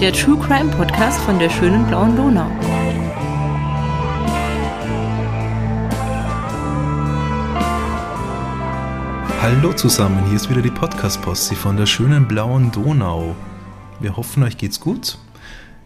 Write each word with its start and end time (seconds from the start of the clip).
Der 0.00 0.14
True 0.14 0.38
Crime 0.38 0.70
Podcast 0.70 1.20
von 1.20 1.38
der 1.38 1.50
schönen 1.50 1.86
blauen 1.86 2.16
Donau. 2.16 2.46
Hallo 9.42 9.74
zusammen, 9.74 10.24
hier 10.24 10.36
ist 10.36 10.48
wieder 10.48 10.62
die 10.62 10.70
Podcast-Posse 10.70 11.54
von 11.54 11.76
der 11.76 11.84
schönen 11.84 12.26
blauen 12.26 12.72
Donau. 12.72 13.36
Wir 14.00 14.16
hoffen, 14.16 14.42
euch 14.42 14.56
geht's 14.56 14.80
gut. 14.80 15.18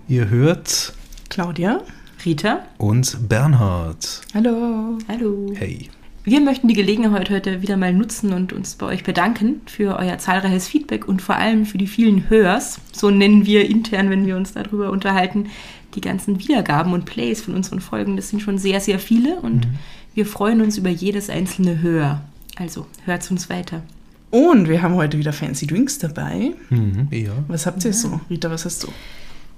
Ihr 0.07 0.29
hört 0.29 0.93
Claudia. 1.29 1.81
Rita. 2.25 2.61
und 2.79 3.29
Bernhard. 3.29 4.21
Hallo. 4.33 4.97
Hallo. 5.09 5.53
Hey. 5.57 5.91
Wir 6.27 6.41
möchten 6.41 6.69
die 6.69 6.75
Gelegenheit 6.75 7.29
heute 7.29 7.61
wieder 7.61 7.77
mal 7.77 7.93
nutzen 7.93 8.33
und 8.33 8.55
uns 8.55 8.77
bei 8.77 8.87
euch 8.87 9.05
bedanken 9.05 9.61
für 9.67 9.99
euer 9.99 10.17
zahlreiches 10.17 10.67
Feedback 10.67 11.07
und 11.07 11.21
vor 11.21 11.35
allem 11.35 11.67
für 11.67 11.77
die 11.77 11.87
vielen 11.87 12.31
Hörs. 12.31 12.81
So 12.93 13.11
nennen 13.11 13.45
wir 13.45 13.69
intern, 13.69 14.09
wenn 14.09 14.27
wir 14.27 14.35
uns 14.35 14.55
darüber 14.55 14.91
unterhalten, 14.91 15.51
die 15.95 16.01
ganzen 16.01 16.39
Wiedergaben 16.39 16.95
und 16.95 17.05
Plays 17.05 17.43
von 17.43 17.55
unseren 17.55 17.81
Folgen. 17.81 18.17
Das 18.17 18.31
sind 18.31 18.41
schon 18.41 18.57
sehr, 18.57 18.81
sehr 18.81 18.99
viele 18.99 19.37
und 19.41 19.69
wir 20.15 20.25
freuen 20.25 20.63
uns 20.63 20.79
über 20.79 20.89
jedes 20.89 21.29
einzelne 21.29 21.83
Hör. 21.83 22.23
Also 22.57 22.87
hört 23.05 23.31
uns 23.31 23.51
weiter. 23.51 23.83
Und 24.31 24.67
wir 24.67 24.81
haben 24.81 24.95
heute 24.95 25.19
wieder 25.19 25.35
Fancy 25.35 25.67
Drinks 25.67 25.99
dabei. 25.99 26.55
Mhm, 26.71 27.09
ja. 27.11 27.33
Was 27.49 27.67
habt 27.67 27.85
ihr 27.85 27.93
so? 27.93 28.19
Rita, 28.31 28.51
was 28.51 28.65
hast 28.65 28.83
du? 28.83 28.89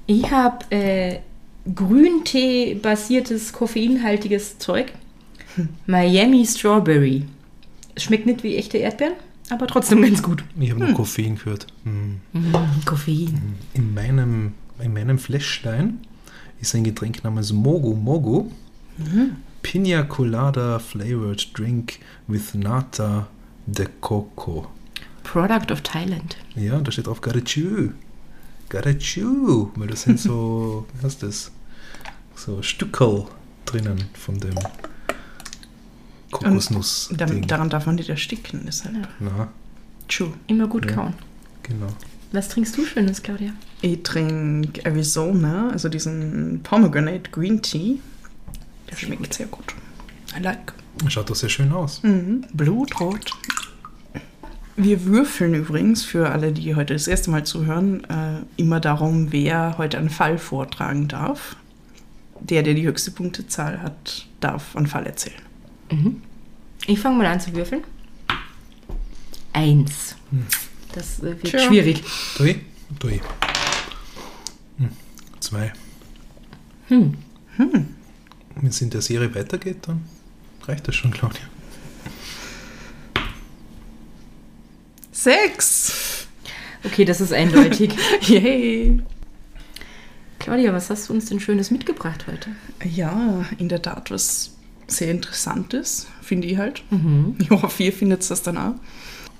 Ich 0.06 0.32
habe 0.32 0.64
äh, 0.70 1.20
Grüntee-basiertes, 1.72 3.52
koffeinhaltiges 3.52 4.58
Zeug. 4.58 4.92
Miami 5.86 6.46
Strawberry. 6.46 7.24
Schmeckt 7.96 8.26
nicht 8.26 8.42
wie 8.42 8.56
echte 8.56 8.78
Erdbeeren, 8.78 9.14
aber 9.50 9.66
trotzdem 9.66 10.02
ganz 10.02 10.22
gut. 10.22 10.44
Ich 10.58 10.70
habe 10.70 10.84
nur 10.84 10.94
Koffein 10.94 11.36
gehört. 11.36 11.66
Mhm. 11.84 12.20
Koffein. 12.84 13.54
In 13.74 13.94
meinem, 13.94 14.52
in 14.78 14.92
meinem 14.92 15.18
Fläschlein 15.18 16.00
ist 16.60 16.74
ein 16.74 16.84
Getränk 16.84 17.24
namens 17.24 17.52
Mogo 17.52 17.94
Mogo. 17.94 18.50
Pina 19.62 20.02
Colada 20.04 20.78
Flavored 20.78 21.58
Drink 21.58 21.98
with 22.28 22.54
Nata 22.54 23.28
de 23.66 23.86
Coco. 24.00 24.68
Product 25.24 25.72
of 25.72 25.80
Thailand. 25.82 26.36
Ja, 26.54 26.78
da 26.78 26.92
steht 26.92 27.06
drauf 27.06 27.20
Garachu. 27.20 27.90
Garachu. 28.68 29.70
Weil 29.74 29.88
das 29.88 30.02
sind 30.02 30.20
so, 30.20 30.86
wie 31.00 31.04
heißt 31.04 31.22
das? 31.22 31.50
So 32.34 32.62
Stückel 32.62 33.24
drinnen 33.64 34.04
von 34.14 34.38
dem 34.38 34.54
kokosnuss 36.38 37.10
Da, 37.16 37.26
daran 37.26 37.70
darf 37.70 37.86
man 37.86 37.94
nicht 37.96 38.08
ersticken, 38.08 38.62
deshalb. 38.66 39.08
Na, 39.20 39.48
True. 40.08 40.32
Immer 40.46 40.66
gut 40.68 40.86
Ja. 40.86 40.92
kauen. 40.92 41.14
genau. 41.62 41.88
Was 42.32 42.48
trinkst 42.48 42.76
du 42.76 42.84
Schönes, 42.84 43.22
Claudia? 43.22 43.50
Ich 43.82 44.02
trinke 44.02 44.84
Arizona, 44.84 45.70
also 45.70 45.88
diesen 45.88 46.60
Pomegranate 46.62 47.30
Green 47.30 47.62
Tea. 47.62 48.00
Der 48.90 48.96
schmeckt 48.96 49.32
sehr 49.34 49.46
gut. 49.46 49.74
I 50.36 50.42
like. 50.42 50.72
Schaut 51.08 51.30
doch 51.30 51.36
sehr 51.36 51.48
schön 51.48 51.72
aus. 51.72 52.02
Mhm. 52.02 52.44
Blutrot. 52.52 53.30
Wir 54.76 55.04
würfeln 55.06 55.54
übrigens 55.54 56.04
für 56.04 56.30
alle, 56.30 56.52
die 56.52 56.74
heute 56.74 56.92
das 56.94 57.06
erste 57.08 57.30
Mal 57.30 57.44
zuhören, 57.44 58.04
äh, 58.04 58.40
immer 58.56 58.78
darum, 58.80 59.32
wer 59.32 59.78
heute 59.78 59.96
einen 59.98 60.10
Fall 60.10 60.36
vortragen 60.38 61.08
darf. 61.08 61.56
Der, 62.40 62.62
der 62.62 62.74
die 62.74 62.86
höchste 62.86 63.10
Punktezahl 63.12 63.80
hat, 63.80 64.26
darf 64.40 64.76
einen 64.76 64.86
Fall 64.86 65.06
erzählen. 65.06 65.40
Ich 66.86 67.00
fange 67.00 67.18
mal 67.18 67.26
an 67.26 67.40
zu 67.40 67.54
würfeln. 67.54 67.82
Eins. 69.52 70.16
Das 70.92 71.20
äh, 71.20 71.22
wird 71.22 71.44
Tja. 71.44 71.60
schwierig. 71.60 72.02
Dui, 72.38 72.60
dui. 72.98 73.20
Hm. 74.78 74.90
Zwei. 75.40 75.72
Hm. 76.88 77.16
Wenn 77.56 78.66
es 78.66 78.80
in 78.80 78.90
der 78.90 79.02
Serie 79.02 79.34
weitergeht, 79.34 79.78
dann 79.82 80.04
reicht 80.62 80.86
das 80.88 80.94
schon, 80.94 81.10
Claudia. 81.10 81.40
Sechs! 85.12 86.26
Okay, 86.84 87.04
das 87.04 87.20
ist 87.20 87.32
eindeutig. 87.32 87.92
Yay! 88.22 89.02
Claudia, 90.38 90.72
was 90.72 90.90
hast 90.90 91.08
du 91.08 91.14
uns 91.14 91.26
denn 91.26 91.40
Schönes 91.40 91.70
mitgebracht 91.70 92.26
heute? 92.28 92.50
Ja, 92.84 93.44
in 93.58 93.68
der 93.68 93.82
Tat 93.82 94.10
was 94.10 94.55
sehr 94.86 95.10
Interessantes, 95.10 96.06
finde 96.22 96.48
ich 96.48 96.56
halt. 96.56 96.82
Ich 97.38 97.50
hoffe, 97.50 97.82
ihr 97.82 97.92
findet 97.92 98.28
das 98.30 98.42
dann 98.42 98.56
auch. 98.56 98.74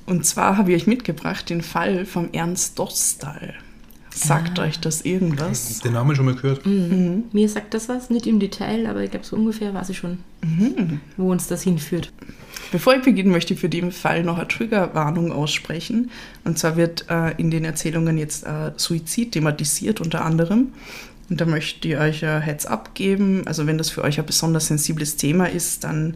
Und 0.06 0.24
zwar 0.24 0.56
habe 0.56 0.72
ich 0.72 0.82
euch 0.82 0.86
mitgebracht 0.86 1.50
den 1.50 1.62
Fall 1.62 2.06
vom 2.06 2.28
Ernst 2.32 2.78
Dostal. 2.78 3.54
Sagt 4.10 4.58
euch 4.58 4.80
das 4.80 5.02
irgendwas? 5.02 5.80
Den 5.80 5.92
Namen 5.92 6.16
schon 6.16 6.24
mal 6.24 6.34
gehört. 6.34 6.64
Mir 6.64 7.48
sagt 7.48 7.74
das 7.74 7.88
was, 7.88 8.08
nicht 8.08 8.26
im 8.26 8.40
Detail, 8.40 8.86
aber 8.86 9.02
ich 9.02 9.10
glaube, 9.10 9.26
so 9.26 9.36
ungefähr 9.36 9.74
weiß 9.74 9.90
ich 9.90 9.98
schon, 9.98 10.18
wo 11.18 11.30
uns 11.30 11.48
das 11.48 11.62
hinführt. 11.62 12.12
Bevor 12.72 12.94
ich 12.96 13.02
beginne, 13.02 13.30
möchte 13.30 13.54
ich 13.54 13.60
für 13.60 13.68
den 13.68 13.92
Fall 13.92 14.24
noch 14.24 14.38
eine 14.38 14.48
Triggerwarnung 14.48 15.32
aussprechen. 15.32 16.10
Und 16.44 16.58
zwar 16.58 16.76
wird 16.76 17.06
äh, 17.10 17.32
in 17.36 17.50
den 17.50 17.64
Erzählungen 17.64 18.18
jetzt 18.18 18.44
äh, 18.44 18.72
Suizid 18.76 19.32
thematisiert, 19.32 20.00
unter 20.00 20.24
anderem. 20.24 20.72
Und 21.28 21.40
da 21.40 21.46
möchte 21.46 21.88
ich 21.88 21.96
euch 21.96 22.24
ein 22.24 22.42
Heads-up 22.42 22.94
geben. 22.94 23.42
Also 23.46 23.66
wenn 23.66 23.78
das 23.78 23.90
für 23.90 24.04
euch 24.04 24.18
ein 24.18 24.26
besonders 24.26 24.68
sensibles 24.68 25.16
Thema 25.16 25.46
ist, 25.46 25.82
dann 25.84 26.14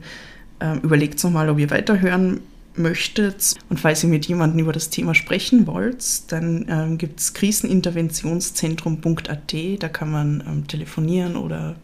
ähm, 0.60 0.80
überlegt 0.82 1.22
nochmal, 1.24 1.48
ob 1.48 1.58
ihr 1.58 1.70
weiterhören 1.70 2.40
möchtet. 2.76 3.56
Und 3.68 3.80
falls 3.80 4.04
ihr 4.04 4.10
mit 4.10 4.26
jemandem 4.26 4.60
über 4.60 4.72
das 4.72 4.90
Thema 4.90 5.14
sprechen 5.14 5.66
wollt, 5.66 6.30
dann 6.32 6.66
ähm, 6.68 6.98
gibt 6.98 7.20
es 7.20 7.32
kriseninterventionszentrum.at. 7.34 9.54
Da 9.78 9.88
kann 9.88 10.10
man 10.10 10.42
ähm, 10.46 10.66
telefonieren 10.66 11.36
oder 11.36 11.76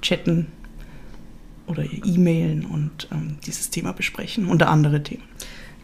chatten 0.00 0.46
oder 1.66 1.84
E-Mailen 1.84 2.64
und 2.66 3.08
ähm, 3.12 3.36
dieses 3.46 3.70
Thema 3.70 3.92
besprechen, 3.92 4.46
unter 4.46 4.68
andere 4.68 5.02
Themen. 5.02 5.22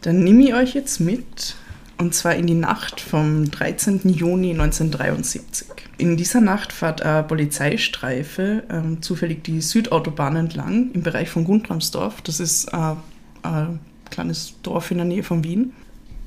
Dann 0.01 0.23
nehme 0.23 0.43
ich 0.43 0.53
euch 0.53 0.75
jetzt 0.75 0.99
mit, 0.99 1.55
und 1.97 2.13
zwar 2.13 2.35
in 2.35 2.47
die 2.47 2.53
Nacht 2.53 3.01
vom 3.01 3.49
13. 3.49 4.01
Juni 4.09 4.51
1973. 4.51 5.67
In 5.97 6.15
dieser 6.15 6.41
Nacht 6.41 6.71
fährt 6.71 7.01
eine 7.01 7.23
Polizeistreife 7.23 8.63
ähm, 8.69 9.01
zufällig 9.01 9.43
die 9.43 9.61
Südautobahn 9.61 10.35
entlang 10.35 10.91
im 10.93 11.01
Bereich 11.01 11.29
von 11.29 11.43
Guntramsdorf. 11.43 12.21
Das 12.21 12.39
ist 12.39 12.65
äh, 12.71 12.95
ein 13.43 13.79
kleines 14.11 14.53
Dorf 14.61 14.91
in 14.91 14.97
der 14.97 15.05
Nähe 15.05 15.23
von 15.23 15.43
Wien. 15.43 15.73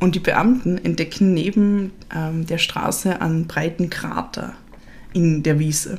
Und 0.00 0.14
die 0.14 0.20
Beamten 0.20 0.78
entdecken 0.78 1.34
neben 1.34 1.92
ähm, 2.14 2.47
der 2.47 2.59
Straße 2.59 3.20
einen 3.20 3.47
breiten 3.47 3.91
Krater 3.91 4.54
in 5.12 5.42
der 5.42 5.59
Wiese. 5.59 5.98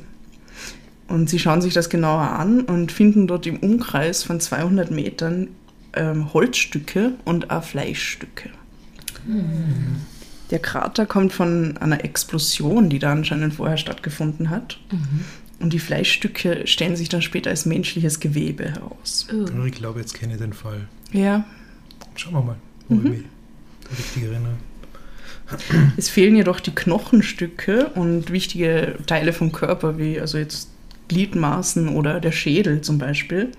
Und 1.07 1.29
sie 1.29 1.39
schauen 1.39 1.61
sich 1.61 1.73
das 1.73 1.89
genauer 1.89 2.21
an 2.21 2.61
und 2.61 2.91
finden 2.91 3.27
dort 3.27 3.45
im 3.45 3.57
Umkreis 3.59 4.23
von 4.23 4.39
200 4.39 4.91
Metern 4.91 5.49
ähm, 5.93 6.33
Holzstücke 6.33 7.13
und 7.25 7.51
auch 7.51 7.63
Fleischstücke. 7.63 8.49
Der 10.49 10.59
Krater 10.59 11.05
kommt 11.05 11.33
von 11.33 11.77
einer 11.77 12.03
Explosion, 12.03 12.89
die 12.89 12.99
da 12.99 13.11
anscheinend 13.11 13.53
vorher 13.53 13.77
stattgefunden 13.77 14.49
hat. 14.49 14.79
Und 15.59 15.73
die 15.73 15.79
Fleischstücke 15.79 16.65
stellen 16.65 16.95
sich 16.95 17.09
dann 17.09 17.21
später 17.21 17.51
als 17.51 17.65
menschliches 17.65 18.19
Gewebe 18.19 18.65
heraus. 18.71 19.27
Oh. 19.31 19.65
Ich 19.65 19.73
glaube, 19.73 19.99
jetzt 19.99 20.13
kenne 20.13 20.33
ich 20.33 20.39
den 20.39 20.53
Fall. 20.53 20.87
Ja, 21.13 21.45
Schauen 22.15 22.33
wir 22.33 22.41
mal, 22.41 22.55
ob 22.89 22.97
ich 23.05 23.11
mich 23.11 23.23
richtig 23.97 24.23
erinnere. 24.23 24.53
Es 25.97 26.09
fehlen 26.09 26.35
jedoch 26.35 26.59
die 26.59 26.73
Knochenstücke 26.73 27.87
und 27.95 28.31
wichtige 28.31 28.95
Teile 29.05 29.33
vom 29.33 29.51
Körper, 29.51 29.97
wie 29.97 30.19
also 30.19 30.37
jetzt 30.37 30.69
Gliedmaßen 31.09 31.89
oder 31.89 32.19
der 32.21 32.31
Schädel 32.31 32.81
zum 32.81 32.97
Beispiel. 32.97 33.51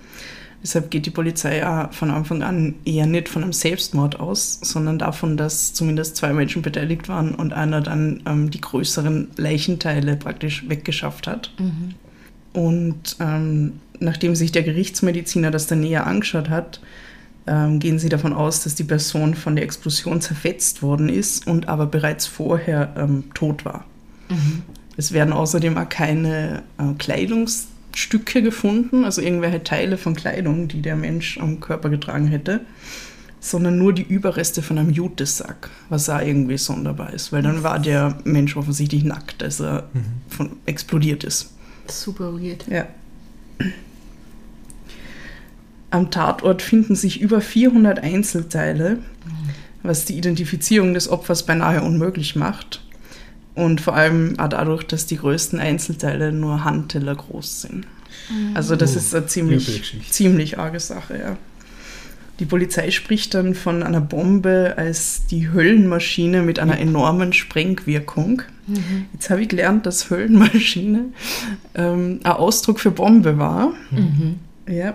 Deshalb 0.63 0.91
geht 0.91 1.07
die 1.07 1.11
Polizei 1.11 1.59
ja 1.59 1.89
von 1.91 2.11
Anfang 2.11 2.43
an 2.43 2.77
eher 2.85 3.07
nicht 3.07 3.29
von 3.29 3.43
einem 3.43 3.53
Selbstmord 3.53 4.21
aus, 4.21 4.61
sondern 4.63 4.99
davon, 4.99 5.37
dass 5.37 5.75
zumindest 5.75 6.17
zwei 6.17 6.33
Menschen 6.33 6.63
beteiligt 6.63 7.09
waren 7.09 7.35
und 7.35 7.53
einer 7.53 7.81
dann 7.81 8.23
ähm, 8.27 8.51
die 8.51 8.61
größeren 8.61 9.29
Leichenteile 9.37 10.17
praktisch 10.17 10.69
weggeschafft 10.69 11.27
hat. 11.27 11.53
Und 12.53 13.17
ähm, 13.19 13.81
nachdem 13.99 14.37
sich 14.37 14.53
der 14.53 14.63
Gerichtsmediziner 14.63 15.51
das 15.51 15.67
dann 15.67 15.81
näher 15.81 16.07
angeschaut 16.07 16.49
hat, 16.49 16.81
ähm, 17.47 17.81
gehen 17.81 17.99
sie 17.99 18.09
davon 18.09 18.33
aus, 18.33 18.63
dass 18.63 18.77
die 18.77 18.85
Person 18.85 19.35
von 19.35 19.57
der 19.57 19.65
Explosion 19.65 20.21
zerfetzt 20.21 20.83
worden 20.83 21.09
ist 21.09 21.47
und 21.47 21.67
aber 21.69 21.87
bereits 21.87 22.27
vorher 22.27 22.95
ähm, 22.97 23.25
tot 23.35 23.65
war. 23.65 23.85
Es 24.97 25.13
werden 25.13 25.33
außerdem 25.33 25.77
auch 25.77 25.89
keine 25.89 26.63
äh, 26.79 26.95
Kleidungsstücke 27.93 28.43
gefunden, 28.43 29.05
also 29.05 29.21
irgendwelche 29.21 29.63
Teile 29.63 29.97
von 29.99 30.15
Kleidung, 30.15 30.69
die 30.69 30.83
der 30.83 30.97
Mensch 30.97 31.39
am 31.39 31.61
Körper 31.61 31.91
getragen 31.91 32.27
hätte, 32.27 32.61
sondern 33.41 33.79
nur 33.79 33.93
die 33.93 34.03
Überreste 34.03 34.63
von 34.63 34.79
einem 34.79 34.91
Jutesack, 34.91 35.71
was 35.89 36.09
auch 36.09 36.21
irgendwie 36.21 36.59
sonderbar 36.59 37.13
ist, 37.13 37.33
weil 37.33 37.43
dann 37.43 37.63
war 37.63 37.79
der 37.79 38.19
Mensch 38.25 38.57
offensichtlich 38.57 39.05
nackt, 39.05 39.43
als 39.43 39.61
er 39.61 39.89
von, 40.29 40.57
explodiert 40.67 41.25
ist. 41.25 41.53
Super 41.89 42.33
weird. 42.41 42.67
Ja. 42.69 42.87
Am 45.91 46.11
Tatort 46.11 46.63
finden 46.63 46.95
sich 46.95 47.21
über 47.21 47.41
400 47.41 47.99
Einzelteile, 47.99 48.99
was 49.83 50.05
die 50.05 50.17
Identifizierung 50.17 50.95
des 50.95 51.09
Opfers 51.09 51.45
beinahe 51.45 51.83
unmöglich 51.83 52.37
macht. 52.37 52.83
Und 53.55 53.81
vor 53.81 53.95
allem 53.95 54.39
auch 54.39 54.49
dadurch, 54.49 54.85
dass 54.85 55.07
die 55.07 55.17
größten 55.19 55.59
Einzelteile 55.61 56.33
nur 56.33 56.65
Handteller 56.65 57.15
groß 57.15 57.63
sind. 57.63 57.87
Also 58.55 58.77
das 58.77 58.95
Oh, 58.95 58.99
ist 58.99 59.15
eine 59.15 59.27
ziemlich, 59.27 59.95
ziemlich 60.11 60.59
arge 60.59 60.81
Sache, 60.81 61.19
ja. 61.19 61.37
Die 62.39 62.47
Polizei 62.47 62.91
spricht 62.91 63.35
dann 63.35 63.55
von 63.55 63.83
einer 63.83 64.01
Bombe 64.01 64.75
als 64.77 65.27
die 65.27 65.51
Höllenmaschine 65.51 66.43
mit 66.43 66.59
einer 66.59 66.79
enormen 66.79 67.33
Sprengwirkung. 67.33 68.43
Jetzt 69.13 69.29
habe 69.29 69.43
ich 69.43 69.49
gelernt, 69.49 69.87
dass 69.87 70.09
Höllenmaschine 70.09 71.07
ähm, 71.75 72.21
ein 72.25 72.33
Ausdruck 72.33 72.81
für 72.81 72.91
Bombe 72.91 73.39
war. 73.39 73.73
Mhm. 73.91 74.39
Ja. 74.67 74.95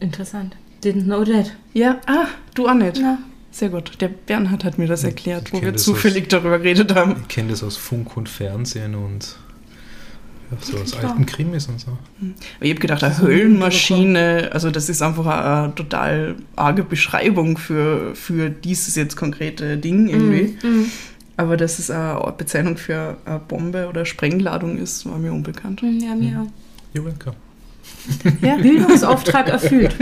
Interessant. 0.00 0.56
Didn't 0.82 1.04
know 1.04 1.24
that. 1.24 1.52
Ja, 1.72 2.00
ah, 2.06 2.26
du 2.54 2.68
auch 2.68 2.74
nicht. 2.74 2.98
Na. 3.00 3.18
Sehr 3.52 3.68
gut. 3.68 4.00
Der 4.00 4.08
Bernhard 4.08 4.64
hat 4.64 4.78
mir 4.78 4.88
das 4.88 5.00
Ich 5.00 5.10
erklärt, 5.10 5.52
wo 5.52 5.58
kenn 5.58 5.66
wir 5.66 5.76
zufällig 5.76 6.28
darüber 6.28 6.58
geredet 6.58 6.94
haben. 6.94 7.16
Ich 7.20 7.28
kenne 7.28 7.50
das 7.50 7.62
aus 7.62 7.76
Funk 7.76 8.16
und 8.16 8.28
Fernsehen 8.28 8.94
und 8.94 9.36
ja, 10.50 10.56
so 10.60 10.78
aus 10.78 10.92
Klar. 10.92 11.12
alten 11.12 11.26
Krimis 11.26 11.68
und 11.68 11.78
so. 11.78 11.98
Ich 12.60 12.70
habe 12.70 12.80
gedacht, 12.80 13.02
eine 13.04 13.12
Das 13.12 13.20
ist 13.20 13.26
Höllenmaschine, 13.26 14.50
also 14.52 14.70
das 14.70 14.88
ist 14.88 15.02
einfach 15.02 15.26
eine, 15.26 15.64
eine 15.64 15.74
total 15.74 16.36
arge 16.56 16.82
Beschreibung 16.82 17.58
für, 17.58 18.14
für 18.14 18.48
dieses 18.48 18.94
jetzt 18.96 19.16
konkrete 19.16 19.76
Ding 19.76 20.08
irgendwie. 20.08 20.56
Mhm. 20.66 20.86
Aber 21.36 21.58
dass 21.58 21.78
es 21.78 21.90
eine 21.90 22.32
Bezeichnung 22.36 22.78
für 22.78 23.18
eine 23.26 23.38
Bombe 23.38 23.86
oder 23.88 24.06
Sprengladung 24.06 24.78
ist, 24.78 25.04
war 25.06 25.18
mir 25.18 25.32
unbekannt. 25.32 25.82
Mhm. 25.82 26.00
Ja, 26.00 26.14
mir 26.14 26.40
auch. 26.40 26.98
You're 26.98 27.04
welcome. 27.04 27.36
Ja. 28.40 28.56
Bildungsauftrag 28.62 29.48
erfüllt. 29.48 29.94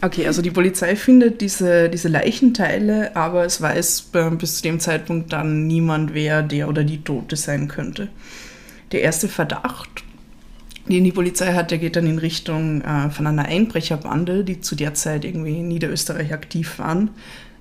Okay, 0.00 0.26
also 0.26 0.42
die 0.42 0.50
Polizei 0.50 0.96
findet 0.96 1.40
diese, 1.40 1.88
diese 1.88 2.08
Leichenteile, 2.08 3.14
aber 3.14 3.44
es 3.44 3.60
weiß 3.60 4.10
äh, 4.14 4.30
bis 4.30 4.56
zu 4.56 4.62
dem 4.62 4.80
Zeitpunkt 4.80 5.32
dann 5.32 5.66
niemand, 5.66 6.14
wer 6.14 6.42
der 6.42 6.68
oder 6.68 6.82
die 6.82 7.02
Tote 7.02 7.36
sein 7.36 7.68
könnte. 7.68 8.08
Der 8.90 9.02
erste 9.02 9.28
Verdacht, 9.28 9.88
den 10.88 11.04
die 11.04 11.12
Polizei 11.12 11.54
hat, 11.54 11.70
der 11.70 11.78
geht 11.78 11.94
dann 11.94 12.06
in 12.06 12.18
Richtung 12.18 12.82
äh, 12.82 13.10
von 13.10 13.26
einer 13.26 13.44
Einbrecherbande, 13.44 14.44
die 14.44 14.60
zu 14.60 14.74
der 14.74 14.94
Zeit 14.94 15.24
irgendwie 15.24 15.60
in 15.60 15.68
Niederösterreich 15.68 16.32
aktiv 16.32 16.78
waren. 16.78 17.10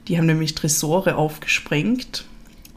Die 0.08 0.18
haben 0.18 0.26
nämlich 0.26 0.56
Tresore 0.56 1.16
aufgesprengt 1.16 2.26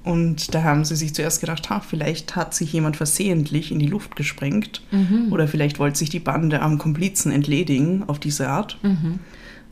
und 0.05 0.55
da 0.55 0.63
haben 0.63 0.85
sie 0.85 0.95
sich 0.97 1.15
zuerst 1.15 1.41
gedacht, 1.41 1.69
ha, 1.71 1.81
vielleicht 1.81 2.37
hat 2.37 2.55
sich 2.55 2.73
jemand 2.73 2.97
versehentlich 2.97 3.73
in 3.73 3.79
die 3.79 3.87
Luft 3.89 4.15
gesprengt 4.17 4.83
Mhm. 4.93 5.33
oder 5.33 5.49
vielleicht 5.49 5.79
wollte 5.79 5.99
sich 5.99 6.11
die 6.11 6.21
Bande 6.21 6.61
am 6.63 6.79
Komplizen 6.79 7.33
entledigen 7.33 8.05
auf 8.07 8.19
diese 8.21 8.49
Art. 8.49 8.79
Mhm. 8.83 9.19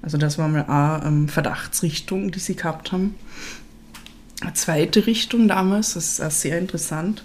Also 0.00 0.18
das 0.18 0.36
war 0.38 0.48
mal 0.48 0.64
eine 0.64 1.06
ähm, 1.06 1.28
Verdachtsrichtung, 1.28 2.32
die 2.32 2.40
sie 2.40 2.56
gehabt 2.56 2.90
haben. 2.92 3.14
Eine 4.40 4.54
zweite 4.54 5.06
Richtung 5.06 5.46
damals, 5.46 5.94
das 5.94 6.12
ist 6.14 6.20
auch 6.20 6.30
sehr 6.32 6.58
interessant, 6.58 7.24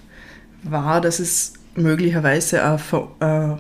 war, 0.63 1.01
dass 1.01 1.19
es 1.19 1.53
möglicherweise 1.75 2.63
ein, 2.63 2.77
Ver- 2.77 3.59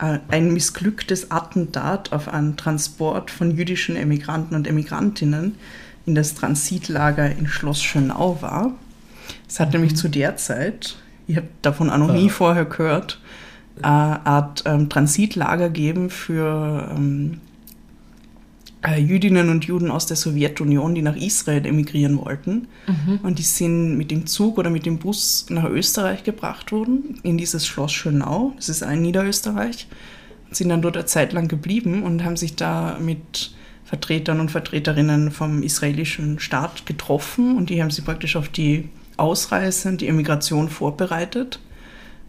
äh, 0.00 0.06
äh, 0.14 0.18
ein 0.28 0.52
missglücktes 0.52 1.30
Attentat 1.32 2.12
auf 2.12 2.28
einen 2.28 2.56
Transport 2.56 3.30
von 3.32 3.56
jüdischen 3.56 3.96
Emigranten 3.96 4.54
und 4.54 4.68
Emigrantinnen 4.68 5.56
in 6.08 6.14
das 6.14 6.34
Transitlager 6.34 7.30
in 7.30 7.46
Schloss 7.46 7.82
Schönau 7.82 8.40
war. 8.40 8.72
Es 9.46 9.60
hat 9.60 9.74
nämlich 9.74 9.94
zu 9.94 10.08
der 10.08 10.36
Zeit, 10.36 10.96
ich 11.26 11.36
habe 11.36 11.48
davon 11.60 11.90
auch 11.90 11.98
noch 11.98 12.12
nie 12.12 12.30
vorher 12.30 12.64
gehört, 12.64 13.20
äh, 13.82 13.86
eine 13.86 14.26
Art 14.26 14.64
ähm, 14.66 14.88
Transitlager 14.88 15.68
geben 15.68 16.08
für 16.08 16.90
ähm, 16.96 17.40
äh, 18.82 18.98
Jüdinnen 18.98 19.50
und 19.50 19.66
Juden 19.66 19.90
aus 19.90 20.06
der 20.06 20.16
Sowjetunion, 20.16 20.94
die 20.94 21.02
nach 21.02 21.16
Israel 21.16 21.66
emigrieren 21.66 22.18
wollten. 22.18 22.68
Mhm. 22.86 23.20
Und 23.22 23.38
die 23.38 23.42
sind 23.42 23.98
mit 23.98 24.10
dem 24.10 24.26
Zug 24.26 24.56
oder 24.56 24.70
mit 24.70 24.86
dem 24.86 24.98
Bus 24.98 25.44
nach 25.50 25.68
Österreich 25.68 26.24
gebracht 26.24 26.72
worden, 26.72 27.20
in 27.22 27.36
dieses 27.36 27.66
Schloss 27.66 27.92
Schönau, 27.92 28.54
das 28.56 28.70
ist 28.70 28.82
ein 28.82 29.02
Niederösterreich, 29.02 29.88
und 30.46 30.56
sind 30.56 30.70
dann 30.70 30.80
dort 30.80 30.96
eine 30.96 31.04
Zeit 31.04 31.34
lang 31.34 31.48
geblieben 31.48 32.02
und 32.02 32.24
haben 32.24 32.38
sich 32.38 32.56
da 32.56 32.98
mit 32.98 33.50
Vertretern 33.88 34.38
und 34.40 34.50
Vertreterinnen 34.50 35.30
vom 35.30 35.62
israelischen 35.62 36.38
Staat 36.40 36.84
getroffen 36.84 37.56
und 37.56 37.70
die 37.70 37.80
haben 37.80 37.90
sie 37.90 38.02
praktisch 38.02 38.36
auf 38.36 38.50
die 38.50 38.90
Ausreise 39.16 39.88
und 39.88 40.02
die 40.02 40.08
Emigration 40.08 40.68
vorbereitet. 40.68 41.58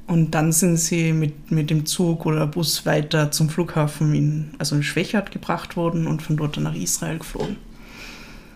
Und 0.07 0.31
dann 0.31 0.53
sind 0.53 0.77
sie 0.77 1.11
mit, 1.11 1.51
mit 1.51 1.69
dem 1.69 1.85
Zug 1.85 2.25
oder 2.25 2.47
Bus 2.47 2.85
weiter 2.85 3.31
zum 3.31 3.49
Flughafen 3.49 4.15
in, 4.15 4.51
also 4.57 4.75
in 4.75 4.83
Schwechat 4.83 5.31
gebracht 5.31 5.75
worden 5.75 6.07
und 6.07 6.21
von 6.21 6.37
dort 6.37 6.55
dann 6.55 6.63
nach 6.63 6.75
Israel 6.75 7.19
geflogen. 7.19 7.57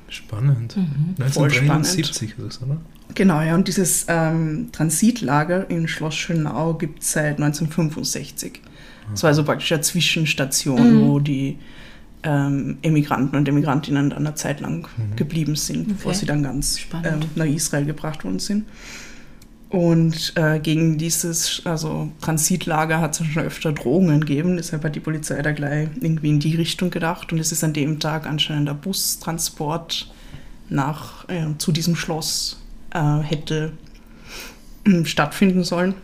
Spannend. 0.08 0.78
Mhm. 0.78 1.16
Voll 1.30 1.50
1973 1.50 2.30
ist 2.30 2.40
das, 2.40 2.62
oder? 2.64 2.78
Genau, 3.16 3.42
ja, 3.42 3.54
und 3.54 3.68
dieses 3.68 4.06
ähm, 4.08 4.70
Transitlager 4.72 5.70
in 5.70 5.90
Schloss 5.90 6.16
Schönau 6.16 6.76
gibt 6.76 7.04
es 7.04 7.12
seit 7.12 7.42
1965. 7.42 8.62
Das 9.12 9.24
war 9.24 9.28
also 9.28 9.44
praktisch 9.44 9.74
eine 9.74 9.82
Zwischenstation, 9.82 11.02
Mhm. 11.02 11.08
wo 11.08 11.20
die 11.20 11.58
ähm, 12.24 12.78
Emigranten 12.82 13.36
und 13.36 13.48
Emigrantinnen 13.48 14.10
dann 14.10 14.26
eine 14.26 14.36
Zeit 14.36 14.60
lang 14.62 14.88
Mhm. 14.98 15.16
geblieben 15.16 15.56
sind, 15.56 15.88
bevor 15.90 16.12
Okay. 16.12 16.20
sie 16.22 16.26
dann 16.26 16.44
ganz 16.44 16.80
ähm, 17.04 17.20
nach 17.36 17.46
Israel 17.46 17.86
gebracht 17.86 18.24
worden 18.24 18.40
sind. 18.40 18.66
Und 19.70 20.34
äh, 20.36 20.60
gegen 20.60 21.00
dieses 21.00 21.64
also 21.66 22.10
Transitlager 22.22 23.00
hat 23.02 23.20
es 23.20 23.26
schon 23.26 23.44
öfter 23.44 23.72
Drohungen 23.72 24.20
gegeben, 24.20 24.56
deshalb 24.58 24.84
hat 24.84 24.96
die 24.96 25.00
Polizei 25.00 25.42
da 25.42 25.52
gleich 25.52 25.90
irgendwie 26.00 26.30
in 26.30 26.40
die 26.40 26.56
Richtung 26.56 26.92
gedacht. 26.92 27.34
Und 27.34 27.40
es 27.40 27.52
ist 27.52 27.64
an 27.64 27.74
dem 27.74 28.00
Tag 28.00 28.28
anscheinend 28.28 28.68
der 28.68 28.76
Bustransport 28.76 30.12
nach, 30.70 31.28
äh, 31.28 31.48
zu 31.58 31.72
diesem 31.72 31.96
Schloss 31.96 32.62
äh, 32.94 33.20
hätte 33.24 33.72
äh, 34.86 35.04
stattfinden 35.06 35.64
sollen. 35.64 35.96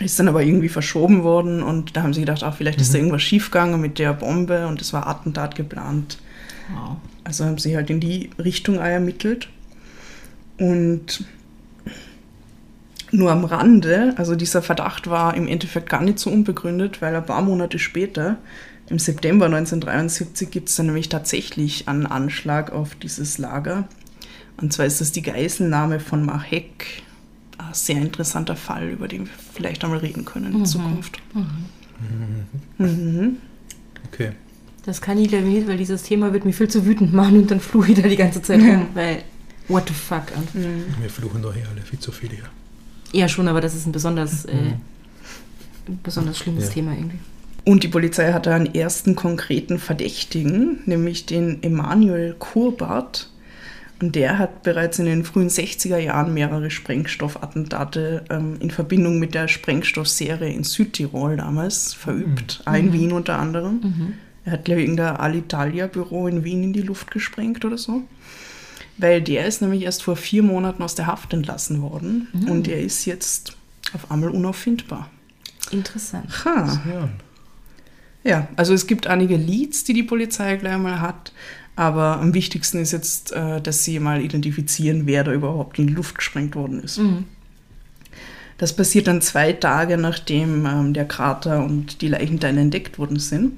Ist 0.00 0.18
dann 0.18 0.28
aber 0.28 0.42
irgendwie 0.42 0.68
verschoben 0.68 1.22
worden 1.22 1.62
und 1.62 1.96
da 1.96 2.02
haben 2.02 2.12
sie 2.12 2.20
gedacht, 2.20 2.42
ach, 2.42 2.56
vielleicht 2.56 2.80
ist 2.80 2.92
da 2.92 2.98
Mhm. 2.98 3.04
irgendwas 3.04 3.22
schiefgegangen 3.22 3.80
mit 3.80 3.98
der 3.98 4.12
Bombe 4.12 4.66
und 4.66 4.80
es 4.80 4.92
war 4.92 5.06
Attentat 5.06 5.54
geplant. 5.54 6.18
Wow. 6.74 6.96
Also 7.24 7.44
haben 7.44 7.58
sie 7.58 7.76
halt 7.76 7.88
in 7.90 8.00
die 8.00 8.30
Richtung 8.38 8.76
ermittelt. 8.76 9.48
Und 10.58 11.24
nur 13.10 13.30
am 13.30 13.44
Rande, 13.44 14.14
also 14.16 14.34
dieser 14.34 14.62
Verdacht 14.62 15.08
war 15.08 15.34
im 15.34 15.48
Endeffekt 15.48 15.88
gar 15.88 16.02
nicht 16.02 16.18
so 16.18 16.30
unbegründet, 16.30 17.00
weil 17.00 17.14
ein 17.14 17.24
paar 17.24 17.42
Monate 17.42 17.78
später, 17.78 18.36
im 18.88 18.98
September 18.98 19.46
1973, 19.46 20.50
gibt 20.50 20.68
es 20.68 20.76
dann 20.76 20.86
nämlich 20.86 21.08
tatsächlich 21.08 21.88
einen 21.88 22.06
Anschlag 22.06 22.72
auf 22.72 22.94
dieses 22.96 23.38
Lager. 23.38 23.88
Und 24.60 24.72
zwar 24.72 24.86
ist 24.86 25.00
das 25.00 25.12
die 25.12 25.22
Geiselnahme 25.22 26.00
von 26.00 26.24
Mahek. 26.24 27.02
Ein 27.58 27.72
sehr 27.72 27.96
interessanter 27.96 28.56
Fall, 28.56 28.88
über 28.90 29.08
den 29.08 29.26
wir 29.26 29.32
vielleicht 29.54 29.82
einmal 29.84 29.98
reden 30.00 30.24
können 30.24 30.52
in 30.52 30.58
Mhm. 30.60 30.64
Zukunft. 30.66 31.18
Mhm. 31.34 32.46
Mhm. 32.78 33.36
Okay. 34.12 34.32
Das 34.84 35.00
kann 35.00 35.18
ich 35.18 35.32
ich 35.32 35.42
nicht, 35.42 35.66
weil 35.66 35.76
dieses 35.78 36.02
Thema 36.04 36.32
wird 36.32 36.44
mich 36.44 36.54
viel 36.56 36.68
zu 36.68 36.86
wütend 36.86 37.12
machen 37.12 37.38
und 37.40 37.50
dann 37.50 37.60
fluche 37.60 37.92
ich 37.92 38.00
da 38.00 38.06
die 38.08 38.16
ganze 38.16 38.40
Zeit 38.42 38.60
rum, 38.60 38.86
weil 38.94 39.22
what 39.68 39.88
the 39.88 39.94
fuck. 39.94 40.24
Mhm. 40.54 40.84
Wir 41.00 41.10
fluchen 41.10 41.42
doch 41.42 41.54
hier 41.54 41.66
alle 41.68 41.82
viel 41.82 41.98
zu 41.98 42.12
viel 42.12 42.30
hier. 42.30 42.44
ja, 43.12 43.28
schon, 43.28 43.48
aber 43.48 43.60
das 43.60 43.74
ist 43.74 43.86
ein 43.86 43.92
besonders, 43.92 44.44
äh, 44.44 44.54
Mhm. 44.54 44.72
ein 45.88 46.00
besonders 46.02 46.38
schlimmes 46.38 46.64
Ja. 46.66 46.70
Thema 46.70 46.92
irgendwie. 46.92 47.18
Und 47.64 47.82
die 47.82 47.88
Polizei 47.88 48.32
hatte 48.32 48.54
einen 48.54 48.72
ersten 48.74 49.16
konkreten 49.16 49.78
Verdächtigen, 49.80 50.80
nämlich 50.86 51.26
den 51.26 51.62
Emanuel 51.64 52.36
Kurbart. 52.38 53.30
Und 54.00 54.14
der 54.14 54.38
hat 54.38 54.62
bereits 54.62 54.98
in 54.98 55.06
den 55.06 55.24
frühen 55.24 55.48
60er 55.48 55.96
Jahren 55.96 56.34
mehrere 56.34 56.70
Sprengstoffattentate 56.70 58.24
ähm, 58.30 58.56
in 58.60 58.70
Verbindung 58.70 59.18
mit 59.18 59.34
der 59.34 59.48
Sprengstoffserie 59.48 60.52
in 60.52 60.64
Südtirol 60.64 61.36
damals 61.36 61.94
verübt, 61.94 62.62
auch 62.66 62.74
in 62.74 62.86
Mhm. 62.88 62.92
Wien 62.92 63.12
unter 63.12 63.38
anderem. 63.38 63.80
Mhm. 63.82 64.12
Er 64.44 64.52
hat, 64.52 64.64
glaube 64.66 64.80
ich, 64.82 64.86
irgendein 64.88 65.16
Alitalia-Büro 65.16 66.28
in 66.28 66.44
Wien 66.44 66.62
in 66.62 66.72
die 66.72 66.82
Luft 66.82 67.10
gesprengt 67.10 67.64
oder 67.64 67.78
so. 67.78 68.02
Weil 68.98 69.20
der 69.22 69.46
ist 69.46 69.60
nämlich 69.62 69.82
erst 69.82 70.02
vor 70.02 70.16
vier 70.16 70.42
Monaten 70.42 70.82
aus 70.82 70.94
der 70.94 71.06
Haft 71.06 71.32
entlassen 71.32 71.82
worden 71.82 72.28
Mhm. 72.32 72.50
und 72.50 72.68
er 72.68 72.80
ist 72.80 73.04
jetzt 73.06 73.56
auf 73.94 74.10
einmal 74.10 74.30
unauffindbar. 74.30 75.10
Interessant. 75.70 76.44
Ha. 76.44 76.82
Ja. 76.92 77.08
Ja, 78.24 78.48
also 78.56 78.74
es 78.74 78.86
gibt 78.86 79.06
einige 79.06 79.36
Leads, 79.36 79.84
die 79.84 79.92
die 79.92 80.02
Polizei 80.02 80.56
gleich 80.56 80.78
mal 80.78 81.00
hat, 81.00 81.32
aber 81.76 82.18
am 82.20 82.34
wichtigsten 82.34 82.78
ist 82.78 82.92
jetzt, 82.92 83.32
äh, 83.32 83.60
dass 83.60 83.84
sie 83.84 84.00
mal 84.00 84.22
identifizieren, 84.22 85.02
wer 85.06 85.24
da 85.24 85.32
überhaupt 85.32 85.78
in 85.78 85.86
die 85.86 85.92
Luft 85.92 86.16
gesprengt 86.16 86.56
worden 86.56 86.82
ist. 86.82 86.98
Mhm. 86.98 87.24
Das 88.58 88.74
passiert 88.74 89.06
dann 89.06 89.20
zwei 89.20 89.52
Tage, 89.52 89.98
nachdem 89.98 90.64
ähm, 90.64 90.94
der 90.94 91.06
Krater 91.06 91.62
und 91.62 92.00
die 92.00 92.08
Leichenteile 92.08 92.62
entdeckt 92.62 92.98
worden 92.98 93.18
sind. 93.18 93.52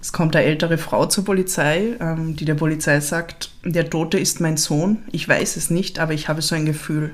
Es 0.00 0.12
kommt 0.12 0.34
eine 0.34 0.46
ältere 0.46 0.78
Frau 0.78 1.06
zur 1.06 1.24
Polizei, 1.24 1.96
ähm, 2.00 2.36
die 2.36 2.44
der 2.44 2.54
Polizei 2.54 3.00
sagt, 3.00 3.50
der 3.64 3.90
Tote 3.90 4.18
ist 4.18 4.40
mein 4.40 4.56
Sohn, 4.56 4.98
ich 5.10 5.28
weiß 5.28 5.56
es 5.56 5.68
nicht, 5.68 5.98
aber 5.98 6.14
ich 6.14 6.28
habe 6.28 6.42
so 6.42 6.54
ein 6.54 6.64
Gefühl. 6.64 7.10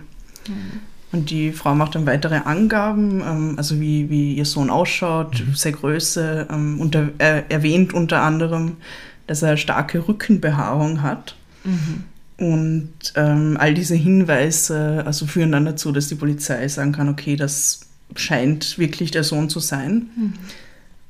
Und 1.12 1.30
die 1.30 1.52
Frau 1.52 1.74
macht 1.74 1.94
dann 1.94 2.06
weitere 2.06 2.36
Angaben, 2.36 3.22
ähm, 3.22 3.54
also 3.56 3.80
wie, 3.80 4.10
wie 4.10 4.34
ihr 4.34 4.44
Sohn 4.44 4.70
ausschaut, 4.70 5.42
seine 5.54 5.76
Größe, 5.76 6.46
ähm, 6.50 6.78
unter, 6.78 7.08
äh, 7.18 7.42
erwähnt 7.48 7.94
unter 7.94 8.20
anderem, 8.20 8.76
dass 9.26 9.42
er 9.42 9.56
starke 9.56 10.06
Rückenbehaarung 10.06 11.02
hat. 11.02 11.36
Mhm. 11.64 12.04
Und 12.38 12.92
ähm, 13.14 13.56
all 13.58 13.74
diese 13.74 13.94
Hinweise 13.94 15.02
also 15.06 15.26
führen 15.26 15.52
dann 15.52 15.64
dazu, 15.64 15.90
dass 15.92 16.08
die 16.08 16.16
Polizei 16.16 16.68
sagen 16.68 16.92
kann, 16.92 17.08
okay, 17.08 17.36
das 17.36 17.80
scheint 18.14 18.78
wirklich 18.78 19.10
der 19.10 19.24
Sohn 19.24 19.48
zu 19.48 19.58
sein. 19.60 20.10
Mhm. 20.16 20.32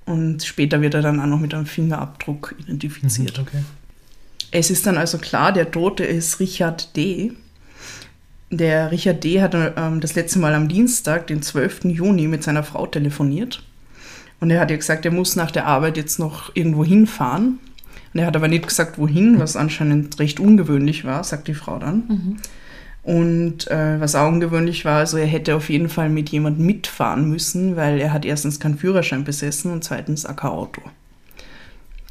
Und 0.06 0.44
später 0.44 0.80
wird 0.80 0.94
er 0.94 1.02
dann 1.02 1.20
auch 1.20 1.26
noch 1.26 1.40
mit 1.40 1.52
einem 1.52 1.66
Fingerabdruck 1.66 2.54
identifiziert. 2.58 3.38
Mhm, 3.38 3.44
okay. 3.44 3.62
Es 4.52 4.70
ist 4.70 4.86
dann 4.86 4.96
also 4.96 5.18
klar, 5.18 5.52
der 5.52 5.70
Tote 5.72 6.04
ist 6.04 6.38
Richard 6.38 6.96
D. 6.96 7.32
Der 8.50 8.92
Richard 8.92 9.24
D. 9.24 9.42
hat 9.42 9.54
ähm, 9.54 10.00
das 10.00 10.14
letzte 10.14 10.38
Mal 10.38 10.54
am 10.54 10.68
Dienstag, 10.68 11.26
den 11.26 11.42
12. 11.42 11.86
Juni, 11.86 12.28
mit 12.28 12.44
seiner 12.44 12.62
Frau 12.62 12.86
telefoniert. 12.86 13.64
Und 14.38 14.50
er 14.50 14.60
hat 14.60 14.70
ihr 14.70 14.76
gesagt, 14.76 15.04
er 15.04 15.10
muss 15.10 15.34
nach 15.34 15.50
der 15.50 15.66
Arbeit 15.66 15.96
jetzt 15.96 16.20
noch 16.20 16.54
irgendwo 16.54 16.84
hinfahren. 16.84 17.58
Und 18.16 18.20
er 18.20 18.26
hat 18.28 18.36
aber 18.36 18.48
nicht 18.48 18.66
gesagt, 18.66 18.96
wohin, 18.96 19.38
was 19.38 19.56
anscheinend 19.56 20.18
recht 20.18 20.40
ungewöhnlich 20.40 21.04
war, 21.04 21.22
sagt 21.22 21.48
die 21.48 21.54
Frau 21.54 21.78
dann. 21.78 22.04
Mhm. 22.08 22.36
Und 23.02 23.70
äh, 23.70 24.00
was 24.00 24.14
auch 24.14 24.26
ungewöhnlich 24.26 24.86
war, 24.86 25.00
also 25.00 25.18
er 25.18 25.26
hätte 25.26 25.54
auf 25.54 25.68
jeden 25.68 25.90
Fall 25.90 26.08
mit 26.08 26.30
jemandem 26.30 26.64
mitfahren 26.64 27.28
müssen, 27.28 27.76
weil 27.76 28.00
er 28.00 28.14
hat 28.14 28.24
erstens 28.24 28.58
keinen 28.58 28.78
Führerschein 28.78 29.24
besessen 29.24 29.70
und 29.70 29.84
zweitens 29.84 30.24
auch 30.24 30.34
kein 30.34 30.50
Auto. 30.50 30.80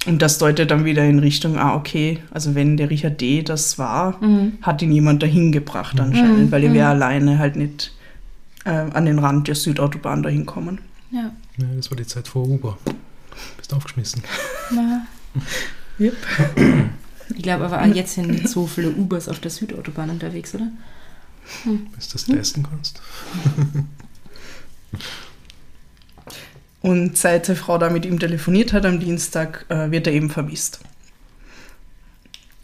Und 0.06 0.22
das 0.22 0.38
deutet 0.38 0.70
dann 0.70 0.86
wieder 0.86 1.04
in 1.04 1.18
Richtung, 1.18 1.58
ah, 1.58 1.74
okay, 1.76 2.20
also 2.30 2.54
wenn 2.54 2.78
der 2.78 2.92
Richard 2.92 3.20
D. 3.20 3.42
das 3.42 3.80
war, 3.80 4.24
Mhm. 4.24 4.60
hat 4.62 4.84
ihn 4.84 4.92
jemand 4.92 5.24
dahin 5.24 5.52
gebracht 5.52 6.00
anscheinend, 6.00 6.38
Mhm, 6.38 6.52
weil 6.52 6.64
er 6.66 6.74
wäre 6.74 6.86
mhm. 6.86 7.02
alleine 7.02 7.40
halt 7.40 7.56
nicht 7.56 7.94
äh, 8.64 8.70
an 8.70 9.08
den 9.08 9.18
Rand 9.18 9.48
der 9.48 9.56
Südautobahn 9.56 10.22
dahin 10.22 10.46
kommen. 10.46 10.82
Ja. 11.10 11.32
Ja, 11.58 11.66
das 11.76 11.90
war 11.90 11.98
die 11.98 12.06
Zeit 12.06 12.28
vor 12.28 12.48
Uber. 12.48 12.78
Bist 13.58 13.74
aufgeschmissen. 13.74 14.22
Na, 14.72 15.08
Yep. 16.00 16.16
ich 17.36 17.44
glaube 17.44 17.66
aber 17.66 17.82
auch 17.82 17.96
jetzt 17.96 18.16
sind 18.16 18.30
nicht 18.30 18.50
so 18.50 18.68
viele 18.68 18.92
Ubers 18.92 19.30
auf 19.30 19.40
der 19.40 19.52
Südautobahn 19.52 20.10
unterwegs, 20.10 20.54
oder? 20.56 20.72
Bis 21.96 22.08
du 22.10 22.14
das 22.14 22.28
leisten 22.28 22.64
kannst. 22.64 23.02
Und 26.82 27.18
seit 27.18 27.48
die 27.48 27.56
Frau 27.56 27.80
da 27.80 27.90
mit 27.90 28.06
ihm 28.06 28.20
telefoniert 28.20 28.72
hat 28.72 28.86
am 28.86 29.00
Dienstag, 29.00 29.66
äh, 29.70 29.90
wird 29.90 30.06
er 30.06 30.14
eben 30.14 30.30
vermisst. 30.30 30.82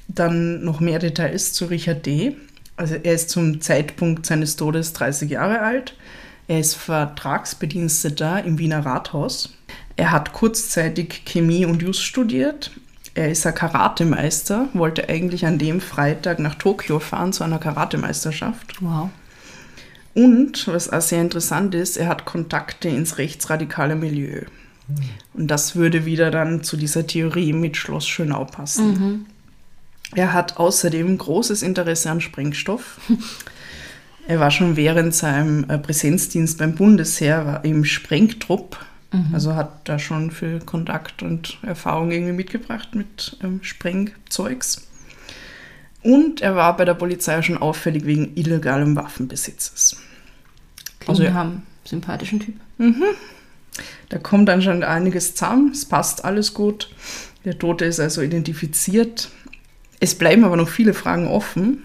Dann 0.07 0.63
noch 0.63 0.79
mehr 0.79 0.99
Details 0.99 1.53
zu 1.53 1.65
Richard 1.65 2.05
D. 2.05 2.35
Also 2.75 2.95
er 2.95 3.13
ist 3.13 3.31
zum 3.31 3.61
Zeitpunkt 3.61 4.25
seines 4.25 4.57
Todes 4.57 4.93
30 4.93 5.31
Jahre 5.31 5.61
alt. 5.61 5.95
Er 6.47 6.59
ist 6.59 6.75
Vertragsbediensteter 6.75 8.43
im 8.43 8.59
Wiener 8.59 8.85
Rathaus. 8.85 9.57
Er 9.95 10.11
hat 10.11 10.33
kurzzeitig 10.33 11.23
Chemie 11.25 11.65
und 11.65 11.81
Jus 11.81 11.99
studiert. 11.99 12.71
Er 13.13 13.29
ist 13.29 13.45
ein 13.45 13.55
Karatemeister, 13.55 14.69
wollte 14.73 15.09
eigentlich 15.09 15.45
an 15.45 15.57
dem 15.57 15.81
Freitag 15.81 16.39
nach 16.39 16.55
Tokio 16.55 16.99
fahren 16.99 17.33
zu 17.33 17.43
einer 17.43 17.59
Karatemeisterschaft. 17.59 18.81
Wow. 18.81 19.09
Und, 20.13 20.67
was 20.67 20.89
auch 20.89 21.01
sehr 21.01 21.21
interessant 21.21 21.75
ist, 21.75 21.97
er 21.97 22.07
hat 22.07 22.25
Kontakte 22.25 22.89
ins 22.89 23.17
rechtsradikale 23.17 23.95
Milieu. 23.95 24.41
Und 25.33 25.47
das 25.47 25.75
würde 25.75 26.05
wieder 26.05 26.31
dann 26.31 26.63
zu 26.63 26.75
dieser 26.75 27.07
Theorie 27.07 27.53
mit 27.53 27.77
Schloss 27.77 28.07
Schönau 28.07 28.45
passen. 28.45 28.87
Mhm. 28.87 29.25
Er 30.15 30.33
hat 30.33 30.57
außerdem 30.57 31.17
großes 31.17 31.61
Interesse 31.61 32.11
an 32.11 32.19
Sprengstoff. 32.19 32.99
er 34.27 34.39
war 34.39 34.51
schon 34.51 34.75
während 34.75 35.15
seinem 35.15 35.69
äh, 35.69 35.77
Präsenzdienst 35.77 36.57
beim 36.57 36.75
Bundesheer 36.75 37.61
im 37.63 37.85
Sprengtrupp, 37.85 38.77
also 39.33 39.55
hat 39.55 39.89
da 39.89 39.99
schon 39.99 40.31
viel 40.31 40.59
Kontakt 40.59 41.21
und 41.21 41.57
Erfahrung 41.63 42.11
irgendwie 42.11 42.33
mitgebracht 42.33 42.95
mit 42.95 43.37
ähm, 43.43 43.59
Sprengzeugs. 43.61 44.87
Und 46.01 46.41
er 46.41 46.55
war 46.55 46.77
bei 46.77 46.85
der 46.85 46.93
Polizei 46.93 47.41
schon 47.41 47.57
auffällig 47.57 48.05
wegen 48.05 48.35
illegalem 48.35 48.95
Waffenbesitzes. 48.95 49.97
Klingt 50.99 51.09
Also, 51.09 51.23
nach 51.23 51.41
einem 51.41 51.61
sympathischen 51.83 52.39
Typ. 52.39 52.55
Da 54.09 54.17
kommt 54.17 54.49
anscheinend 54.49 54.83
einiges 54.83 55.35
zusammen, 55.35 55.71
es 55.71 55.85
passt 55.85 56.25
alles 56.25 56.53
gut. 56.53 56.93
Der 57.45 57.57
Tote 57.57 57.85
ist 57.85 57.99
also 57.99 58.21
identifiziert. 58.21 59.29
Es 59.99 60.15
bleiben 60.15 60.43
aber 60.43 60.57
noch 60.57 60.69
viele 60.69 60.93
Fragen 60.93 61.27
offen. 61.27 61.83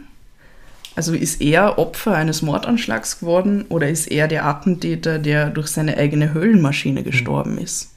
Also 0.97 1.15
ist 1.15 1.41
er 1.41 1.79
Opfer 1.79 2.15
eines 2.15 2.43
Mordanschlags 2.43 3.21
geworden 3.21 3.67
oder 3.69 3.88
ist 3.88 4.07
er 4.07 4.29
der 4.29 4.47
Attentäter, 4.47 5.19
der 5.19 5.50
durch 5.50 5.69
seine 5.69 5.97
eigene 5.97 6.35
Höllenmaschine 6.35 7.03
gestorben 7.05 7.59
ist? 7.59 7.91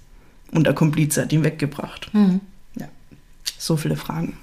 Und 0.51 0.68
der 0.68 0.74
Komplize 0.74 1.22
hat 1.22 1.34
ihn 1.34 1.44
weggebracht. 1.44 2.13
Mhm. 2.13 2.41
So 3.58 3.75
viele 3.75 3.98
Fragen. 3.98 4.38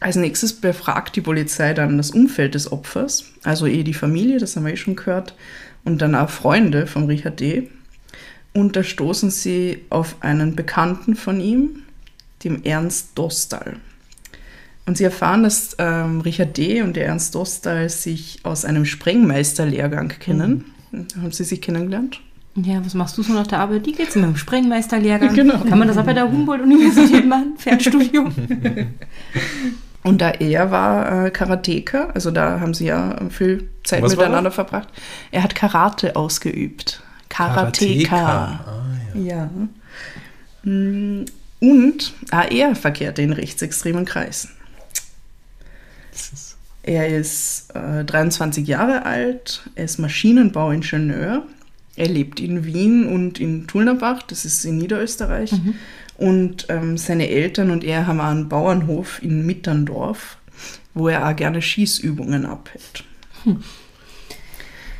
Als 0.00 0.16
nächstes 0.16 0.54
befragt 0.54 1.14
die 1.14 1.20
Polizei 1.20 1.74
dann 1.74 1.98
das 1.98 2.10
Umfeld 2.10 2.54
des 2.54 2.72
Opfers, 2.72 3.26
also 3.42 3.66
eh 3.66 3.82
die 3.82 3.92
Familie, 3.92 4.38
das 4.38 4.56
haben 4.56 4.64
wir 4.64 4.72
eh 4.72 4.78
schon 4.78 4.96
gehört, 4.96 5.34
und 5.84 6.00
dann 6.00 6.14
auch 6.14 6.30
Freunde 6.30 6.86
von 6.86 7.04
Richard 7.04 7.38
D. 7.38 7.68
Und 8.54 8.76
da 8.76 8.82
stoßen 8.82 9.30
sie 9.30 9.84
auf 9.90 10.16
einen 10.20 10.56
Bekannten 10.56 11.16
von 11.16 11.38
ihm, 11.38 11.82
dem 12.44 12.62
Ernst 12.64 13.10
Dostal. 13.14 13.76
Und 14.90 14.96
sie 14.96 15.04
erfahren, 15.04 15.44
dass 15.44 15.76
ähm, 15.78 16.20
Richard 16.20 16.56
D. 16.56 16.82
und 16.82 16.96
der 16.96 17.06
Ernst 17.06 17.36
Dostal 17.36 17.88
sich 17.88 18.40
aus 18.42 18.64
einem 18.64 18.84
Sprengmeisterlehrgang 18.84 20.08
kennen. 20.08 20.64
Da 20.90 21.22
haben 21.22 21.30
sie 21.30 21.44
sich 21.44 21.62
kennengelernt. 21.62 22.20
Ja, 22.56 22.84
was 22.84 22.94
machst 22.94 23.16
du 23.16 23.22
so 23.22 23.32
nach 23.32 23.46
der 23.46 23.60
Arbeit? 23.60 23.86
Die 23.86 23.92
geht's 23.92 24.16
mit 24.16 24.24
dem 24.24 24.36
Sprengmeisterlehrgang. 24.36 25.32
Genau. 25.36 25.58
Kann 25.58 25.78
man 25.78 25.86
das 25.86 25.96
auch 25.96 26.02
bei 26.02 26.12
der 26.12 26.28
Humboldt-Universität 26.28 27.24
machen? 27.24 27.52
Fernstudium? 27.56 28.34
Und 30.02 30.20
da 30.20 30.30
er 30.30 30.72
war 30.72 31.26
äh, 31.26 31.30
Karateka, 31.30 32.08
also 32.12 32.32
da 32.32 32.58
haben 32.58 32.74
sie 32.74 32.86
ja 32.86 33.16
viel 33.30 33.68
Zeit 33.84 34.02
Was 34.02 34.16
miteinander 34.16 34.50
verbracht. 34.50 34.88
Er 35.30 35.44
hat 35.44 35.54
Karate 35.54 36.16
ausgeübt. 36.16 37.00
Karateka. 37.28 38.16
Ah, 38.66 38.86
ja. 39.14 39.48
Ja. 40.64 40.68
Mm, 40.68 41.26
Und 41.60 42.12
er 42.32 42.74
verkehrte 42.74 43.22
in 43.22 43.32
rechtsextremen 43.32 44.04
Kreisen. 44.04 44.50
Er 46.82 47.08
ist 47.08 47.74
äh, 47.74 48.04
23 48.04 48.66
Jahre 48.66 49.04
alt, 49.04 49.68
er 49.74 49.84
ist 49.84 49.98
Maschinenbauingenieur, 49.98 51.46
er 51.96 52.08
lebt 52.08 52.40
in 52.40 52.64
Wien 52.64 53.06
und 53.06 53.38
in 53.38 53.66
Tulnerbach, 53.66 54.22
das 54.22 54.44
ist 54.44 54.64
in 54.64 54.78
Niederösterreich. 54.78 55.52
Und 56.16 56.66
ähm, 56.68 56.96
seine 56.96 57.28
Eltern 57.28 57.70
und 57.70 57.84
er 57.84 58.06
haben 58.06 58.20
einen 58.20 58.48
Bauernhof 58.48 59.22
in 59.22 59.44
Mitterndorf, 59.44 60.38
wo 60.94 61.08
er 61.08 61.26
auch 61.28 61.36
gerne 61.36 61.60
Schießübungen 61.60 62.46
abhält. 62.46 63.04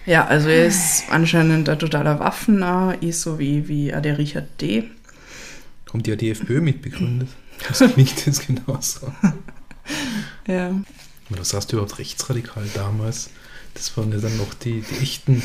Ja, 0.07 0.27
also 0.27 0.49
er 0.49 0.67
ist 0.67 1.05
anscheinend 1.11 1.69
ein 1.69 1.79
totaler 1.79 2.19
Waffennah, 2.21 2.93
ist 3.01 3.23
so 3.23 3.39
wie, 3.39 3.69
wie 3.69 3.95
auch 3.95 4.03
der 4.03 4.19
Richard 4.19 4.61
D. 4.61 4.85
haben 5.93 6.03
die 6.03 6.11
ja 6.11 6.17
die 6.17 6.31
FPÖ 6.31 6.61
mitbegründet? 6.61 7.29
Das 7.69 7.81
klingt 7.93 8.25
jetzt 8.25 8.47
genauso. 8.47 9.13
Ja. 10.47 10.73
Aber 11.31 11.39
das 11.39 11.49
sagst 11.51 11.73
du 11.73 11.77
überhaupt 11.77 11.99
rechtsradikal 11.99 12.65
damals. 12.75 13.31
Das 13.75 13.97
waren 13.97 14.11
ja 14.13 14.19
dann 14.19 14.37
noch 14.37 14.53
die, 14.55 14.83
die 14.83 15.03
echten 15.03 15.43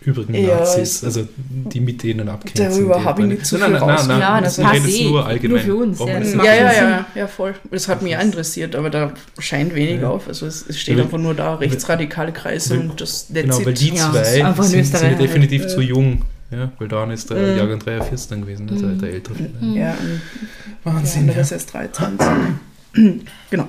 übrigen 0.00 0.34
Ja, 0.34 0.58
Nazis, 0.60 1.02
also 1.04 1.26
die 1.46 1.80
mit 1.80 2.02
denen 2.02 2.28
abgrenzen. 2.28 2.70
Darüber 2.86 3.04
habe 3.04 3.22
ich 3.22 3.28
nicht 3.28 3.46
so 3.46 3.56
Nein, 3.56 3.70
viel 3.70 3.78
nein, 3.78 3.86
nein, 3.86 3.96
raus- 3.96 4.06
nein, 4.08 4.20
Ja, 4.20 4.40
das 4.40 4.56
passt 4.56 4.74
jetzt 4.86 5.00
eh. 5.00 5.08
nur 5.08 5.26
allgemein. 5.26 5.56
Nur 5.56 5.64
für 5.64 5.76
uns, 5.84 5.98
ja, 6.00 6.18
das 6.20 6.34
Ja, 6.34 6.44
ja, 6.44 6.72
ja, 6.72 7.06
ja, 7.14 7.26
voll. 7.26 7.54
Das 7.70 7.88
hat 7.88 8.02
mich 8.02 8.16
auch 8.16 8.20
interessiert, 8.22 8.74
aber 8.76 8.90
da 8.90 9.12
scheint 9.38 9.74
wenig 9.74 10.00
Ja. 10.02 10.08
auf. 10.10 10.26
Also 10.28 10.46
es, 10.46 10.64
es 10.68 10.78
steht 10.78 10.96
Ja, 10.98 11.04
einfach 11.04 11.18
nur 11.18 11.34
da, 11.34 11.54
rechtsradikale 11.56 12.32
Kreise 12.32 12.78
und 12.80 13.00
das 13.00 13.26
Genau, 13.32 13.64
weil 13.64 13.74
die 13.74 13.88
Ja, 13.94 14.10
zwei 14.10 14.18
das 14.18 14.32
ist 14.34 14.42
ein 14.42 14.54
sind, 14.54 14.64
sind 14.64 14.74
ja 14.74 14.80
Österreicher. 14.80 15.14
definitiv 15.18 15.64
Äh. 15.64 15.68
zu 15.68 15.80
jung. 15.82 16.22
Ja, 16.50 16.72
weil 16.78 16.88
Dan 16.88 17.10
ist 17.10 17.28
der 17.30 17.36
Mhm. 17.52 17.58
Jahrgang 17.58 17.78
43 17.80 18.28
dann 18.30 18.40
gewesen, 18.40 18.70
also 18.70 18.86
Mhm. 18.86 18.98
der 19.00 19.10
ältere. 19.12 19.34
Ja, 19.60 19.90
und 19.92 20.20
der 20.84 20.92
Wahnsinn, 20.94 21.28
ja. 21.28 21.34
ist 21.34 21.52
erst 21.52 21.74
23. 21.74 22.26
genau. 23.50 23.68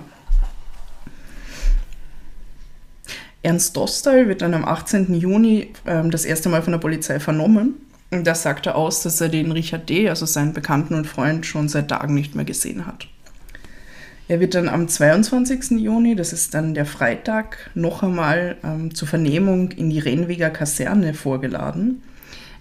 Ernst 3.41 3.77
Dostal 3.77 4.27
wird 4.27 4.41
dann 4.41 4.53
am 4.53 4.65
18. 4.65 5.13
Juni 5.13 5.69
ähm, 5.85 6.11
das 6.11 6.25
erste 6.25 6.49
Mal 6.49 6.61
von 6.61 6.71
der 6.71 6.79
Polizei 6.79 7.19
vernommen. 7.19 7.75
Und 8.11 8.25
da 8.25 8.35
sagt 8.35 8.65
er 8.65 8.75
aus, 8.75 9.03
dass 9.03 9.21
er 9.21 9.29
den 9.29 9.51
Richard 9.51 9.87
D., 9.89 10.09
also 10.09 10.25
seinen 10.25 10.53
Bekannten 10.53 10.95
und 10.95 11.05
Freund, 11.05 11.45
schon 11.45 11.69
seit 11.69 11.89
Tagen 11.89 12.15
nicht 12.15 12.35
mehr 12.35 12.45
gesehen 12.45 12.85
hat. 12.85 13.07
Er 14.27 14.39
wird 14.39 14.55
dann 14.55 14.67
am 14.67 14.87
22. 14.87 15.79
Juni, 15.79 16.15
das 16.15 16.33
ist 16.33 16.53
dann 16.53 16.73
der 16.73 16.85
Freitag, 16.85 17.71
noch 17.75 18.03
einmal 18.03 18.57
ähm, 18.63 18.93
zur 18.93 19.07
Vernehmung 19.07 19.71
in 19.71 19.89
die 19.89 19.99
Rennweger 19.99 20.49
Kaserne 20.49 21.13
vorgeladen. 21.13 22.03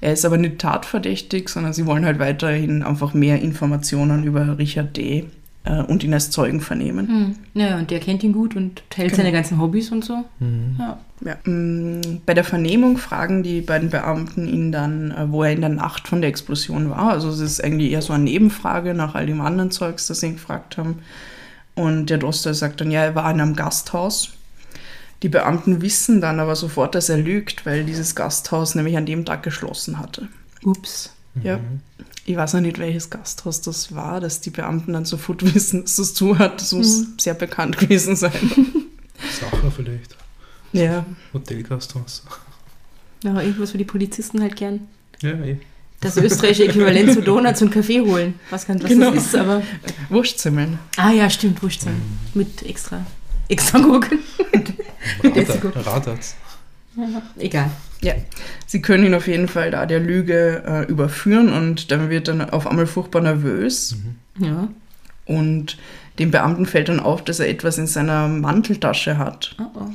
Er 0.00 0.12
ist 0.12 0.25
aber 0.25 0.38
nicht 0.38 0.58
tatverdächtig, 0.58 1.49
sondern 1.49 1.73
sie 1.73 1.87
wollen 1.87 2.04
halt 2.04 2.20
weiterhin 2.20 2.82
einfach 2.82 3.14
mehr 3.14 3.42
Informationen 3.42 4.25
über 4.25 4.58
Richard 4.58 4.97
D. 4.97 5.26
Äh, 5.69 5.83
und 5.83 6.03
ihn 6.03 6.15
als 6.15 6.31
Zeugen 6.31 6.61
vernehmen. 6.63 7.09
Hm. 7.09 7.37
Ja, 7.61 7.77
und 7.77 7.91
der 7.91 8.01
kennt 8.01 8.23
ihn 8.25 8.33
gut 8.33 8.57
und 8.57 8.83
teilt 8.89 9.11
Genau. 9.11 9.17
seine 9.19 9.33
ganzen 9.33 9.61
Hobbys 9.61 9.91
und 9.93 10.03
so. 10.05 10.25
Mhm. 10.41 10.77
Ja. 10.79 10.99
Ja. 11.25 11.37
Mm, 11.51 12.21
Bei 12.25 12.33
der 12.33 12.45
Vernehmung 12.45 12.97
fragen 12.97 13.43
die 13.43 13.61
beiden 13.61 13.91
Beamten 13.91 14.47
ihn 14.49 14.73
dann, 14.73 15.11
äh, 15.11 15.31
wo 15.31 15.43
er 15.43 15.53
in 15.53 15.61
der 15.61 15.69
Nacht 15.71 16.09
von 16.09 16.21
der 16.23 16.31
Explosion 16.31 16.89
war. 16.91 17.11
Also 17.11 17.29
es 17.29 17.41
ist 17.41 17.63
eigentlich 17.63 17.91
eher 17.93 18.03
so 18.03 18.13
eine 18.15 18.25
Nebenfrage 18.25 18.95
nach 18.95 19.15
all 19.15 19.27
dem 19.27 19.41
anderen 19.41 19.71
Zeugs, 19.71 20.07
das 20.07 20.21
sie 20.21 20.29
ihn 20.29 20.35
gefragt 20.35 20.79
haben. 20.79 21.01
Und 21.75 22.07
der 22.09 22.19
Dostal 22.19 22.55
sagt 22.55 22.81
dann, 22.81 22.91
ja, 22.91 23.03
er 23.03 23.15
war 23.15 23.31
in 23.31 23.41
einem 23.41 23.55
Gasthaus. 23.57 24.31
Die 25.23 25.29
Beamten 25.29 25.83
wissen 25.83 26.21
dann 26.21 26.39
aber 26.41 26.55
sofort, 26.57 26.95
dass 26.95 27.09
er 27.09 27.19
lügt, 27.19 27.67
weil 27.67 27.85
dieses 27.85 28.15
Gasthaus 28.15 28.75
nämlich 28.77 28.97
an 28.97 29.05
dem 29.07 29.25
Tag 29.25 29.43
geschlossen 29.43 29.99
hatte. 29.99 30.29
Ups. 30.65 31.13
Ja. 31.43 31.59
Ich 32.28 32.37
weiß 32.37 32.52
noch 32.52 32.61
nicht, 32.61 32.78
welches 32.78 33.08
Gasthaus 33.08 33.62
das 33.62 33.94
war, 33.94 34.20
dass 34.20 34.42
die 34.42 34.50
Beamten 34.50 34.92
dann 34.92 35.06
sofort 35.06 35.42
wissen, 35.54 35.82
dass 35.85 35.97
das 35.97 36.12
zu 36.12 36.38
hat. 36.38 36.61
Das 36.61 36.73
muss 36.73 37.06
sehr 37.18 37.32
bekannt 37.32 37.78
gewesen 37.78 38.16
sein. 38.16 38.32
Sacher 39.40 39.70
vielleicht. 39.75 40.14
ja. 40.73 41.06
Hotelgasthaus. 41.32 42.23
Ja, 43.25 43.40
irgendwas 43.40 43.70
für 43.70 43.78
die 43.78 43.85
Polizisten 43.87 44.42
halt 44.42 44.56
gern. 44.56 44.88
Ja, 45.23 45.30
eh. 45.30 45.58
Das 46.00 46.18
österreichische 46.18 46.64
Äquivalent 46.68 47.14
zu 47.14 47.23
Donuts 47.23 47.62
und 47.62 47.70
Kaffee 47.70 48.02
holen. 48.02 48.38
Was 48.50 48.66
kann 48.66 48.80
was 48.82 48.90
Genau. 48.90 49.11
das 49.11 49.25
ist, 49.25 49.35
aber. 49.35 49.62
Wurstzimmeln. 50.11 50.78
Ah 50.99 51.11
ja, 51.11 51.30
stimmt, 51.30 51.62
Wurst 51.62 51.87
Mit 52.35 52.62
extra. 52.62 53.06
Extra 53.49 53.78
Gurken. 53.78 54.18
Desigur. 55.25 55.75
Radar, 55.75 55.94
Radarz. 55.97 56.37
Egal. 57.38 57.70
Ja, 58.00 58.14
sie 58.67 58.81
können 58.81 59.05
ihn 59.05 59.14
auf 59.14 59.26
jeden 59.26 59.49
Fall 59.49 59.71
da 59.71 59.87
der 59.87 60.00
Lüge 60.00 60.62
äh, 60.67 60.85
überführen 60.85 61.52
und 61.52 61.90
dann 61.90 62.11
wird 62.11 62.28
er 62.28 62.55
auf 62.55 62.67
einmal 62.67 62.87
furchtbar 62.87 63.23
nervös. 63.23 63.97
Ja. 64.38 64.69
Und 65.25 65.78
dem 66.19 66.31
Beamten 66.31 66.67
fällt 66.67 66.88
dann 66.88 67.00
auf, 67.00 67.23
dass 67.25 67.40
er 67.40 67.49
etwas 67.49 67.78
in 67.78 67.87
seiner 67.87 68.28
Manteltasche 68.28 69.19
hat. 69.19 69.57
Oh 69.61 69.81
oh. 69.81 69.90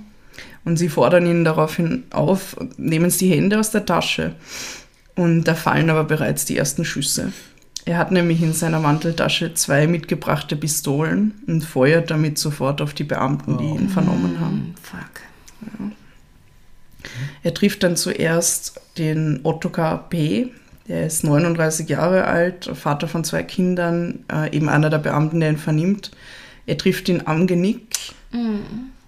Und 0.66 0.78
sie 0.78 0.90
fordern 0.90 1.26
ihn 1.26 1.44
daraufhin 1.44 2.04
auf, 2.12 2.56
nehmen 2.78 3.10
sie 3.10 3.28
die 3.28 3.36
Hände 3.36 3.60
aus 3.60 3.72
der 3.72 3.86
Tasche. 3.86 4.36
Und 5.16 5.44
da 5.44 5.56
fallen 5.56 5.90
aber 5.90 6.06
bereits 6.06 6.46
die 6.46 6.58
ersten 6.58 6.86
Schüsse. 6.86 7.34
Er 7.86 7.98
hat 7.98 8.12
nämlich 8.12 8.42
in 8.42 8.54
seiner 8.54 8.80
Manteltasche 8.80 9.54
zwei 9.56 9.88
mitgebrachte 9.88 10.56
Pistolen 10.56 11.34
und 11.48 11.66
feuert 11.66 12.12
damit 12.12 12.38
sofort 12.38 12.82
auf 12.82 12.94
die 12.94 13.04
Beamten, 13.04 13.58
die 13.58 13.66
ihn 13.66 13.90
vernommen 13.90 14.40
haben. 14.40 14.74
Fuck. 14.82 15.22
Er 17.44 17.54
trifft 17.54 17.84
dann 17.84 17.96
zuerst 17.96 18.82
den 18.98 19.42
Ottokar 19.44 20.10
P., 20.10 20.52
der 20.88 21.06
ist 21.06 21.24
39 21.24 21.88
Jahre 21.88 22.26
alt, 22.26 22.70
Vater 22.74 23.08
von 23.08 23.24
zwei 23.24 23.44
Kindern, 23.44 24.26
äh, 24.32 24.54
eben 24.54 24.68
einer 24.68 24.90
der 24.90 24.98
Beamten, 24.98 25.40
der 25.40 25.52
ihn 25.52 25.58
vernimmt. 25.58 26.12
Er 26.66 26.78
trifft 26.78 27.08
ihn 27.08 27.24
am 27.26 27.48
Genick 27.48 28.14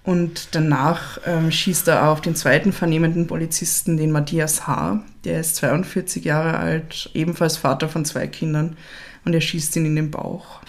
und 0.03 0.49
danach 0.51 1.19
ähm, 1.25 1.51
schießt 1.51 1.87
er 1.87 2.09
auf 2.09 2.21
den 2.21 2.35
zweiten 2.35 2.71
vernehmenden 2.71 3.27
Polizisten, 3.27 3.97
den 3.97 4.11
Matthias 4.11 4.67
H., 4.67 5.03
der 5.23 5.39
ist 5.39 5.55
42 5.57 6.23
Jahre 6.23 6.57
alt, 6.57 7.09
ebenfalls 7.13 7.57
Vater 7.57 7.89
von 7.89 8.05
zwei 8.05 8.27
Kindern 8.27 8.77
und 9.25 9.33
er 9.33 9.41
schießt 9.41 9.75
ihn 9.77 9.85
in 9.85 9.95
den 9.95 10.11
Bauch. 10.11 10.61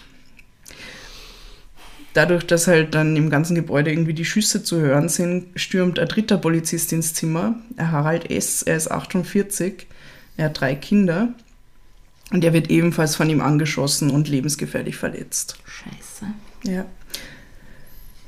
Dadurch, 2.17 2.47
dass 2.47 2.67
halt 2.67 2.95
dann 2.95 3.15
im 3.15 3.29
ganzen 3.29 3.55
Gebäude 3.55 3.91
irgendwie 3.91 4.15
die 4.15 4.25
Schüsse 4.25 4.63
zu 4.63 4.81
hören 4.81 5.11
sind, 5.11 5.49
stürmt 5.55 5.99
ein 5.99 6.09
dritter 6.09 6.39
Polizist 6.39 6.93
ins 6.95 7.13
Zimmer, 7.13 7.57
Harald 7.77 8.31
S., 8.31 8.63
er 8.63 8.77
ist 8.77 8.91
48, 8.91 9.87
er 10.39 10.47
hat 10.47 10.59
drei 10.59 10.75
Kinder 10.75 11.35
und 12.33 12.43
er 12.43 12.55
wird 12.55 12.71
ebenfalls 12.71 13.17
von 13.17 13.29
ihm 13.29 13.43
angeschossen 13.43 14.11
und 14.11 14.29
lebensgefährlich 14.29 14.97
verletzt. 14.97 15.59
Scheiße. 15.67 16.33
Ja. 16.65 16.87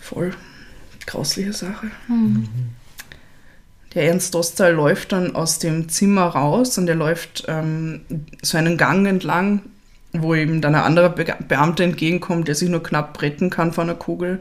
Voll 0.00 0.34
grausliche 1.06 1.54
Sache. 1.54 1.90
Der 3.94 4.04
Ernst 4.04 4.34
Dostal 4.34 4.74
läuft 4.74 5.12
dann 5.12 5.34
aus 5.34 5.58
dem 5.58 5.88
Zimmer 5.88 6.26
raus 6.26 6.76
und 6.76 6.88
er 6.88 6.94
läuft 6.94 7.46
ähm, 7.48 8.02
so 8.42 8.58
einen 8.58 8.76
Gang 8.76 9.06
entlang, 9.06 9.62
wo 10.22 10.34
ihm 10.34 10.60
dann 10.60 10.74
ein 10.74 10.82
anderer 10.82 11.10
Be 11.10 11.26
Beamter 11.46 11.84
entgegenkommt, 11.84 12.48
der 12.48 12.54
sich 12.54 12.68
nur 12.68 12.82
knapp 12.82 13.20
retten 13.22 13.50
kann 13.50 13.72
von 13.72 13.88
einer 13.88 13.98
Kugel. 13.98 14.40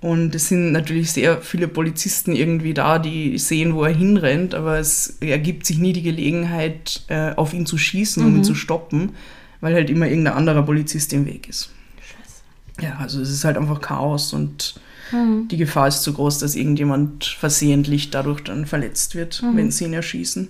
Und 0.00 0.34
es 0.34 0.48
sind 0.48 0.72
natürlich 0.72 1.12
sehr 1.12 1.40
viele 1.42 1.68
Polizisten 1.68 2.34
irgendwie 2.34 2.74
da, 2.74 2.98
die 2.98 3.38
sehen, 3.38 3.74
wo 3.74 3.84
er 3.84 3.94
hinrennt, 3.94 4.52
aber 4.54 4.78
es 4.78 5.18
ergibt 5.20 5.64
sich 5.64 5.78
nie 5.78 5.92
die 5.92 6.02
Gelegenheit, 6.02 7.02
äh, 7.06 7.32
auf 7.36 7.54
ihn 7.54 7.66
zu 7.66 7.78
schießen, 7.78 8.24
um 8.24 8.36
ihn 8.36 8.44
zu 8.44 8.56
stoppen, 8.56 9.12
weil 9.60 9.74
halt 9.74 9.90
immer 9.90 10.08
irgendein 10.08 10.34
anderer 10.34 10.62
Polizist 10.62 11.12
im 11.12 11.24
Weg 11.26 11.48
ist. 11.48 11.70
Scheiße. 12.00 12.84
Ja, 12.84 12.96
also 12.98 13.20
es 13.20 13.30
ist 13.30 13.44
halt 13.44 13.56
einfach 13.56 13.80
Chaos 13.80 14.32
und 14.32 14.74
Hm. 15.10 15.46
die 15.48 15.58
Gefahr 15.58 15.88
ist 15.88 16.02
zu 16.02 16.14
groß, 16.14 16.38
dass 16.38 16.56
irgendjemand 16.56 17.26
versehentlich 17.26 18.10
dadurch 18.10 18.40
dann 18.42 18.66
verletzt 18.66 19.14
wird, 19.14 19.42
wenn 19.54 19.70
sie 19.70 19.84
ihn 19.84 19.92
erschießen. 19.92 20.48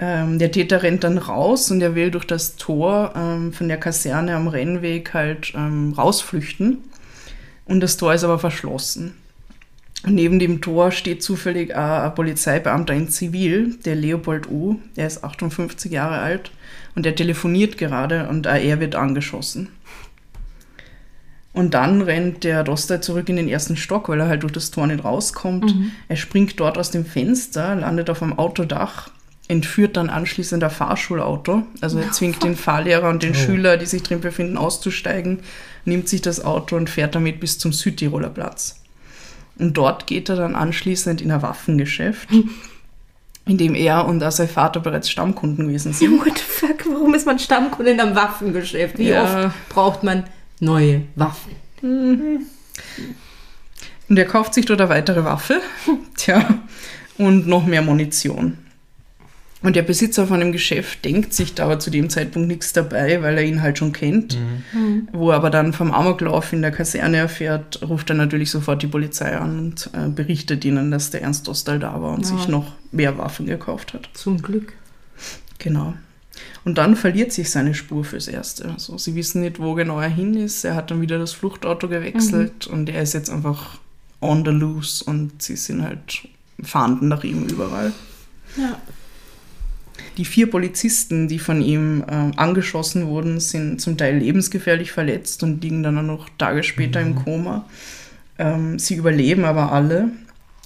Ähm, 0.00 0.38
der 0.38 0.52
Täter 0.52 0.82
rennt 0.82 1.02
dann 1.04 1.18
raus 1.18 1.70
und 1.70 1.80
er 1.80 1.94
will 1.94 2.10
durch 2.10 2.24
das 2.24 2.56
Tor 2.56 3.12
ähm, 3.16 3.52
von 3.52 3.68
der 3.68 3.78
Kaserne 3.78 4.36
am 4.36 4.46
Rennweg 4.46 5.12
halt 5.12 5.52
ähm, 5.56 5.92
rausflüchten. 5.96 6.78
Und 7.64 7.80
das 7.80 7.96
Tor 7.96 8.14
ist 8.14 8.24
aber 8.24 8.38
verschlossen. 8.38 9.14
Und 10.04 10.14
neben 10.14 10.38
dem 10.38 10.60
Tor 10.60 10.92
steht 10.92 11.24
zufällig 11.24 11.74
ein 11.74 12.14
Polizeibeamter 12.14 12.94
in 12.94 13.08
Zivil, 13.08 13.76
der 13.84 13.96
Leopold 13.96 14.48
U. 14.48 14.76
Der 14.96 15.08
ist 15.08 15.24
58 15.24 15.90
Jahre 15.90 16.18
alt 16.18 16.52
und 16.94 17.04
der 17.04 17.16
telefoniert 17.16 17.76
gerade 17.78 18.28
und 18.28 18.46
er 18.46 18.78
wird 18.78 18.94
angeschossen. 18.94 19.68
Und 21.52 21.74
dann 21.74 22.02
rennt 22.02 22.44
der 22.44 22.62
Dostal 22.62 23.00
zurück 23.00 23.28
in 23.28 23.34
den 23.34 23.48
ersten 23.48 23.76
Stock, 23.76 24.08
weil 24.08 24.20
er 24.20 24.28
halt 24.28 24.44
durch 24.44 24.52
das 24.52 24.70
Tor 24.70 24.86
nicht 24.86 25.02
rauskommt. 25.02 25.74
Er 26.06 26.16
springt 26.16 26.60
dort 26.60 26.78
aus 26.78 26.92
dem 26.92 27.04
Fenster, 27.04 27.74
landet 27.74 28.08
auf 28.10 28.22
einem 28.22 28.38
Autodach, 28.38 29.10
entführt 29.48 29.96
dann 29.96 30.10
anschließend 30.10 30.62
ein 30.62 30.70
Fahrschulauto. 30.70 31.62
Also 31.80 31.98
er 31.98 32.12
zwingt 32.12 32.42
den 32.44 32.54
Fahrlehrer 32.56 33.08
und 33.08 33.22
den 33.22 33.32
Oh. 33.32 33.34
Schüler, 33.34 33.76
die 33.78 33.86
sich 33.86 34.02
drin 34.02 34.20
befinden, 34.20 34.56
auszusteigen, 34.58 35.40
nimmt 35.84 36.08
sich 36.08 36.20
das 36.22 36.44
Auto 36.44 36.76
und 36.76 36.90
fährt 36.90 37.14
damit 37.14 37.40
bis 37.40 37.58
zum 37.58 37.72
Südtiroler 37.72 38.28
Platz. 38.28 38.82
Und 39.58 39.74
dort 39.76 40.06
geht 40.06 40.28
er 40.28 40.36
dann 40.36 40.54
anschließend 40.54 41.20
in 41.22 41.32
ein 41.32 41.40
Waffengeschäft, 41.42 42.28
in 43.46 43.56
dem 43.58 43.74
er 43.74 44.06
und 44.06 44.22
auch 44.22 44.30
sein 44.30 44.48
Vater 44.48 44.80
bereits 44.80 45.10
Stammkunden 45.10 45.66
gewesen 45.66 45.92
sind. 45.94 46.20
What 46.20 46.36
the 46.38 46.44
fuck? 46.46 46.84
Warum 46.92 47.14
ist 47.14 47.24
man 47.26 47.38
Stammkunde 47.38 47.90
in 47.92 48.00
einem 48.00 48.14
Waffengeschäft? 48.14 48.98
Wie 48.98 49.08
Ja. 49.08 49.46
oft 49.46 49.68
braucht 49.70 50.02
man 50.04 50.24
neue 50.60 51.02
Waffen? 51.16 51.52
Und 54.08 54.16
er 54.16 54.24
kauft 54.26 54.54
sich 54.54 54.66
dort 54.66 54.80
eine 54.80 54.90
weitere 54.90 55.24
Waffe. 55.24 55.60
Tja, 56.16 56.60
und 57.16 57.46
noch 57.46 57.64
mehr 57.66 57.82
Munition. 57.82 58.58
Und 59.60 59.74
der 59.74 59.82
Besitzer 59.82 60.28
von 60.28 60.38
dem 60.38 60.52
Geschäft 60.52 61.04
denkt 61.04 61.34
sich 61.34 61.54
da 61.54 61.64
aber 61.64 61.80
zu 61.80 61.90
dem 61.90 62.10
Zeitpunkt 62.10 62.46
nichts 62.46 62.72
dabei, 62.72 63.22
weil 63.22 63.36
er 63.38 63.42
ihn 63.44 63.60
halt 63.60 63.76
schon 63.78 63.92
kennt. 63.92 64.38
Wo 65.12 65.30
er 65.30 65.36
aber 65.36 65.50
dann 65.50 65.72
vom 65.72 65.90
Amoklauf 65.90 66.52
in 66.52 66.62
der 66.62 66.70
Kaserne 66.70 67.16
erfährt, 67.16 67.80
ruft 67.82 68.08
er 68.10 68.14
natürlich 68.16 68.52
sofort 68.52 68.82
die 68.82 68.86
Polizei 68.86 69.36
an 69.36 69.58
und 69.58 69.90
äh, 69.94 70.08
berichtet 70.10 70.64
ihnen, 70.64 70.92
dass 70.92 71.10
der 71.10 71.22
Ernst 71.22 71.48
Dostal 71.48 71.80
da 71.80 72.00
war 72.00 72.12
und 72.12 72.28
Ja. 72.28 72.36
sich 72.36 72.46
noch 72.46 72.72
mehr 72.92 73.18
Waffen 73.18 73.46
gekauft 73.46 73.94
hat. 73.94 74.08
Zum 74.14 74.40
Glück. 74.42 74.74
Genau. 75.58 75.94
Und 76.64 76.78
dann 76.78 76.94
verliert 76.94 77.32
sich 77.32 77.50
seine 77.50 77.74
Spur 77.74 78.04
fürs 78.04 78.28
Erste. 78.28 78.68
Also 78.70 78.96
sie 78.96 79.16
wissen 79.16 79.40
nicht, 79.40 79.58
wo 79.58 79.74
genau 79.74 79.98
er 79.98 80.08
hin 80.08 80.34
ist. 80.34 80.62
Er 80.64 80.76
hat 80.76 80.92
dann 80.92 81.00
wieder 81.00 81.18
das 81.18 81.32
Fluchtauto 81.32 81.88
gewechselt 81.88 82.68
und 82.68 82.88
er 82.88 83.02
ist 83.02 83.12
jetzt 83.14 83.28
einfach 83.28 83.80
on 84.20 84.44
the 84.44 84.52
loose 84.52 85.02
und 85.02 85.42
sie 85.42 85.56
sind 85.56 85.82
halt 85.82 86.28
fahnden 86.62 87.08
nach 87.08 87.24
ihm 87.24 87.44
überall. 87.46 87.92
Ja. 88.56 88.78
Die 90.18 90.24
vier 90.24 90.50
Polizisten, 90.50 91.28
die 91.28 91.38
von 91.38 91.62
ihm 91.62 92.04
ähm, 92.10 92.32
angeschossen 92.36 93.06
wurden, 93.06 93.38
sind 93.38 93.80
zum 93.80 93.96
Teil 93.96 94.18
lebensgefährlich 94.18 94.90
verletzt 94.90 95.44
und 95.44 95.62
liegen 95.62 95.84
dann 95.84 95.96
auch 95.96 96.02
noch 96.02 96.28
Tage 96.38 96.64
später 96.64 97.00
im 97.00 97.14
Koma. 97.14 97.64
Ähm, 98.36 98.80
sie 98.80 98.96
überleben 98.96 99.44
aber 99.44 99.70
alle. 99.72 100.10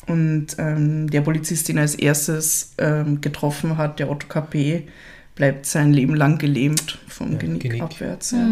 Und 0.06 0.56
ähm, 0.58 1.10
der 1.10 1.20
Polizist, 1.20 1.68
den 1.68 1.76
er 1.76 1.82
als 1.82 1.94
erstes 1.94 2.72
ähm, 2.78 3.20
getroffen 3.20 3.76
hat, 3.76 3.98
der 3.98 4.10
Otto 4.10 4.26
KP, 4.26 4.88
bleibt 5.34 5.66
sein 5.66 5.92
Leben 5.92 6.14
lang 6.14 6.38
gelähmt 6.38 6.98
vom 7.06 7.32
Ja, 7.32 7.38
Genick, 7.38 7.62
Genick. 7.62 7.82
abwärts. 7.82 8.30
Ja. 8.30 8.48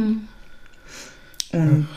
Und 1.53 1.89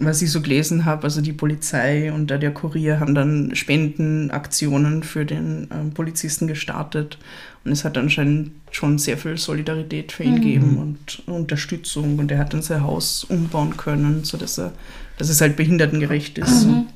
was 0.00 0.22
ich 0.22 0.30
so 0.30 0.40
gelesen 0.40 0.84
habe, 0.84 1.04
also 1.04 1.20
die 1.20 1.32
Polizei 1.32 2.12
und 2.12 2.30
da 2.30 2.38
der 2.38 2.52
Kurier 2.52 3.00
haben 3.00 3.14
dann 3.14 3.54
Spendenaktionen 3.54 5.02
für 5.02 5.24
den 5.24 5.68
ähm, 5.70 5.92
Polizisten 5.92 6.46
gestartet. 6.46 7.18
Und 7.64 7.72
es 7.72 7.84
hat 7.84 7.98
anscheinend 7.98 8.52
schon 8.70 8.98
sehr 8.98 9.18
viel 9.18 9.36
Solidarität 9.36 10.12
für 10.12 10.24
ihn 10.24 10.36
gegeben 10.36 10.78
und 10.78 11.28
Unterstützung. 11.28 12.18
Und 12.18 12.30
er 12.30 12.38
hat 12.38 12.54
dann 12.54 12.62
sein 12.62 12.82
Haus 12.82 13.24
umbauen 13.24 13.76
können, 13.76 14.24
sodass 14.24 14.58
er, 14.58 14.72
dass 15.18 15.28
es 15.28 15.42
halt 15.42 15.56
behindertengerecht 15.56 16.38
ist. 16.38 16.64
Und, 16.64 16.86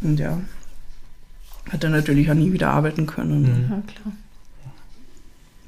und 0.00 0.18
ja, 0.18 0.40
hat 1.70 1.84
er 1.84 1.90
natürlich 1.90 2.28
auch 2.30 2.34
nie 2.34 2.52
wieder 2.52 2.70
arbeiten 2.70 3.06
können. 3.06 3.42
Mhm. 3.42 3.70
Ja, 3.70 3.82
klar. 3.86 4.12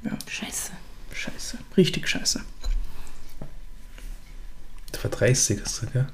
Ja. 0.03 0.11
Scheiße. 0.27 0.71
Scheiße, 1.13 1.57
richtig 1.77 2.07
scheiße. 2.07 2.41
Der 4.93 5.03
war 5.03 5.11
30, 5.11 5.61
hast 5.63 5.81
du, 5.81 5.87
gell? 5.87 6.07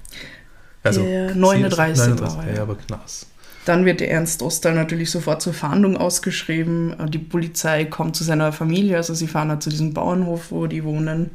Also, 0.84 1.04
Der 1.04 1.34
39 1.36 1.98
39 1.98 2.38
war 2.38 2.46
ja, 2.46 2.54
er. 2.54 2.62
aber 2.62 2.76
knass. 2.76 3.28
Dann 3.66 3.86
wird 3.86 4.02
der 4.02 4.12
Ernst 4.12 4.42
Ostal 4.42 4.74
natürlich 4.74 5.10
sofort 5.10 5.42
zur 5.42 5.54
Fahndung 5.54 5.96
ausgeschrieben. 5.96 6.96
Die 7.10 7.20
Polizei 7.20 7.86
kommt 7.86 8.18
zu 8.18 8.26
seiner 8.26 8.52
Familie, 8.52 8.98
also 8.98 9.14
sie 9.14 9.28
fahren 9.28 9.50
halt 9.50 9.64
zu 9.64 9.70
diesem 9.70 9.94
Bauernhof, 9.94 10.52
wo 10.52 10.68
die 10.68 10.84
wohnen. 10.84 11.32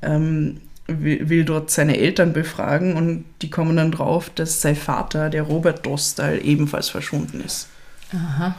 Ähm, 0.00 0.62
will, 0.86 1.28
will 1.28 1.44
dort 1.44 1.70
seine 1.70 1.98
Eltern 1.98 2.32
befragen 2.32 2.96
und 2.96 3.24
die 3.42 3.50
kommen 3.50 3.76
dann 3.76 3.92
drauf, 3.92 4.30
dass 4.34 4.62
sein 4.62 4.76
Vater, 4.76 5.28
der 5.28 5.42
Robert 5.42 5.84
Dostal, 5.84 6.40
ebenfalls 6.42 6.88
verschwunden 6.88 7.42
ist. 7.44 7.68
Aha. 8.14 8.56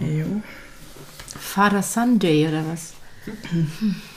Jo. 0.00 0.42
Father 1.38 1.82
Sunday 1.82 2.48
oder 2.48 2.64
was? 2.66 2.94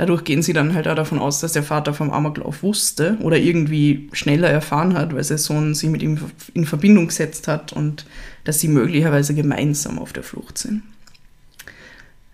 Dadurch 0.00 0.24
gehen 0.24 0.40
sie 0.40 0.54
dann 0.54 0.72
halt 0.72 0.88
auch 0.88 0.94
davon 0.94 1.18
aus, 1.18 1.40
dass 1.40 1.52
der 1.52 1.62
Vater 1.62 1.92
vom 1.92 2.10
Amoklauf 2.10 2.62
wusste 2.62 3.18
oder 3.20 3.36
irgendwie 3.36 4.08
schneller 4.14 4.48
erfahren 4.48 4.96
hat, 4.96 5.14
weil 5.14 5.22
sein 5.22 5.36
Sohn 5.36 5.74
sich 5.74 5.90
mit 5.90 6.00
ihm 6.00 6.18
in 6.54 6.64
Verbindung 6.64 7.08
gesetzt 7.08 7.48
hat 7.48 7.74
und 7.74 8.06
dass 8.44 8.60
sie 8.60 8.68
möglicherweise 8.68 9.34
gemeinsam 9.34 9.98
auf 9.98 10.14
der 10.14 10.22
Flucht 10.22 10.56
sind. 10.56 10.84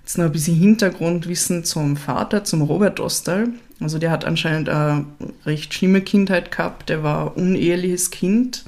Jetzt 0.00 0.16
noch 0.16 0.26
ein 0.26 0.30
bisschen 0.30 0.54
Hintergrundwissen 0.54 1.64
zum 1.64 1.96
Vater, 1.96 2.44
zum 2.44 2.62
Robert 2.62 3.00
Dostal. 3.00 3.48
Also 3.80 3.98
der 3.98 4.12
hat 4.12 4.24
anscheinend 4.24 4.68
eine 4.68 5.04
recht 5.44 5.74
schlimme 5.74 6.02
Kindheit 6.02 6.52
gehabt. 6.52 6.88
Der 6.88 7.02
war 7.02 7.36
uneheliches 7.36 8.12
Kind, 8.12 8.64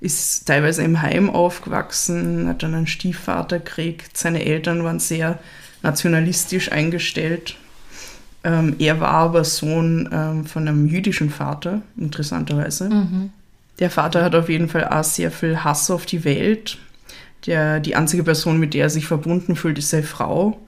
ist 0.00 0.48
teilweise 0.48 0.82
im 0.82 1.02
Heim 1.02 1.30
aufgewachsen, 1.30 2.48
hat 2.48 2.64
dann 2.64 2.74
einen 2.74 2.88
Stiefvater 2.88 3.60
gekriegt. 3.60 4.16
Seine 4.16 4.44
Eltern 4.44 4.82
waren 4.82 4.98
sehr 4.98 5.38
nationalistisch 5.84 6.72
eingestellt. 6.72 7.54
Ähm, 8.42 8.76
er 8.78 9.00
war 9.00 9.10
aber 9.10 9.44
Sohn 9.44 10.08
ähm, 10.12 10.46
von 10.46 10.66
einem 10.66 10.86
jüdischen 10.86 11.30
Vater, 11.30 11.82
interessanterweise. 11.96 12.88
Der 13.78 13.90
Vater 13.90 14.24
hat 14.24 14.34
auf 14.34 14.48
jeden 14.48 14.68
Fall 14.68 14.88
auch 14.88 15.04
sehr 15.04 15.30
viel 15.30 15.62
Hass 15.62 15.90
auf 15.90 16.06
die 16.06 16.24
Welt. 16.24 16.78
Der, 17.46 17.80
die 17.80 17.96
einzige 17.96 18.22
Person, 18.22 18.58
mit 18.58 18.74
der 18.74 18.84
er 18.84 18.90
sich 18.90 19.06
verbunden 19.06 19.56
fühlt, 19.56 19.78
ist 19.78 19.90
seine 19.90 20.02
Frau. 20.02 20.58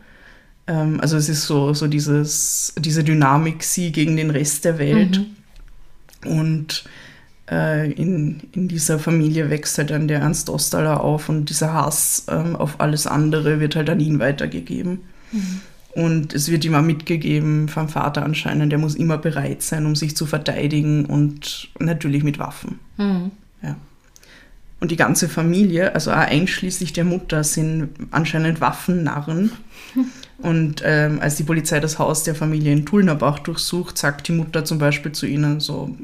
Ähm, 0.66 1.00
also 1.00 1.16
es 1.16 1.28
ist 1.28 1.46
so, 1.46 1.74
so 1.74 1.86
dieses, 1.86 2.74
diese 2.78 3.04
Dynamik, 3.04 3.62
sie 3.62 3.92
gegen 3.92 4.16
den 4.16 4.30
Rest 4.30 4.64
der 4.64 4.78
Welt. 4.78 5.20
Und 6.24 6.84
äh, 7.50 7.90
in, 7.92 8.40
in 8.52 8.68
dieser 8.68 8.98
Familie 8.98 9.50
wächst 9.50 9.76
halt 9.78 9.90
dann 9.90 10.08
der 10.08 10.20
Ernst 10.20 10.48
Ostaler 10.48 11.02
auf 11.02 11.28
und 11.28 11.50
dieser 11.50 11.72
Hass 11.72 12.26
ähm, 12.28 12.56
auf 12.56 12.80
alles 12.80 13.06
andere 13.06 13.60
wird 13.60 13.76
halt 13.76 13.90
an 13.90 14.00
ihn 14.00 14.18
weitergegeben. 14.18 15.00
Und 15.94 16.32
es 16.32 16.50
wird 16.50 16.64
ihm 16.64 16.74
auch 16.74 16.82
mitgegeben 16.82 17.68
vom 17.68 17.88
Vater 17.88 18.24
anscheinend, 18.24 18.72
der 18.72 18.78
muss 18.78 18.94
immer 18.94 19.18
bereit 19.18 19.62
sein, 19.62 19.84
um 19.84 19.94
sich 19.94 20.16
zu 20.16 20.24
verteidigen 20.24 21.04
und 21.04 21.68
natürlich 21.78 22.24
mit 22.24 22.38
Waffen. 22.38 22.78
Ja. 23.62 23.76
Und 24.80 24.90
die 24.90 24.96
ganze 24.96 25.28
Familie, 25.28 25.94
also 25.94 26.10
auch 26.10 26.16
einschließlich 26.16 26.92
der 26.92 27.04
Mutter, 27.04 27.44
sind 27.44 27.90
anscheinend 28.10 28.60
Waffennarren. 28.60 29.52
Und 30.38 30.82
ähm, 30.84 31.20
als 31.20 31.36
die 31.36 31.44
Polizei 31.44 31.78
das 31.78 32.00
Haus 32.00 32.24
der 32.24 32.34
Familie 32.34 32.72
in 32.72 32.84
Tulnerbach 32.84 33.38
durchsucht, 33.38 33.96
sagt 33.96 34.26
die 34.26 34.32
Mutter 34.32 34.64
zum 34.64 34.78
Beispiel 34.78 35.12
zu 35.12 35.24
ihnen 35.24 35.60
so, 35.60 35.96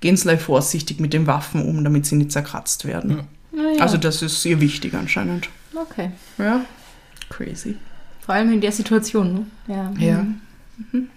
gehen 0.00 0.16
Sie 0.16 0.36
vorsichtig 0.36 1.00
mit 1.00 1.12
den 1.12 1.26
Waffen 1.26 1.62
um, 1.62 1.82
damit 1.82 2.06
sie 2.06 2.14
nicht 2.14 2.30
zerkratzt 2.30 2.84
werden. 2.84 3.24
Naja. 3.50 3.80
Also 3.80 3.96
das 3.96 4.22
ist 4.22 4.44
ihr 4.44 4.60
wichtig 4.60 4.94
anscheinend. 4.94 5.48
okay. 5.74 6.12
Ja, 6.38 6.64
crazy. 7.30 7.74
Vor 8.24 8.34
allem 8.34 8.52
in 8.52 8.60
der 8.60 8.72
Situation, 8.72 9.34
ne? 9.34 9.46
Ja. 9.68 9.92
Ja. 9.98 10.26
Mhm. 10.92 11.08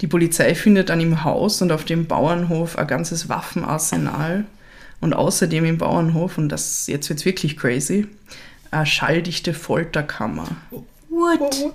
Die 0.00 0.06
Polizei 0.06 0.54
findet 0.54 0.90
an 0.90 1.00
im 1.00 1.24
Haus 1.24 1.60
und 1.60 1.72
auf 1.72 1.84
dem 1.84 2.06
Bauernhof 2.06 2.78
ein 2.78 2.86
ganzes 2.86 3.28
Waffenarsenal 3.28 4.44
und 5.00 5.12
außerdem 5.14 5.64
im 5.64 5.78
Bauernhof, 5.78 6.38
und 6.38 6.50
das 6.50 6.86
jetzt 6.86 7.08
wird's 7.08 7.24
wirklich 7.24 7.56
crazy, 7.56 8.06
eine 8.70 8.86
schalldichte 8.86 9.54
Folterkammer. 9.54 10.46
What? 11.08 11.72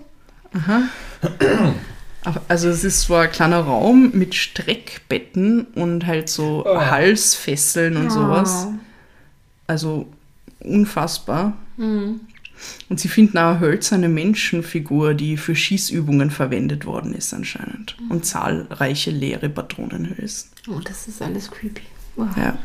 Aber- 2.23 2.41
Also 2.47 2.69
es 2.69 2.83
ist 2.85 3.01
so 3.01 3.15
ein 3.15 3.29
kleiner 3.31 3.59
Raum 3.61 4.11
mit 4.13 4.35
Streckbetten 4.35 5.65
und 5.75 6.05
halt 6.05 6.29
so 6.29 6.63
Oh. 6.65 6.79
Halsfesseln 6.79 7.97
und 7.97 8.09
sowas. 8.11 8.67
Oh. 8.69 8.73
Also 9.67 10.07
unfassbar. 10.61 11.53
Und 12.89 12.99
sie 12.99 13.07
finden 13.07 13.37
auch 13.37 13.51
eine 13.51 13.59
hölzerne 13.59 14.09
Menschenfigur, 14.09 15.13
die 15.13 15.37
für 15.37 15.55
Schießübungen 15.55 16.31
verwendet 16.31 16.85
worden 16.85 17.13
ist 17.13 17.33
anscheinend. 17.33 17.97
Und 18.09 18.25
zahlreiche 18.25 19.11
leere 19.11 19.49
Patronenhülsen. 19.49 20.49
Oh, 20.69 20.79
das 20.83 21.07
ist 21.07 21.21
alles 21.21 21.49
creepy. 21.49 21.83
Wow. 22.15 22.27
Ja. 22.37 22.57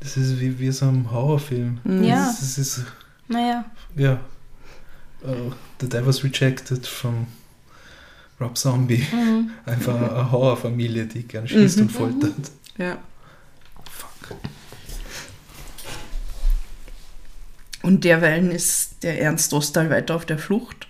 Das 0.00 0.16
ist 0.16 0.40
wie, 0.40 0.58
wie 0.58 0.70
so 0.70 0.86
ein 0.86 1.10
Horrorfilm. 1.10 1.78
Ja. 2.02 2.26
Das, 2.26 2.40
das 2.40 2.58
ist, 2.58 2.84
Naja. 3.28 3.64
ja. 3.96 4.20
Uh, 5.22 5.52
the 5.80 5.88
Devil's 5.88 6.24
Rejected 6.24 6.86
von 6.86 7.26
Rob 8.40 8.56
Zombie. 8.56 9.04
Einfach 9.66 9.94
eine 9.96 10.30
Horrorfamilie, 10.32 11.04
die 11.06 11.24
gern 11.24 11.46
schießt 11.46 11.76
Mhm. 11.76 11.82
und 11.82 11.90
foltert. 11.92 12.50
ja. 12.78 12.96
Fuck. 13.90 14.38
Und 17.82 18.04
derweilen 18.04 18.50
ist 18.50 19.02
der 19.02 19.20
Ernst 19.20 19.52
Dostal 19.52 19.90
weiter 19.90 20.14
auf 20.14 20.26
der 20.26 20.38
Flucht. 20.38 20.86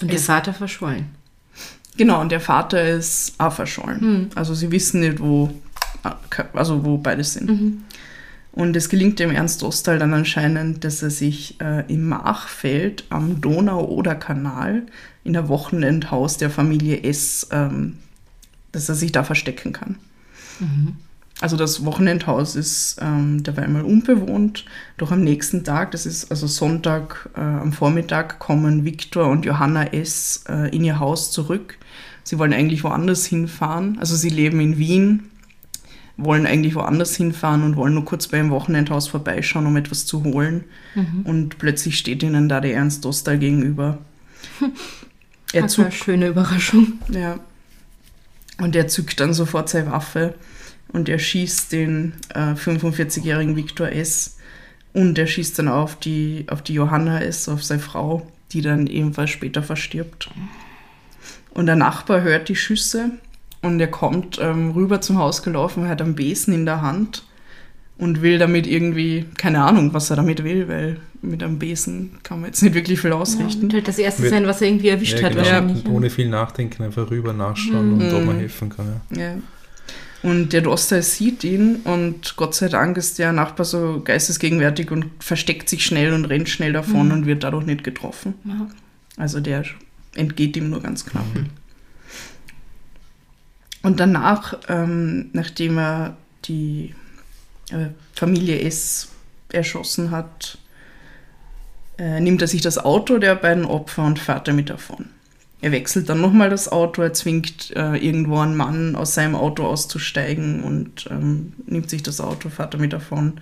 Und 0.00 0.10
der 0.10 0.18
Vater 0.18 0.52
verschollen. 0.52 1.06
Genau, 1.96 2.20
und 2.20 2.32
der 2.32 2.40
Vater 2.40 2.82
ist 2.82 3.34
auch 3.38 3.52
verschollen. 3.52 4.00
Also 4.34 4.54
sie 4.54 4.70
wissen 4.72 5.00
nicht, 5.00 5.20
wo, 5.20 5.50
also 6.52 6.84
wo 6.84 6.98
beide 6.98 7.22
sind. 7.22 7.48
Und 8.50 8.76
es 8.76 8.88
gelingt 8.88 9.18
dem 9.18 9.30
Ernst 9.30 9.62
Dostal 9.62 9.98
dann 9.98 10.14
anscheinend, 10.14 10.84
dass 10.84 11.02
er 11.02 11.10
sich 11.10 11.60
äh, 11.60 11.84
im 11.92 12.08
Machfeld 12.08 13.04
am 13.10 13.40
Donau-Oder-Kanal 13.40 14.82
in 15.24 15.32
der 15.32 15.48
Wochenendhaus 15.48 16.36
der 16.36 16.50
Familie 16.50 17.02
S, 17.02 17.48
ähm, 17.50 17.98
dass 18.72 18.88
er 18.88 18.94
sich 18.94 19.12
da 19.12 19.24
verstecken 19.24 19.72
kann. 19.72 19.96
Also 21.44 21.58
das 21.58 21.84
Wochenendhaus 21.84 22.56
ist 22.56 22.96
ähm, 23.02 23.42
dabei 23.42 23.68
mal 23.68 23.82
unbewohnt, 23.82 24.64
doch 24.96 25.12
am 25.12 25.22
nächsten 25.22 25.62
Tag, 25.62 25.90
das 25.90 26.06
ist 26.06 26.30
also 26.30 26.46
Sonntag 26.46 27.28
äh, 27.36 27.40
am 27.40 27.74
Vormittag, 27.74 28.38
kommen 28.38 28.86
Viktor 28.86 29.26
und 29.26 29.44
Johanna 29.44 29.92
S. 29.92 30.44
Äh, 30.48 30.74
in 30.74 30.84
ihr 30.84 31.00
Haus 31.00 31.32
zurück. 31.32 31.76
Sie 32.22 32.38
wollen 32.38 32.54
eigentlich 32.54 32.82
woanders 32.82 33.26
hinfahren. 33.26 33.98
Also 33.98 34.16
sie 34.16 34.30
leben 34.30 34.58
in 34.58 34.78
Wien, 34.78 35.24
wollen 36.16 36.46
eigentlich 36.46 36.76
woanders 36.76 37.14
hinfahren 37.14 37.62
und 37.62 37.76
wollen 37.76 37.92
nur 37.92 38.06
kurz 38.06 38.28
beim 38.28 38.48
Wochenendhaus 38.48 39.08
vorbeischauen, 39.08 39.66
um 39.66 39.76
etwas 39.76 40.06
zu 40.06 40.24
holen. 40.24 40.64
Und 41.24 41.58
plötzlich 41.58 41.98
steht 41.98 42.22
ihnen 42.22 42.48
da 42.48 42.62
der 42.62 42.72
Ernst 42.74 43.04
Dostal 43.04 43.38
gegenüber. 43.38 43.98
Er 45.52 45.62
war 45.62 45.78
eine 45.84 45.92
schöne 45.92 46.28
Überraschung. 46.28 46.94
ja. 47.10 47.38
Und 48.58 48.74
er 48.74 48.88
zückt 48.88 49.20
dann 49.20 49.34
sofort 49.34 49.68
seine 49.68 49.92
Waffe 49.92 50.34
und 50.94 51.08
er 51.08 51.18
schießt 51.18 51.72
den 51.72 52.12
äh, 52.34 52.54
45-jährigen 52.54 53.56
Viktor 53.56 53.88
S. 53.88 54.38
Und 54.92 55.18
er 55.18 55.26
schießt 55.26 55.58
dann 55.58 55.66
auf 55.66 55.96
die, 55.96 56.46
auf 56.48 56.62
die 56.62 56.74
Johanna 56.74 57.20
S., 57.20 57.48
auf 57.48 57.64
seine 57.64 57.80
Frau, 57.80 58.30
die 58.52 58.60
dann 58.60 58.86
ebenfalls 58.86 59.30
später 59.30 59.64
verstirbt. 59.64 60.30
Und 61.50 61.66
der 61.66 61.74
Nachbar 61.74 62.22
hört 62.22 62.48
die 62.48 62.54
Schüsse 62.54 63.10
und 63.60 63.80
er 63.80 63.88
kommt 63.88 64.38
ähm, 64.40 64.70
rüber 64.70 65.00
zum 65.00 65.18
Haus 65.18 65.42
gelaufen, 65.42 65.88
hat 65.88 66.00
einen 66.00 66.14
Besen 66.14 66.54
in 66.54 66.64
der 66.64 66.80
Hand 66.80 67.24
und 67.98 68.22
will 68.22 68.38
damit 68.38 68.68
irgendwie, 68.68 69.24
keine 69.36 69.64
Ahnung, 69.64 69.94
was 69.94 70.10
er 70.10 70.16
damit 70.16 70.44
will, 70.44 70.68
weil 70.68 71.00
mit 71.22 71.42
einem 71.42 71.58
Besen 71.58 72.18
kann 72.22 72.40
man 72.40 72.50
jetzt 72.50 72.62
nicht 72.62 72.74
wirklich 72.74 73.00
viel 73.00 73.12
ausrichten. 73.12 73.64
Und 73.64 73.74
halt 73.74 73.88
das 73.88 73.98
erste 73.98 74.28
sein, 74.28 74.46
was 74.46 74.62
er 74.62 74.68
irgendwie 74.68 74.90
erwischt 74.90 75.18
Ja, 75.18 75.24
hat, 75.24 75.32
genau. 75.32 75.44
wahrscheinlich. 75.44 75.88
Ohne 75.88 76.08
viel 76.10 76.28
Nachdenken 76.28 76.84
einfach 76.84 77.10
rüber 77.10 77.32
nachschauen 77.32 77.94
und 77.94 78.12
ob 78.12 78.24
man 78.24 78.38
helfen 78.38 78.68
kann. 78.68 79.00
Ja. 79.10 79.22
Ja. 79.22 79.34
Und 80.24 80.54
der 80.54 80.62
Dostal 80.62 81.02
sieht 81.02 81.44
ihn 81.44 81.82
und 81.84 82.36
Gott 82.36 82.54
sei 82.54 82.68
Dank 82.68 82.96
ist 82.96 83.18
der 83.18 83.34
Nachbar 83.34 83.66
so 83.66 84.00
geistesgegenwärtig 84.02 84.90
und 84.90 85.10
versteckt 85.22 85.68
sich 85.68 85.84
schnell 85.84 86.14
und 86.14 86.24
rennt 86.24 86.48
schnell 86.48 86.72
davon 86.72 87.12
und 87.12 87.26
wird 87.26 87.44
dadurch 87.44 87.66
nicht 87.66 87.84
getroffen. 87.84 88.32
Ja. 88.42 88.70
Also 89.18 89.40
der 89.40 89.64
entgeht 90.14 90.56
ihm 90.56 90.70
nur 90.70 90.80
ganz 90.80 91.04
knapp. 91.04 91.26
Und 93.82 94.00
danach, 94.00 94.58
ähm, 94.68 95.28
nachdem 95.34 95.76
er 95.76 96.16
die 96.46 96.94
äh, 97.70 97.88
Familie 98.14 98.60
S 98.60 99.08
erschossen 99.52 100.10
hat, 100.10 100.56
äh, 101.98 102.18
nimmt 102.18 102.40
er 102.40 102.48
sich 102.48 102.62
das 102.62 102.78
Auto 102.78 103.18
der 103.18 103.34
beiden 103.34 103.66
Opfer 103.66 104.04
und 104.04 104.18
fährt 104.18 104.48
damit 104.48 104.70
davon. 104.70 105.10
Er 105.64 105.72
wechselt 105.72 106.10
dann 106.10 106.20
nochmal 106.20 106.50
das 106.50 106.70
Auto, 106.70 107.00
er 107.00 107.14
zwingt 107.14 107.74
äh, 107.74 107.96
irgendwo 107.96 108.38
einen 108.38 108.54
Mann 108.54 108.96
aus 108.96 109.14
seinem 109.14 109.34
Auto 109.34 109.64
auszusteigen 109.64 110.62
und 110.62 111.08
ähm, 111.10 111.54
nimmt 111.64 111.88
sich 111.88 112.02
das 112.02 112.20
Auto, 112.20 112.50
fährt 112.50 112.74
damit 112.74 112.92
davon, 112.92 113.40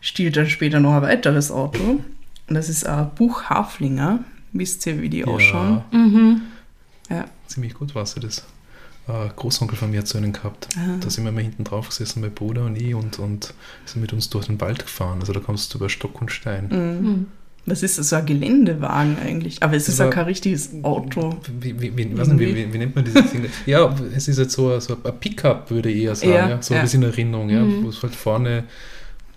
stiehlt 0.00 0.36
dann 0.36 0.48
später 0.48 0.80
noch 0.80 0.94
ein 0.94 1.02
weiteres 1.02 1.52
Auto. 1.52 2.00
Und 2.48 2.54
das 2.56 2.68
ist 2.68 2.84
ein 2.84 3.08
Buchhaflinger. 3.14 4.24
Wisst 4.52 4.84
ihr, 4.86 5.00
wie 5.00 5.08
die 5.08 5.24
ausschauen? 5.24 5.84
Mhm. 5.92 6.42
Ja. 7.08 7.26
Ziemlich 7.46 7.74
gut 7.74 7.94
war 7.94 8.04
sie 8.04 8.18
das. 8.18 8.44
Ein 9.06 9.30
Großonkel 9.36 9.78
von 9.78 9.92
mir 9.92 10.00
hat 10.00 10.08
so 10.08 10.18
einen 10.18 10.32
gehabt. 10.32 10.66
Ah. 10.76 10.96
Da 10.98 11.08
sind 11.08 11.24
wir 11.24 11.30
mal 11.30 11.44
hinten 11.44 11.62
drauf 11.62 11.90
gesessen, 11.90 12.20
mein 12.20 12.34
Bruder 12.34 12.64
und 12.64 12.74
ich, 12.74 12.96
und, 12.96 13.20
und 13.20 13.54
sind 13.84 14.02
mit 14.02 14.12
uns 14.12 14.28
durch 14.28 14.46
den 14.46 14.60
Wald 14.60 14.80
gefahren. 14.80 15.20
Also 15.20 15.32
da 15.32 15.38
kommst 15.38 15.72
du 15.72 15.78
über 15.78 15.88
Stock 15.88 16.20
und 16.20 16.32
Stein. 16.32 16.66
Mhm. 16.68 17.26
Was 17.66 17.82
ist 17.82 17.98
das, 17.98 18.10
so 18.10 18.16
ein 18.16 18.26
Geländewagen 18.26 19.16
eigentlich? 19.18 19.62
Aber 19.62 19.74
es 19.74 19.88
ist 19.88 19.98
ja 19.98 20.08
kein 20.10 20.26
richtiges 20.26 20.70
Auto. 20.82 21.36
Wie, 21.60 21.80
wie, 21.80 21.96
wie, 21.96 22.04
nicht, 22.04 22.38
wie, 22.38 22.54
wie, 22.54 22.72
wie 22.72 22.78
nennt 22.78 22.94
man 22.94 23.04
dieses 23.04 23.30
Ding? 23.30 23.46
Ja, 23.66 23.94
es 24.14 24.28
ist 24.28 24.38
jetzt 24.38 24.52
so, 24.52 24.70
ein- 24.74 24.80
so 24.80 24.96
ein 25.02 25.18
Pickup, 25.18 25.70
würde 25.70 25.90
ich 25.90 26.02
eher 26.04 26.14
sagen. 26.14 26.32
Ja, 26.32 26.48
Ja, 26.50 26.62
so 26.62 26.74
ja. 26.74 26.80
ein 26.80 26.84
bisschen 26.86 27.02
in 27.02 27.08
Erinnerung, 27.08 27.48
ja, 27.48 27.62
Mhm. 27.62 27.84
wo 27.84 27.88
es 27.88 28.02
halt 28.02 28.14
vorne 28.14 28.64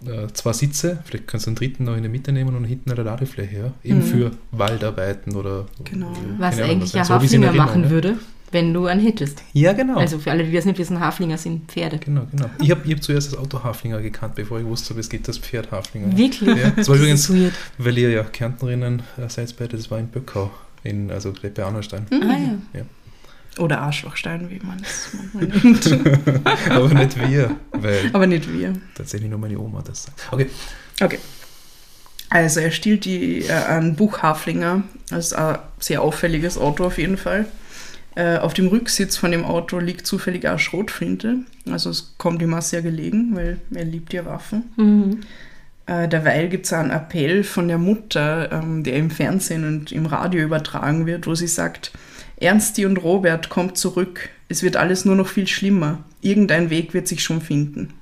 äh, 0.06 0.28
zwei 0.34 0.54
Sitze, 0.54 1.00
vielleicht 1.06 1.26
kannst 1.28 1.48
du 1.48 1.50
einen 1.50 1.56
dritten 1.56 1.86
noch 1.86 1.96
in 1.96 2.04
der 2.04 2.12
Mitte 2.12 2.32
nehmen 2.32 2.56
und 2.56 2.66
hinten 2.66 2.92
eine 2.92 3.02
Ladefläche, 3.02 3.58
ja. 3.58 3.72
Eben 3.84 4.00
Mhm. 4.00 4.04
für 4.04 4.32
Waldarbeiten 4.52 5.36
oder. 5.36 5.66
Genau. 5.86 6.12
Was 6.38 6.60
eigentlich 6.60 6.94
was- 6.94 6.96
ein 6.96 7.06
so 7.06 7.14
Haflinger 7.16 7.52
machen 7.54 7.90
würde, 7.90 8.18
wenn 8.52 8.74
du 8.74 8.86
einen 8.86 9.02
hättest. 9.02 9.44
Ja, 9.54 9.74
genau. 9.74 9.98
Also 9.98 10.20
für 10.20 10.32
alle, 10.32 10.44
die 10.46 10.52
das 10.54 10.66
nicht 10.66 10.78
wissen, 10.80 11.00
Haflinger 11.00 11.38
sind 11.38 11.70
Pferde. 11.72 11.98
Genau, 11.98 12.26
genau. 12.32 12.50
Ich 12.62 12.72
habe 12.72 12.82
ich 12.86 12.94
hab 12.94 13.04
zuerst 13.04 13.34
das 13.34 13.40
Auto 13.40 13.64
Haflinger 13.64 14.02
gekannt, 14.02 14.36
bevor 14.36 14.60
ich 14.60 14.66
wusste, 14.66 14.94
es 15.00 15.10
gibt 15.10 15.28
das 15.28 15.38
Pferd 15.38 15.72
Haflinger. 15.72 16.16
Wirklich? 16.18 16.50
Ja, 16.58 16.70
das 16.72 16.88
war 16.88 16.96
Das 16.96 16.98
übrigens, 17.00 17.30
ist 17.30 17.36
weird. 17.36 17.54
weil 17.78 17.98
ihr 17.98 18.10
ja 18.12 18.24
Kärntnerinnen 18.24 19.02
äh, 19.18 19.28
seid 19.30 19.56
beide, 19.58 19.76
das 19.78 19.92
war 19.92 20.00
in 20.00 20.08
Böckau, 20.08 20.50
in, 20.84 21.12
also 21.12 21.34
gleich 21.34 21.54
bei 21.54 21.64
Arnoldstein. 21.64 22.06
Ah 22.12 22.38
ja. 22.78 22.84
Oder 23.58 23.82
Arschlochstein, 23.82 24.50
wie 24.52 24.60
man 24.64 24.80
es 24.82 25.10
manchmal 25.14 25.62
nennt. 25.64 26.70
Aber 26.70 26.94
nicht 26.94 27.20
wir, 27.30 27.56
weil 27.72 28.10
Aber 28.14 28.28
nicht 28.28 28.48
wir. 28.54 28.74
tatsächlich 28.96 29.30
nur 29.30 29.40
meine 29.40 29.58
Oma 29.60 29.82
das 29.86 30.04
sagt. 30.04 30.28
Okay, 30.32 30.48
Okay. 31.02 31.20
Also 32.30 32.60
er 32.60 32.72
stiehlt 32.72 33.06
die, 33.06 33.44
äh, 33.46 33.52
einen 33.52 33.96
Buchhaflinger. 33.96 34.84
Das 35.10 35.28
ist 35.28 35.34
ein 35.34 35.58
sehr 35.80 36.02
auffälliges 36.02 36.58
Auto 36.58 36.86
auf 36.86 36.98
jeden 36.98 37.18
Fall. 37.18 37.46
Äh, 38.18 38.40
auf 38.40 38.56
dem 38.56 38.68
Rücksitz 38.70 39.16
von 39.16 39.30
dem 39.30 39.46
Auto 39.46 39.78
liegt 39.78 40.08
zufällig 40.08 40.48
auch 40.48 40.58
Schrotflinte. 40.58 41.42
Also 41.70 41.92
es 41.92 42.16
kommt 42.18 42.42
ihm 42.42 42.56
auch 42.56 42.64
sehr 42.64 42.82
gelegen, 42.82 43.36
weil 43.36 43.60
er 43.72 43.86
liebt 43.86 44.12
ja 44.12 44.26
Waffen. 44.26 44.64
Mhm. 44.76 45.20
Äh, 45.86 46.08
derweil 46.08 46.50
gibt 46.50 46.66
es 46.66 46.74
einen 46.74 46.90
Appell 46.90 47.44
von 47.44 47.68
der 47.68 47.78
Mutter, 47.78 48.52
ähm, 48.52 48.84
der 48.84 48.96
im 48.96 49.12
Fernsehen 49.12 49.66
und 49.68 49.92
im 49.92 50.08
Radio 50.08 50.44
übertragen 50.44 51.06
wird, 51.06 51.28
wo 51.28 51.36
sie 51.36 51.46
sagt, 51.46 51.92
Ernsti 52.38 52.88
und 52.88 52.98
Robert, 52.98 53.50
kommt 53.50 53.78
zurück. 53.78 54.30
Es 54.50 54.64
wird 54.64 54.78
alles 54.78 55.06
nur 55.06 55.16
noch 55.16 55.28
viel 55.28 55.46
schlimmer. 55.46 56.00
Irgendein 56.22 56.72
Weg 56.72 56.96
wird 56.96 57.08
sich 57.08 57.22
schon 57.24 57.40
finden. 57.42 57.94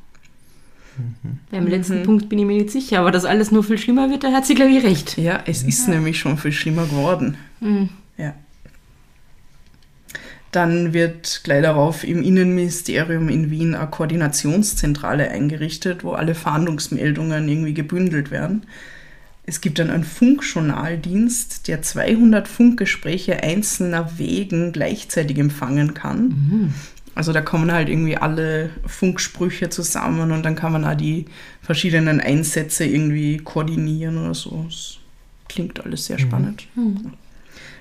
Beim 1.52 1.68
letzten 1.68 2.00
Mhm. 2.00 2.04
Punkt 2.04 2.30
bin 2.30 2.40
ich 2.40 2.46
mir 2.46 2.56
nicht 2.56 2.72
sicher, 2.72 3.00
aber 3.02 3.12
dass 3.12 3.26
alles 3.26 3.52
nur 3.52 3.66
viel 3.66 3.78
schlimmer 3.78 4.10
wird, 4.10 4.24
da 4.24 4.32
hat 4.32 4.46
sie, 4.46 4.56
glaube 4.56 4.72
ich, 4.72 4.82
recht. 4.86 5.18
Ja, 5.18 5.42
es 5.46 5.62
ist 5.62 5.90
nämlich 5.90 6.18
schon 6.20 6.38
viel 6.38 6.54
schlimmer 6.54 6.86
geworden. 6.86 7.36
Mhm. 7.60 7.90
Ja. 8.18 8.34
Dann 10.56 10.94
wird 10.94 11.42
gleich 11.44 11.64
darauf 11.64 12.06
im 12.06 12.24
Innenministerium 12.24 13.28
in 13.28 13.52
Wien 13.52 13.76
eine 13.76 13.90
Koordinationszentrale 13.90 15.30
eingerichtet, 15.30 16.06
wo 16.06 16.14
alle 16.14 16.34
Fahndungsmeldungen 16.34 17.50
irgendwie 17.50 17.74
gebündelt 17.74 18.32
werden. 18.32 18.64
Es 19.46 19.60
gibt 19.60 19.80
dann 19.80 19.90
einen 19.90 20.06
Funkjournaldienst, 20.06 21.68
der 21.68 21.82
200 21.82 22.48
Funkgespräche 22.48 23.44
einzelner 23.44 24.18
Wegen 24.18 24.72
gleichzeitig 24.72 25.38
empfangen 25.40 25.94
kann. 25.94 26.28
Mhm. 26.30 26.74
Also 27.16 27.34
da 27.34 27.42
kommen 27.42 27.74
halt 27.74 27.90
irgendwie 27.90 28.16
alle 28.16 28.70
Funksprüche 28.86 29.70
zusammen 29.70 30.32
und 30.32 30.44
dann 30.44 30.56
kann 30.56 30.72
man 30.72 30.86
auch 30.86 30.96
die 30.96 31.26
verschiedenen 31.62 32.22
Einsätze 32.22 32.86
irgendwie 32.86 33.40
koordinieren 33.40 34.18
oder 34.18 34.34
so. 34.34 34.64
Das 34.70 35.00
klingt 35.50 35.84
alles 35.84 36.06
sehr 36.06 36.18
spannend. 36.18 36.66
Mhm. 36.76 37.12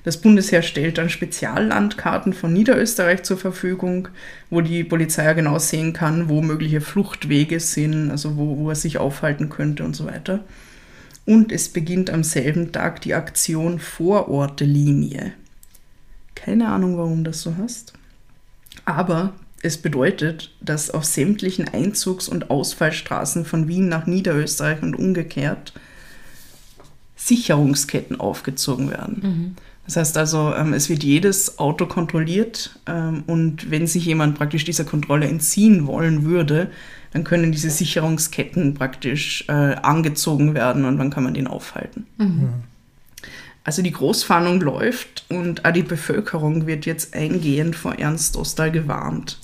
Das 0.04 0.18
Bundesheer 0.18 0.62
stellt 0.62 0.98
dann 0.98 1.08
Speziallandkarten 1.08 2.34
von 2.34 2.52
Niederösterreich 2.52 3.22
zur 3.22 3.38
Verfügung, 3.38 4.08
wo 4.50 4.60
die 4.60 4.84
Polizei 4.84 5.24
ja 5.24 5.32
genau 5.32 5.58
sehen 5.58 5.94
kann, 5.94 6.28
wo 6.28 6.42
mögliche 6.42 6.82
Fluchtwege 6.82 7.58
sind, 7.58 8.10
also 8.10 8.36
wo, 8.36 8.58
wo 8.58 8.68
er 8.68 8.76
sich 8.76 8.98
aufhalten 8.98 9.48
könnte 9.48 9.82
und 9.82 9.96
so 9.96 10.04
weiter. 10.04 10.44
Und 11.24 11.52
es 11.52 11.70
beginnt 11.70 12.10
am 12.10 12.22
selben 12.22 12.70
Tag 12.70 13.00
die 13.00 13.14
Aktion 13.14 13.78
Vororte-Linie. 13.78 15.32
Keine 16.34 16.68
Ahnung, 16.68 16.98
warum 16.98 17.24
das 17.24 17.40
so 17.40 17.56
heißt. 17.56 17.94
Aber 18.84 19.32
es 19.62 19.78
bedeutet, 19.78 20.54
dass 20.60 20.90
auf 20.90 21.04
sämtlichen 21.04 21.66
Einzugs- 21.68 22.28
und 22.28 22.50
Ausfallstraßen 22.50 23.46
von 23.46 23.68
Wien 23.68 23.88
nach 23.88 24.06
Niederösterreich 24.06 24.82
und 24.82 24.94
umgekehrt 24.94 25.72
Sicherungsketten 27.16 28.20
aufgezogen 28.20 28.90
werden. 28.90 29.20
Mhm. 29.22 29.56
Das 29.84 29.96
heißt 29.96 30.16
also, 30.16 30.54
ähm, 30.54 30.72
es 30.72 30.88
wird 30.88 31.04
jedes 31.04 31.58
Auto 31.58 31.86
kontrolliert 31.86 32.78
ähm, 32.86 33.22
und 33.26 33.70
wenn 33.70 33.86
sich 33.86 34.06
jemand 34.06 34.36
praktisch 34.36 34.64
dieser 34.64 34.84
Kontrolle 34.84 35.26
entziehen 35.26 35.86
wollen 35.86 36.24
würde, 36.24 36.70
dann 37.12 37.22
können 37.22 37.52
diese 37.52 37.70
Sicherungsketten 37.70 38.74
praktisch 38.74 39.44
äh, 39.48 39.52
angezogen 39.52 40.54
werden 40.54 40.84
und 40.84 40.98
dann 40.98 41.10
kann 41.10 41.24
man 41.24 41.34
den 41.34 41.46
aufhalten. 41.46 42.06
Mhm. 42.18 42.48
Also 43.62 43.82
die 43.82 43.92
Großfahndung 43.92 44.60
läuft 44.60 45.24
und 45.28 45.64
auch 45.64 45.72
die 45.72 45.82
Bevölkerung 45.82 46.66
wird 46.66 46.86
jetzt 46.86 47.14
eingehend 47.14 47.76
vor 47.76 47.98
Ernst 47.98 48.36
Ostal 48.36 48.70
gewarnt. 48.70 49.38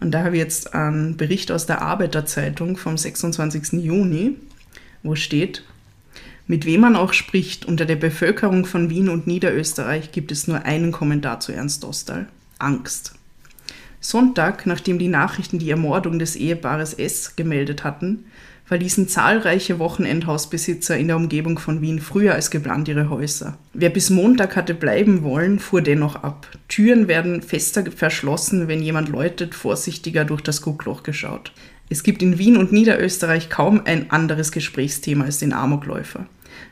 Und 0.00 0.10
da 0.10 0.24
habe 0.24 0.36
ich 0.36 0.42
jetzt 0.42 0.74
einen 0.74 1.16
Bericht 1.16 1.52
aus 1.52 1.66
der 1.66 1.80
Arbeiterzeitung 1.80 2.76
vom 2.76 2.98
26. 2.98 3.74
Juni, 3.84 4.36
wo 5.04 5.14
steht, 5.14 5.62
mit 6.52 6.66
wem 6.66 6.82
man 6.82 6.96
auch 6.96 7.14
spricht, 7.14 7.64
unter 7.64 7.86
der 7.86 7.96
Bevölkerung 7.96 8.66
von 8.66 8.90
Wien 8.90 9.08
und 9.08 9.26
Niederösterreich 9.26 10.12
gibt 10.12 10.30
es 10.30 10.46
nur 10.46 10.66
einen 10.66 10.92
Kommentar 10.92 11.40
zu 11.40 11.50
Ernst 11.50 11.82
Ostal. 11.82 12.28
Angst. 12.58 13.14
Sonntag, 14.00 14.66
nachdem 14.66 14.98
die 14.98 15.08
Nachrichten 15.08 15.58
die 15.58 15.70
Ermordung 15.70 16.18
des 16.18 16.36
Ehepaares 16.36 16.92
S. 16.92 17.36
gemeldet 17.36 17.84
hatten, 17.84 18.26
verließen 18.66 19.08
zahlreiche 19.08 19.78
Wochenendhausbesitzer 19.78 20.98
in 20.98 21.06
der 21.06 21.16
Umgebung 21.16 21.58
von 21.58 21.80
Wien 21.80 22.00
früher 22.00 22.34
als 22.34 22.50
geplant 22.50 22.86
ihre 22.86 23.08
Häuser. 23.08 23.56
Wer 23.72 23.88
bis 23.88 24.10
Montag 24.10 24.54
hatte 24.54 24.74
bleiben 24.74 25.22
wollen, 25.22 25.58
fuhr 25.58 25.80
dennoch 25.80 26.16
ab. 26.16 26.46
Türen 26.68 27.08
werden 27.08 27.40
fester 27.40 27.90
verschlossen, 27.90 28.68
wenn 28.68 28.82
jemand 28.82 29.08
läutet, 29.08 29.54
vorsichtiger 29.54 30.26
durch 30.26 30.42
das 30.42 30.60
Guckloch 30.60 31.02
geschaut. 31.02 31.54
Es 31.88 32.02
gibt 32.02 32.22
in 32.22 32.36
Wien 32.36 32.58
und 32.58 32.72
Niederösterreich 32.72 33.48
kaum 33.48 33.80
ein 33.86 34.10
anderes 34.10 34.52
Gesprächsthema 34.52 35.24
als 35.24 35.38
den 35.38 35.54
Amokläufer. 35.54 36.26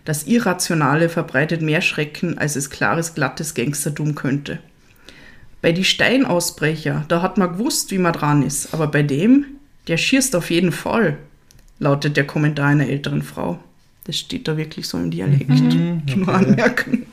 Das 0.05 0.25
Irrationale 0.25 1.09
verbreitet 1.09 1.63
mehr 1.63 1.81
Schrecken, 1.83 2.39
als 2.39 2.57
es 2.57 2.71
klares, 2.71 3.15
glattes 3.15 3.55
Gangstertum 3.55 4.15
könnte. 4.15 4.59
Bei 5.63 5.73
die 5.73 5.85
Steinausbrecher, 5.85 7.05
da 7.09 7.21
hat 7.23 7.37
man 7.37 7.53
gewusst, 7.53 7.91
wie 7.91 7.99
man 7.99 8.15
dran 8.15 8.43
ist, 8.43 8.73
aber 8.73 8.87
bei 8.87 9.03
dem, 9.03 9.45
der 9.89 9.99
schießt 9.99 10.35
auf 10.37 10.51
jeden 10.51 10.73
Fall, 10.73 11.19
lautet 11.79 12.17
der 12.17 12.27
Kommentar 12.27 12.69
einer 12.69 12.89
älteren 12.89 13.23
Frau. 13.23 13.59
Das 14.05 14.19
steht 14.19 14.49
da 14.49 14.57
wirklich 14.57 14.89
so 14.89 14.97
im 14.99 15.11
Dialekt. 15.11 15.51
Mhm, 15.51 16.03
Nur 16.17 16.29
okay. 16.29 16.33
anmerken. 16.47 17.07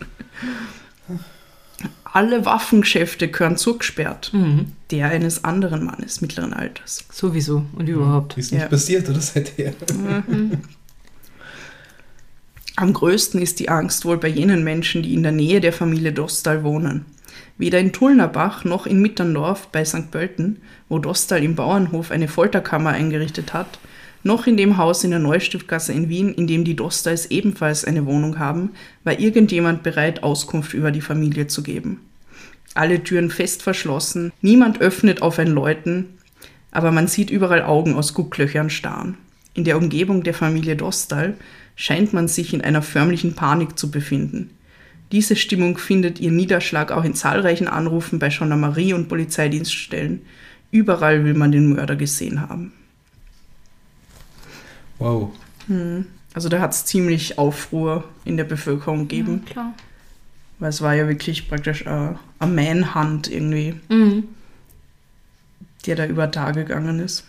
Alle 2.05 2.45
Waffengeschäfte 2.45 3.27
gehören 3.27 3.57
zugesperrt. 3.57 4.31
Mhm. 4.33 4.71
Der 4.91 5.09
eines 5.09 5.43
anderen 5.43 5.83
Mannes 5.85 6.21
mittleren 6.21 6.53
Alters. 6.53 7.05
Sowieso 7.11 7.65
und 7.73 7.87
überhaupt. 7.87 8.37
ist 8.37 8.51
nicht 8.51 8.61
Ja. 8.61 8.67
passiert, 8.67 9.07
oder 9.09 9.19
seither? 9.21 9.73
Am 12.79 12.93
größten 12.93 13.41
ist 13.41 13.59
die 13.59 13.69
Angst 13.69 14.05
wohl 14.05 14.17
bei 14.17 14.27
jenen 14.27 14.63
Menschen, 14.63 15.01
die 15.01 15.15
in 15.15 15.23
der 15.23 15.31
Nähe 15.31 15.61
der 15.61 15.73
Familie 15.73 16.13
Dostal 16.13 16.63
wohnen. 16.63 17.05
Weder 17.57 17.79
in 17.79 17.91
Tullnerbach 17.91 18.65
noch 18.65 18.85
in 18.85 19.01
Mitterndorf 19.01 19.69
bei 19.69 19.83
St. 19.83 20.11
Pölten, 20.11 20.61
wo 20.87 20.99
Dostal 20.99 21.43
im 21.43 21.55
Bauernhof 21.55 22.11
eine 22.11 22.27
Folterkammer 22.27 22.91
eingerichtet 22.91 23.55
hat, 23.55 23.79
noch 24.21 24.45
in 24.45 24.57
dem 24.57 24.77
Haus 24.77 25.03
in 25.03 25.09
der 25.09 25.19
Neustiftgasse 25.19 25.91
in 25.91 26.07
Wien, 26.07 26.31
in 26.35 26.45
dem 26.45 26.65
die 26.65 26.75
Dostals 26.75 27.31
ebenfalls 27.31 27.83
eine 27.83 28.05
Wohnung 28.05 28.37
haben, 28.37 28.73
war 29.03 29.19
irgendjemand 29.19 29.81
bereit, 29.81 30.21
Auskunft 30.21 30.75
über 30.75 30.91
die 30.91 31.01
Familie 31.01 31.47
zu 31.47 31.63
geben. 31.63 32.01
Alle 32.75 33.03
Türen 33.03 33.31
fest 33.31 33.63
verschlossen, 33.63 34.31
niemand 34.41 34.81
öffnet 34.81 35.23
auf 35.23 35.39
ein 35.39 35.47
Läuten, 35.47 36.19
aber 36.69 36.91
man 36.91 37.07
sieht 37.07 37.31
überall 37.31 37.63
Augen 37.63 37.95
aus 37.95 38.13
Gucklöchern 38.13 38.69
starren. 38.69 39.17
In 39.55 39.63
der 39.63 39.77
Umgebung 39.77 40.21
der 40.21 40.35
Familie 40.35 40.75
Dostal 40.75 41.33
scheint 41.77 42.11
man 42.11 42.27
sich 42.27 42.53
in 42.53 42.61
einer 42.61 42.81
förmlichen 42.81 43.33
Panik 43.35 43.79
zu 43.79 43.89
befinden. 43.89 44.49
Diese 45.13 45.37
Stimmung 45.37 45.77
findet 45.77 46.19
ihren 46.19 46.35
Niederschlag 46.35 46.91
auch 46.91 47.05
in 47.05 47.13
zahlreichen 47.13 47.69
Anrufen 47.69 48.19
bei 48.19 48.27
Gendarmerie 48.27 48.91
und 48.93 49.07
Polizeidienststellen. 49.07 50.23
Überall 50.71 51.23
will 51.23 51.33
man 51.35 51.53
den 51.53 51.71
Mörder 51.73 51.95
gesehen 51.95 52.41
haben. 52.41 52.73
Wow. 54.99 55.31
Also 56.33 56.49
da 56.49 56.59
hat 56.59 56.73
es 56.73 56.85
ziemlich 56.85 57.37
Aufruhr 57.37 58.03
in 58.25 58.35
der 58.37 58.43
Bevölkerung 58.43 59.07
gegeben, 59.07 59.43
Ja, 59.45 59.51
klar. 59.51 59.73
weil 60.59 60.69
es 60.69 60.81
war 60.81 60.93
ja 60.95 61.07
wirklich 61.07 61.47
praktisch 61.47 61.83
äh, 61.83 62.09
ein 62.39 62.55
Manhunt 62.55 63.29
irgendwie. 63.31 63.75
Mhm. 63.89 64.23
der 65.85 65.95
da 65.95 66.05
über 66.05 66.29
Tage 66.31 66.65
gegangen 66.65 66.99
ist. 66.99 67.23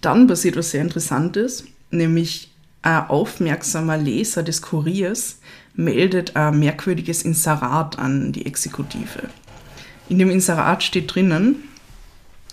Dann 0.00 0.26
passiert 0.26 0.56
was 0.56 0.70
sehr 0.72 0.82
Interessantes, 0.82 1.66
nämlich 1.92 2.49
ein 2.82 3.08
aufmerksamer 3.08 3.96
Leser 3.96 4.42
des 4.42 4.62
Kuriers 4.62 5.38
meldet 5.74 6.36
ein 6.36 6.58
merkwürdiges 6.58 7.22
Inserat 7.22 7.98
an 7.98 8.32
die 8.32 8.46
Exekutive. 8.46 9.28
In 10.08 10.18
dem 10.18 10.30
Inserat 10.30 10.82
steht 10.82 11.14
drinnen, 11.14 11.56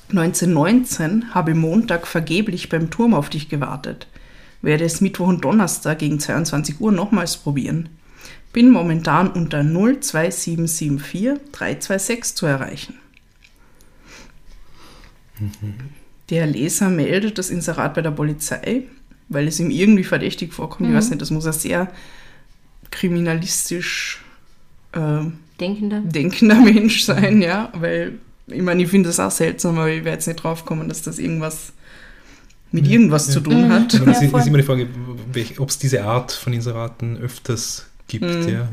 1919 0.09 1.33
habe 1.33 1.53
Montag 1.53 2.07
vergeblich 2.07 2.69
beim 2.69 2.89
Turm 2.89 3.13
auf 3.13 3.29
dich 3.29 3.49
gewartet. 3.49 4.07
werde 4.61 4.85
es 4.85 5.01
Mittwoch 5.01 5.27
und 5.27 5.43
Donnerstag 5.43 5.99
gegen 5.99 6.19
22 6.19 6.79
Uhr 6.79 6.91
nochmals 6.91 7.37
probieren. 7.37 7.89
Bin 8.53 8.71
momentan 8.71 9.29
unter 9.29 9.61
02774 9.61 11.51
326 11.51 12.35
zu 12.35 12.45
erreichen. 12.45 12.95
Der 16.29 16.47
Leser 16.47 16.89
meldet 16.89 17.37
das 17.37 17.49
Inserat 17.49 17.93
bei 17.93 18.01
der 18.01 18.11
Polizei, 18.11 18.85
weil 19.29 19.47
es 19.47 19.59
ihm 19.59 19.69
irgendwie 19.71 20.03
verdächtig 20.03 20.53
vorkommt. 20.53 20.89
Ich 20.89 20.95
weiß 20.95 21.09
nicht, 21.09 21.21
das 21.21 21.31
muss 21.31 21.45
er 21.45 21.53
sehr 21.53 21.91
kriminalistisch 22.91 24.21
äh, 24.93 25.21
Denkender. 25.59 26.01
denkender 26.01 26.55
Mensch 26.61 27.03
sein, 27.03 27.41
ja, 27.41 27.71
weil 27.75 28.19
ich 28.47 28.61
meine, 28.61 28.83
ich 28.83 28.89
finde 28.89 29.09
das 29.09 29.19
auch 29.19 29.31
seltsam, 29.31 29.77
aber 29.77 29.89
ich 29.89 30.03
werde 30.03 30.17
jetzt 30.17 30.27
nicht 30.27 30.41
drauf 30.41 30.65
kommen, 30.65 30.87
dass 30.87 31.01
das 31.01 31.19
irgendwas 31.19 31.73
mit 32.71 32.87
irgendwas 32.87 33.29
zu 33.29 33.39
tun 33.41 33.69
hat. 33.69 33.95
Aber 33.95 34.05
das 34.05 34.21
Ja, 34.21 34.37
ist, 34.37 34.47
immer 34.47 34.57
die 34.57 34.63
Frage, 34.63 34.87
ob 35.57 35.69
es 35.69 35.77
diese 35.79 36.03
Art 36.03 36.31
von 36.31 36.53
Inseraten 36.53 37.17
öfters 37.17 37.85
gibt, 38.07 38.25
Mhm. 38.25 38.49
ja. 38.49 38.69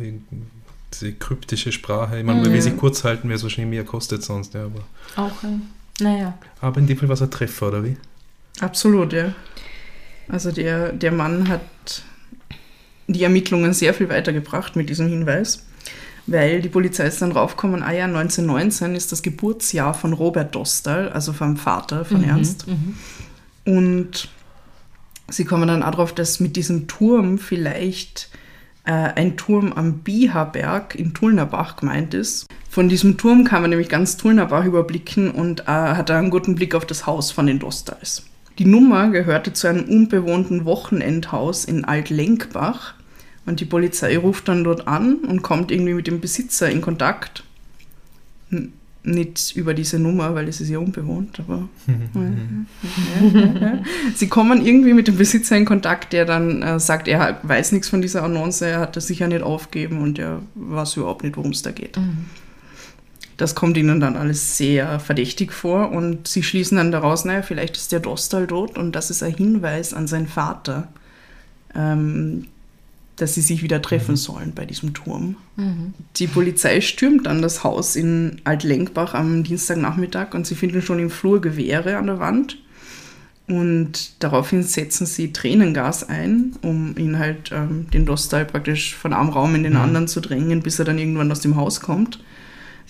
Diese 0.92 1.12
kryptische 1.12 1.72
Sprache. 1.72 2.18
Ich 2.18 2.24
meine, 2.24 2.40
weil 2.40 2.50
wir 2.52 2.56
Mhm. 2.58 2.62
sie 2.62 2.70
kurz 2.72 3.02
halten, 3.02 3.28
wäre 3.28 3.36
es 3.36 3.42
wahrscheinlich 3.42 3.70
mehr 3.70 3.84
kostet 3.84 4.22
sonst, 4.22 4.54
ja. 4.54 4.64
Aber, 4.66 4.80
Auch, 5.16 5.32
naja. 6.00 6.38
aber 6.60 6.78
in 6.78 6.86
dem 6.86 6.96
Fall 6.98 7.08
war 7.08 7.14
es 7.14 7.22
ein 7.22 7.30
Treffer, 7.30 7.68
oder 7.68 7.84
wie? 7.84 7.96
Absolut, 8.60 9.12
ja. 9.12 9.32
Also 10.28 10.52
der, 10.52 10.92
der 10.92 11.12
Mann 11.12 11.48
hat 11.48 11.60
die 13.06 13.22
Ermittlungen 13.22 13.72
sehr 13.74 13.94
viel 13.94 14.08
weitergebracht 14.08 14.76
mit 14.76 14.88
diesem 14.88 15.08
Hinweis, 15.08 15.66
weil 16.26 16.62
die 16.62 16.68
Polizei 16.68 17.06
ist 17.06 17.20
dann 17.20 17.32
raufgekommen, 17.32 17.82
ah 17.82 17.92
ja, 17.92 18.04
1919 18.04 18.94
ist 18.94 19.12
das 19.12 19.22
Geburtsjahr 19.22 19.92
von 19.94 20.12
Robert 20.12 20.54
Dostal, 20.54 21.10
also 21.10 21.32
vom 21.32 21.56
Vater 21.56 22.04
von 22.04 22.24
Ernst. 22.24 22.66
Mhm. 22.66 22.94
Und 23.66 24.28
sie 25.28 25.44
kommen 25.44 25.68
dann 25.68 25.82
auch 25.82 25.90
darauf, 25.90 26.14
dass 26.14 26.40
mit 26.40 26.56
diesem 26.56 26.86
Turm 26.86 27.38
vielleicht 27.38 28.30
äh, 28.84 28.92
ein 28.92 29.36
Turm 29.36 29.72
am 29.72 29.98
Bihaberg 29.98 30.94
in 30.94 31.14
Tulnerbach 31.14 31.76
gemeint 31.76 32.14
ist. 32.14 32.46
Von 32.70 32.88
diesem 32.88 33.16
Turm 33.18 33.44
kann 33.44 33.62
man 33.62 33.70
nämlich 33.70 33.88
ganz 33.88 34.16
Tulnerbach 34.16 34.64
überblicken 34.64 35.30
und 35.30 35.60
äh, 35.60 35.64
hat 35.66 36.08
da 36.08 36.18
einen 36.18 36.30
guten 36.30 36.54
Blick 36.54 36.74
auf 36.74 36.86
das 36.86 37.06
Haus 37.06 37.30
von 37.30 37.46
den 37.46 37.58
Dostals. 37.58 38.24
Die 38.58 38.64
Nummer 38.64 39.10
gehörte 39.10 39.52
zu 39.52 39.66
einem 39.66 39.84
unbewohnten 39.84 40.64
Wochenendhaus 40.64 41.64
in 41.64 41.84
Altlenkbach 41.84 42.94
und 43.46 43.60
die 43.60 43.64
Polizei 43.64 44.16
ruft 44.16 44.48
dann 44.48 44.64
dort 44.64 44.86
an 44.86 45.16
und 45.16 45.42
kommt 45.42 45.70
irgendwie 45.70 45.94
mit 45.94 46.06
dem 46.06 46.20
Besitzer 46.20 46.70
in 46.70 46.80
Kontakt. 46.80 47.44
N 48.50 48.72
nicht 49.06 49.54
über 49.54 49.74
diese 49.74 49.98
Nummer, 49.98 50.34
weil 50.34 50.48
es 50.48 50.62
ist 50.62 50.70
ja 50.70 50.78
unbewohnt, 50.78 51.38
aber 51.38 51.68
Sie 54.14 54.28
kommen 54.28 54.64
irgendwie 54.64 54.94
mit 54.94 55.08
dem 55.08 55.18
Besitzer 55.18 55.56
in 55.58 55.66
Kontakt, 55.66 56.14
der 56.14 56.24
dann 56.24 56.62
äh, 56.62 56.80
sagt, 56.80 57.06
er 57.06 57.38
weiß 57.42 57.72
nichts 57.72 57.90
von 57.90 58.00
dieser 58.00 58.22
Annonce, 58.22 58.62
er 58.62 58.80
hat 58.80 58.96
das 58.96 59.06
sicher 59.06 59.28
nicht 59.28 59.42
aufgeben 59.42 60.00
und 60.00 60.18
er 60.18 60.40
weiß 60.54 60.96
überhaupt 60.96 61.22
nicht, 61.22 61.36
worum 61.36 61.50
es 61.50 61.60
da 61.60 61.70
geht. 61.70 61.98
Das 63.36 63.54
kommt 63.54 63.76
ihnen 63.76 64.00
dann 64.00 64.16
alles 64.16 64.56
sehr 64.56 65.00
verdächtig 65.00 65.52
vor 65.52 65.90
und 65.90 66.28
sie 66.28 66.42
schließen 66.42 66.76
dann 66.76 66.92
daraus, 66.92 67.24
naja, 67.24 67.42
vielleicht 67.42 67.76
ist 67.76 67.92
der 67.92 68.00
Dostal 68.00 68.46
tot 68.46 68.78
und 68.78 68.92
das 68.92 69.10
ist 69.10 69.22
ein 69.22 69.34
Hinweis 69.34 69.92
an 69.92 70.06
seinen 70.06 70.28
Vater, 70.28 70.88
ähm, 71.74 72.46
dass 73.16 73.34
sie 73.34 73.40
sich 73.40 73.62
wieder 73.62 73.82
treffen 73.82 74.16
sollen 74.16 74.52
bei 74.54 74.64
diesem 74.64 74.94
Turm. 74.94 75.36
Die 76.16 76.26
Polizei 76.26 76.80
stürmt 76.80 77.26
dann 77.26 77.42
das 77.42 77.64
Haus 77.64 77.96
in 77.96 78.40
Altlenkbach 78.44 79.14
am 79.14 79.44
Dienstagnachmittag 79.44 80.34
und 80.34 80.46
sie 80.46 80.54
finden 80.54 80.82
schon 80.82 80.98
im 80.98 81.10
Flur 81.10 81.40
Gewehre 81.40 81.96
an 81.96 82.06
der 82.06 82.18
Wand. 82.18 82.58
Und 83.46 84.22
daraufhin 84.22 84.62
setzen 84.62 85.06
sie 85.06 85.32
Tränengas 85.32 86.08
ein, 86.08 86.56
um 86.62 86.96
ihn 86.96 87.18
halt 87.18 87.52
ähm, 87.52 87.86
den 87.92 88.06
Dostal 88.06 88.46
praktisch 88.46 88.94
von 88.94 89.12
einem 89.12 89.28
Raum 89.28 89.54
in 89.54 89.64
den 89.64 89.76
anderen 89.76 90.08
zu 90.08 90.20
drängen, 90.20 90.62
bis 90.62 90.78
er 90.78 90.86
dann 90.86 90.98
irgendwann 90.98 91.30
aus 91.30 91.40
dem 91.40 91.56
Haus 91.56 91.80
kommt. 91.80 92.20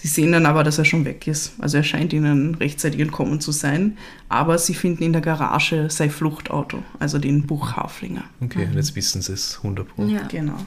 Sie 0.05 0.11
sehen 0.11 0.33
dann 0.33 0.45
aber, 0.45 0.65
dass 0.65 0.77
er 0.77 0.85
schon 0.85 1.07
weg 1.07 1.27
ist. 1.27 1.55
Also 1.61 1.79
er 1.79 1.83
scheint 1.83 2.13
ihnen 2.13 2.57
rechtzeitig 2.57 3.01
entkommen 3.01 3.41
zu 3.41 3.53
sein. 3.53 3.97
Aber 4.29 4.59
sie 4.59 4.75
finden 4.75 5.03
in 5.03 5.15
der 5.15 5.23
Garage 5.23 5.89
sein 5.89 6.11
Fluchtauto, 6.11 6.83
also 6.99 7.19
den 7.19 7.47
Buch 7.47 7.73
Haflinger. 7.75 8.25
Okay, 8.43 8.67
und 8.67 8.75
jetzt 8.75 8.95
wissen 8.97 9.23
sie 9.23 9.33
es 9.33 9.57
100 9.63 9.89
Pro. 9.89 10.05
Ja. 10.05 10.21
Genau. 10.29 10.59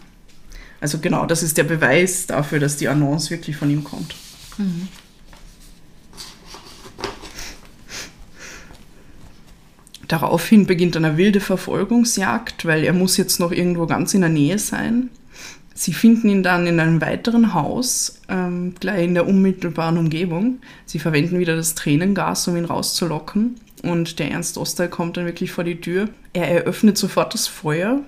Also 0.82 0.98
genau, 0.98 1.28
das 1.28 1.44
ist 1.44 1.56
der 1.56 1.66
Beweis 1.66 2.26
dafür, 2.26 2.58
dass 2.58 2.78
die 2.78 2.88
Annonce 2.88 3.30
wirklich 3.30 3.56
von 3.58 3.70
ihm 3.70 3.84
kommt. 3.84 4.16
Daraufhin 10.08 10.66
beginnt 10.66 10.98
eine 10.98 11.16
wilde 11.16 11.42
Verfolgungsjagd, 11.42 12.66
weil 12.66 12.84
er 12.84 12.94
muss 12.94 13.18
jetzt 13.18 13.40
noch 13.40 13.52
irgendwo 13.52 13.86
ganz 13.86 14.16
in 14.16 14.22
der 14.22 14.32
Nähe 14.32 14.58
sein. 14.58 15.12
Sie 15.78 15.94
finden 15.94 16.28
ihn 16.28 16.42
dann 16.42 16.66
in 16.66 16.80
einem 16.80 17.02
weiteren 17.02 17.54
Haus, 17.54 18.20
ähm, 18.30 18.74
gleich 18.80 19.04
in 19.04 19.14
der 19.14 19.28
unmittelbaren 19.28 20.00
Umgebung. 20.00 20.58
Sie 20.88 20.98
verwenden 20.98 21.38
wieder 21.38 21.56
das 21.56 21.76
Tränengas, 21.76 22.48
um 22.48 22.58
ihn 22.58 22.66
rauszulocken. 22.66 23.60
Und 23.84 24.18
der 24.18 24.32
Ernst 24.32 24.58
Ostal 24.58 24.90
kommt 24.90 25.18
dann 25.18 25.26
wirklich 25.26 25.52
vor 25.52 25.64
die 25.64 25.80
Tür. 25.80 26.10
Er 26.34 26.50
eröffnet 26.50 26.98
sofort 26.98 27.36
das 27.36 27.46
Feuer 27.46 28.00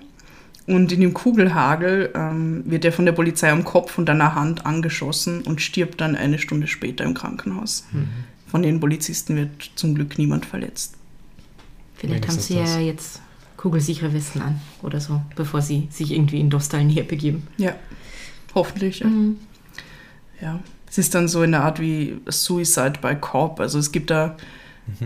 und 0.65 0.91
in 0.91 1.01
dem 1.01 1.13
Kugelhagel 1.13 2.11
ähm, 2.15 2.63
wird 2.65 2.85
er 2.85 2.91
von 2.91 3.05
der 3.05 3.11
Polizei 3.11 3.51
am 3.51 3.63
Kopf 3.63 3.99
und 3.99 4.09
an 4.09 4.17
der 4.17 4.33
Hand 4.33 4.65
angeschossen 4.65 5.43
und 5.43 5.61
stirbt 5.61 6.01
dann 6.01 6.15
eine 6.15 6.39
Stunde 6.39 6.65
später 6.65 7.03
im 7.03 7.13
Krankenhaus. 7.13 7.85
Von 8.47 8.63
den 8.63 8.79
Polizisten 8.79 9.35
wird 9.35 9.71
zum 9.75 9.93
Glück 9.93 10.17
niemand 10.17 10.47
verletzt. 10.47 10.95
Vielleicht 11.97 12.27
haben 12.27 12.39
sie 12.39 12.55
ja 12.55 12.79
jetzt 12.79 13.21
kugelsichere 13.59 14.13
Westen 14.13 14.41
an 14.41 14.61
oder 14.83 15.01
so, 15.01 15.21
bevor 15.35 15.61
sie 15.61 15.89
sich 15.91 16.11
irgendwie 16.13 16.39
in 16.39 16.49
Dostal 16.49 16.85
näher 16.85 17.03
begeben. 17.03 17.45
Ja, 17.57 17.75
hoffentlich. 18.55 18.99
Ja. 18.99 19.07
Mhm. 19.07 19.35
ja. 20.41 20.59
Es 20.89 20.97
ist 20.97 21.13
dann 21.13 21.27
so 21.27 21.43
in 21.43 21.51
der 21.51 21.63
Art 21.63 21.79
wie 21.81 22.15
Suicide 22.29 22.93
by 23.01 23.15
Cop. 23.15 23.59
Also 23.59 23.77
es 23.77 23.91
gibt 23.91 24.09
da 24.11 24.37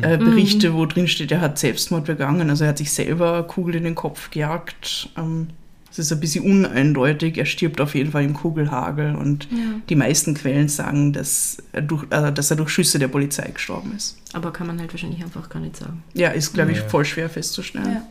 äh, 0.02 0.18
Berichte, 0.18 0.74
wo 0.76 0.86
drin 0.86 1.08
steht, 1.08 1.32
er 1.32 1.42
hat 1.42 1.58
Selbstmord 1.58 2.06
begangen. 2.06 2.50
Also 2.52 2.64
er 2.64 2.70
hat 2.70 2.78
sich 2.78 2.92
selber 2.92 3.34
eine 3.34 3.44
Kugel 3.44 3.76
in 3.76 3.84
den 3.86 3.96
Kopf 3.96 4.30
gejagt. 4.30 5.10
Ähm, 5.18 5.48
es 5.92 5.98
ist 6.00 6.12
ein 6.14 6.20
bisschen 6.20 6.46
uneindeutig. 6.46 7.38
Er 7.38 7.46
stirbt 7.46 7.82
auf 7.82 7.96
jeden 7.96 8.12
Fall 8.12 8.24
im 8.24 8.34
Kugelhagel. 8.34 9.16
Und 9.16 9.46
Ja. 9.52 9.58
die 9.90 9.96
meisten 9.96 10.36
Quellen 10.36 10.70
sagen, 10.70 11.12
dass 11.12 11.58
er, 11.74 11.82
durch, 11.82 12.06
äh, 12.12 12.32
dass 12.32 12.50
er 12.52 12.56
durch 12.58 12.70
Schüsse 12.70 12.98
der 13.00 13.08
Polizei 13.10 13.50
gestorben 13.52 13.94
ist. 13.98 14.18
Aber 14.32 14.54
kann 14.54 14.68
man 14.68 14.80
halt 14.80 14.94
wahrscheinlich 14.94 15.24
einfach 15.24 15.50
gar 15.50 15.60
nicht 15.60 15.76
sagen. 15.76 16.04
Ja, 16.14 16.30
ist, 16.30 16.54
glaube 16.54 16.72
ich, 16.72 16.78
Ja. 16.78 16.88
voll 16.88 17.04
schwer 17.04 17.30
festzustellen. 17.30 18.04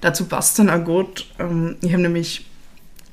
Dazu 0.00 0.26
passt 0.26 0.58
dann 0.58 0.70
auch 0.70 0.84
gut, 0.84 1.26
ähm, 1.38 1.76
ich 1.80 1.92
habe 1.92 2.02
nämlich 2.02 2.46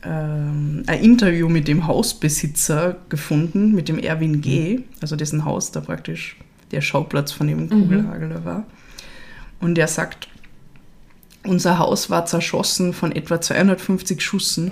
ähm, 0.03 0.83
ein 0.85 1.01
Interview 1.01 1.49
mit 1.49 1.67
dem 1.67 1.87
Hausbesitzer 1.87 2.97
gefunden, 3.09 3.73
mit 3.73 3.89
dem 3.89 3.97
Erwin 3.97 4.41
G., 4.41 4.81
also 5.01 5.15
dessen 5.15 5.45
Haus 5.45 5.71
da 5.71 5.81
praktisch 5.81 6.37
der 6.71 6.81
Schauplatz 6.81 7.31
von 7.31 7.47
dem 7.47 7.69
Kugelhagel 7.69 8.29
da 8.29 8.45
war. 8.45 8.65
Und 9.59 9.75
der 9.75 9.87
sagt, 9.87 10.27
unser 11.43 11.77
Haus 11.77 12.09
war 12.09 12.25
zerschossen 12.25 12.93
von 12.93 13.11
etwa 13.11 13.39
250 13.39 14.21
Schüssen. 14.21 14.71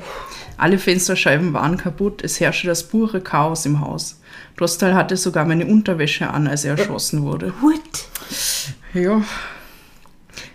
Alle 0.58 0.80
Fensterscheiben 0.80 1.54
waren 1.54 1.78
kaputt. 1.78 2.24
Es 2.24 2.40
herrschte 2.40 2.68
das 2.68 2.88
pure 2.88 3.22
Chaos 3.22 3.66
im 3.66 3.80
Haus. 3.80 4.20
Dostal 4.58 4.94
hatte 4.96 5.18
sogar 5.18 5.46
meine 5.46 5.66
Unterwäsche 5.66 6.30
an, 6.30 6.48
als 6.48 6.66
er 6.66 6.78
erschossen 6.78 7.24
wurde. 7.24 7.54
What? 7.62 8.08
Ja. 8.94 9.24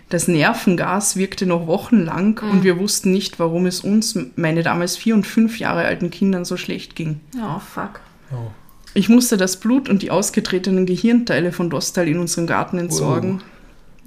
Das 0.09 0.27
Nervengas 0.27 1.17
wirkte 1.17 1.45
noch 1.45 1.67
wochenlang 1.67 2.39
und 2.39 2.63
wir 2.63 2.79
wussten 2.79 3.11
nicht, 3.11 3.39
warum 3.39 3.67
es 3.67 3.81
uns, 3.81 4.17
meine 4.35 4.63
damals 4.63 4.97
vier 4.97 5.13
und 5.13 5.27
fünf 5.27 5.59
Jahre 5.59 5.85
alten 5.85 6.09
Kindern, 6.09 6.45
so 6.45 6.57
schlecht 6.57 6.95
ging. 6.95 7.19
Oh, 7.37 7.59
fuck. 7.59 8.01
Oh. 8.31 8.49
Ich 8.95 9.07
musste 9.07 9.37
das 9.37 9.57
Blut 9.59 9.87
und 9.87 10.01
die 10.01 10.09
ausgetretenen 10.09 10.87
Gehirnteile 10.87 11.51
von 11.51 11.69
Dostal 11.69 12.07
in 12.07 12.17
unserem 12.17 12.47
Garten 12.47 12.79
entsorgen. 12.79 13.41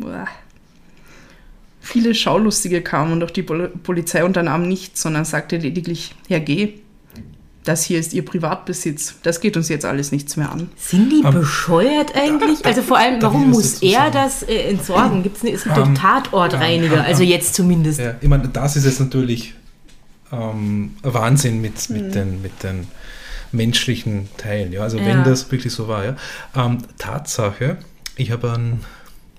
Uah. 0.01 0.27
Viele 1.81 2.15
Schaulustige 2.15 2.83
kamen 2.83 3.13
und 3.13 3.25
auch 3.25 3.31
die 3.31 3.43
Pol 3.43 3.69
Polizei 3.69 4.25
unternahm 4.25 4.67
nichts, 4.67 5.03
sondern 5.03 5.25
sagte 5.25 5.59
lediglich, 5.59 6.15
Herr 6.29 6.41
G., 6.41 6.81
das 7.65 7.85
hier 7.85 7.99
ist 8.01 8.13
Ihr 8.13 8.25
Privatbesitz. 8.25 9.15
Das 9.23 9.41
geht 9.41 9.57
uns 9.57 9.69
jetzt 9.69 9.85
alles 9.85 10.11
nichts 10.13 10.37
mehr 10.37 10.51
an. 10.51 10.69
Sind 10.77 11.11
die 11.11 11.23
Ähm, 11.25 11.33
bescheuert 11.35 12.15
eigentlich? 12.17 12.59
Also 12.65 12.83
vor 12.83 12.99
allem, 12.99 13.23
warum 13.23 13.51
muss 13.51 13.83
er 13.83 13.93
sagen? 13.99 14.13
das 14.15 14.43
äh, 14.43 14.71
entsorgen? 14.71 15.23
Gibt's, 15.23 15.43
ne- 15.43 15.53
es 15.53 15.65
gibt 15.65 15.77
doch 15.77 15.87
Ähm, 15.87 15.95
Tatortreiniger, 15.95 16.97
ähm, 16.99 17.05
also 17.07 17.23
ähm, 17.23 17.29
jetzt 17.29 17.55
zumindest. 17.55 18.01
Ja, 18.01 18.15
ich 18.21 18.29
meine, 18.29 18.49
das 18.49 18.77
ist 18.77 18.85
jetzt 18.85 19.01
natürlich 19.01 19.55
ähm, 20.33 20.97
ein 21.03 21.15
Wahnsinn 21.15 21.61
mit, 21.61 21.89
Mhm. 21.91 21.97
mit, 21.97 22.15
den, 22.15 22.43
mit 22.43 22.63
den 22.63 22.87
menschlichen 23.53 24.29
Teilen. 24.37 24.73
Ja? 24.73 24.83
Also 24.83 24.99
Ja. 24.99 25.07
wenn 25.07 25.25
das 25.25 25.51
wirklich 25.53 25.73
so 25.73 25.89
war. 25.89 26.05
Ja? 26.05 26.17
Ähm, 26.57 26.79
Tatsache, 26.99 27.77
ich 28.17 28.31
habe 28.31 28.53
einen, 28.53 28.81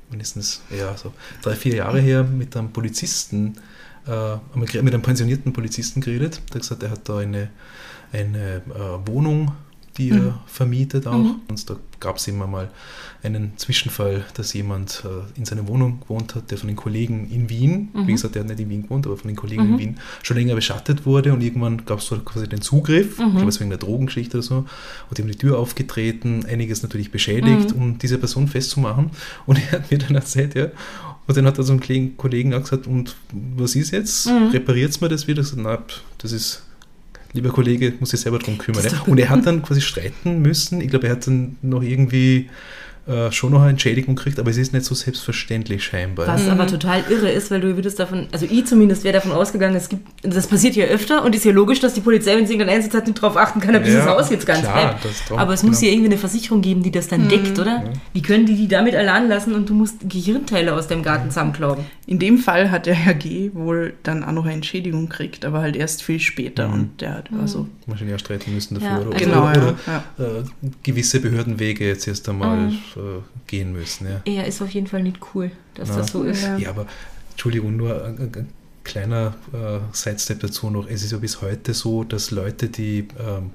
mindestens 0.10 0.62
ja, 0.70 0.96
so 0.96 1.12
drei, 1.42 1.56
vier 1.56 1.76
Jahre 1.76 2.00
her 2.00 2.24
mit 2.24 2.56
einem 2.56 2.72
Polizisten, 2.72 3.56
äh, 4.08 4.38
mit 4.56 4.76
einem 4.76 5.02
pensionierten 5.02 5.54
Polizisten 5.54 6.02
geredet. 6.02 6.42
Der 6.50 6.56
hat 6.56 6.62
gesagt, 6.62 6.84
er 6.84 6.92
hat 6.92 7.08
da 7.10 7.18
eine, 7.18 7.50
eine 8.12 8.58
äh, 8.58 9.08
Wohnung 9.08 9.52
die 9.98 10.10
er 10.10 10.40
vermietet 10.48 11.08
auch. 11.08 11.36
Und 11.48 11.70
da 11.70 11.76
gab 12.00 12.18
es 12.18 12.28
immer 12.28 12.48
mal 12.48 12.70
einen 13.22 13.54
Zwischenfall, 13.58 14.26
dass 14.34 14.54
jemand 14.54 15.04
äh, 15.06 15.40
in 15.40 15.46
seiner 15.46 15.68
Wohnung 15.68 16.00
gewohnt 16.02 16.36
hat, 16.36 16.52
der 16.52 16.58
von 16.58 16.68
den 16.68 16.76
Kollegen 16.76 17.30
in 17.30 17.50
Wien, 17.50 17.90
wie 17.94 18.12
gesagt, 18.12 18.36
der 18.36 18.42
hat 18.42 18.50
nicht 18.50 18.60
in 18.60 18.70
Wien 18.70 18.84
gewohnt, 18.84 19.06
aber 19.06 19.18
von 19.18 19.28
den 19.28 19.38
Kollegen 19.38 19.74
in 19.74 19.80
Wien 19.80 20.00
schon 20.24 20.38
länger 20.38 20.56
beschattet 20.56 21.06
wurde. 21.06 21.32
Und 21.32 21.42
irgendwann 21.42 21.86
gab 21.86 22.00
es 22.00 22.08
so 22.08 22.18
quasi 22.20 22.50
den 22.50 22.62
Zugriff, 22.62 23.20
ich 23.20 23.32
glaube, 23.32 23.48
es 23.48 23.60
wegen 23.60 23.70
der 23.70 23.80
Drogengeschichte 23.80 24.38
oder 24.38 24.44
so, 24.44 24.56
und 24.56 25.18
die 25.18 25.22
haben 25.22 25.30
die 25.30 25.38
Tür 25.38 25.60
aufgetreten, 25.60 26.46
einiges 26.46 26.82
natürlich 26.82 27.12
beschädigt, 27.12 27.72
um 27.74 27.98
diese 27.98 28.18
Person 28.18 28.48
festzumachen. 28.48 29.12
Und 29.46 29.60
er 29.60 29.80
hat 29.80 29.92
mir 29.92 30.00
dann 30.00 30.16
erzählt, 30.16 30.56
ja, 30.56 30.68
und 31.26 31.38
dann 31.38 31.46
hat 31.46 31.58
er 31.58 31.64
so 31.64 31.74
einen 31.74 32.18
Kollegen 32.18 32.54
auch 32.54 32.62
gesagt, 32.62 32.88
und 32.88 33.16
was 33.32 33.76
ist 33.76 33.92
jetzt? 33.92 34.28
Mhm. 34.28 34.50
Repariert 34.52 35.00
mir 35.02 35.10
das 35.10 35.28
wieder? 35.28 35.42
Ich 35.42 35.50
gesagt, 35.52 35.64
na, 35.64 35.82
das 36.18 36.32
ist 36.32 36.64
lieber 37.34 37.50
Kollege, 37.50 37.94
muss 38.00 38.10
sich 38.10 38.20
selber 38.20 38.40
drum 38.40 38.58
kümmern. 38.58 38.84
Ja. 38.84 39.02
Und 39.06 39.18
er 39.20 39.30
hat 39.30 39.46
dann 39.46 39.64
quasi 39.64 39.82
streiten 39.82 40.42
müssen. 40.42 40.82
Ich 40.82 40.90
glaube, 40.90 41.08
er 41.08 41.14
hat 41.14 41.28
dann 41.28 41.58
noch 41.62 41.82
irgendwie 41.82 42.50
äh, 43.06 43.34
schon 43.34 43.52
noch 43.52 43.62
eine 43.62 43.72
Entschädigung 43.72 44.16
kriegt, 44.16 44.40
aber 44.40 44.50
es 44.50 44.56
ist 44.56 44.72
nicht 44.72 44.86
so 44.86 44.96
selbstverständlich 44.96 45.84
scheinbar. 45.84 46.26
Was 46.26 46.44
mhm. 46.44 46.52
aber 46.52 46.68
total 46.68 47.04
irre 47.10 47.30
ist, 47.30 47.52
weil 47.52 47.60
du 47.60 47.76
würdest 47.76 48.00
davon, 48.00 48.28
also 48.32 48.46
ich 48.50 48.66
zumindest 48.66 49.04
wäre 49.04 49.16
davon 49.16 49.34
ausgegangen, 49.34 49.76
es 49.76 49.90
gibt, 49.90 50.08
das 50.22 50.48
passiert 50.48 50.78
ja 50.78 50.86
öfter 50.86 51.26
und 51.26 51.36
ist 51.36 51.44
ja 51.44 51.52
logisch, 51.52 51.82
dass 51.82 51.94
die 51.94 52.00
Polizei, 52.00 52.38
wenn 52.38 52.48
sie 52.48 52.54
irgendeinen 52.54 52.78
Einsatz 52.78 52.94
hat, 52.94 53.08
nicht 53.08 53.22
darauf 53.22 53.36
achten 53.36 53.60
kann, 53.60 53.76
ob 53.76 53.84
dieses 53.84 54.06
Haus 54.06 54.30
jetzt 54.30 54.46
ganz 54.46 54.62
klar, 54.62 54.96
bleibt. 55.02 55.32
aber 55.32 55.54
es 55.54 55.60
genau. 55.60 55.72
muss 55.72 55.82
ja 55.82 55.90
irgendwie 55.90 56.12
eine 56.12 56.18
Versicherung 56.18 56.62
geben, 56.62 56.82
die 56.82 56.92
das 56.92 57.10
dann 57.10 57.26
mhm. 57.26 57.30
deckt, 57.30 57.60
oder? 57.60 57.84
Ja. 57.84 57.94
Wie 58.14 58.22
können 58.22 58.46
die 58.46 58.56
die 58.56 58.70
damit 58.70 58.96
allein 58.96 59.28
lassen 59.28 59.54
und 59.54 59.70
du 59.70 59.74
musst 59.74 60.10
Gehirnteile 60.10 60.74
aus 60.74 60.88
dem 60.88 61.04
Garten 61.04 61.30
zusammenklauen? 61.30 61.80
In 62.06 62.20
dem 62.20 62.38
Fall 62.38 62.72
hat 62.72 62.86
der 62.86 62.96
Herr 62.96 63.16
G. 63.16 63.52
wohl 63.54 63.96
dann 64.04 64.24
auch 64.24 64.32
noch 64.32 64.46
eine 64.46 64.54
Entschädigung 64.54 65.10
gekriegt, 65.10 65.44
aber 65.44 65.60
halt 65.60 65.76
erst 65.76 66.04
viel 66.04 66.22
später 66.22 66.70
mhm. 66.70 66.74
und 66.74 67.02
der 67.02 67.16
hat 67.16 67.30
also... 67.38 67.68
Wahrscheinlich 67.86 68.16
auch 68.16 68.20
streiten 68.20 68.54
müssen 68.54 68.76
dafür, 68.76 68.90
ja, 68.90 69.00
oder, 69.00 69.14
also 69.14 69.26
genau, 69.26 69.50
oder, 69.50 69.76
ja. 69.88 70.04
oder 70.18 70.40
äh, 70.40 70.44
gewisse 70.84 71.20
Behördenwege 71.20 71.86
jetzt 71.86 72.08
erst 72.08 72.30
einmal 72.30 72.72
äh, 72.98 73.22
gehen 73.48 73.74
müssen. 73.74 74.08
Ja. 74.08 74.22
Er 74.26 74.46
ist 74.46 74.62
auf 74.62 74.70
jeden 74.70 74.88
Fall 74.88 75.04
nicht 75.04 75.20
cool, 75.34 75.52
dass 75.76 75.90
ja. 75.90 75.98
das 75.98 76.12
so 76.12 76.24
ist. 76.24 76.48
Ja, 76.58 76.70
aber 76.70 76.88
Entschuldigung, 77.32 77.76
nur 77.76 78.06
ein, 78.06 78.18
ein 78.20 78.48
kleiner 78.84 79.36
äh, 79.54 79.80
Sidestep 79.92 80.40
dazu 80.40 80.70
noch. 80.70 80.88
Es 80.88 81.04
ist 81.04 81.12
ja 81.12 81.18
bis 81.18 81.42
heute 81.42 81.74
so, 81.74 82.04
dass 82.04 82.32
Leute, 82.32 82.70
die 82.70 83.08
ähm, 83.20 83.52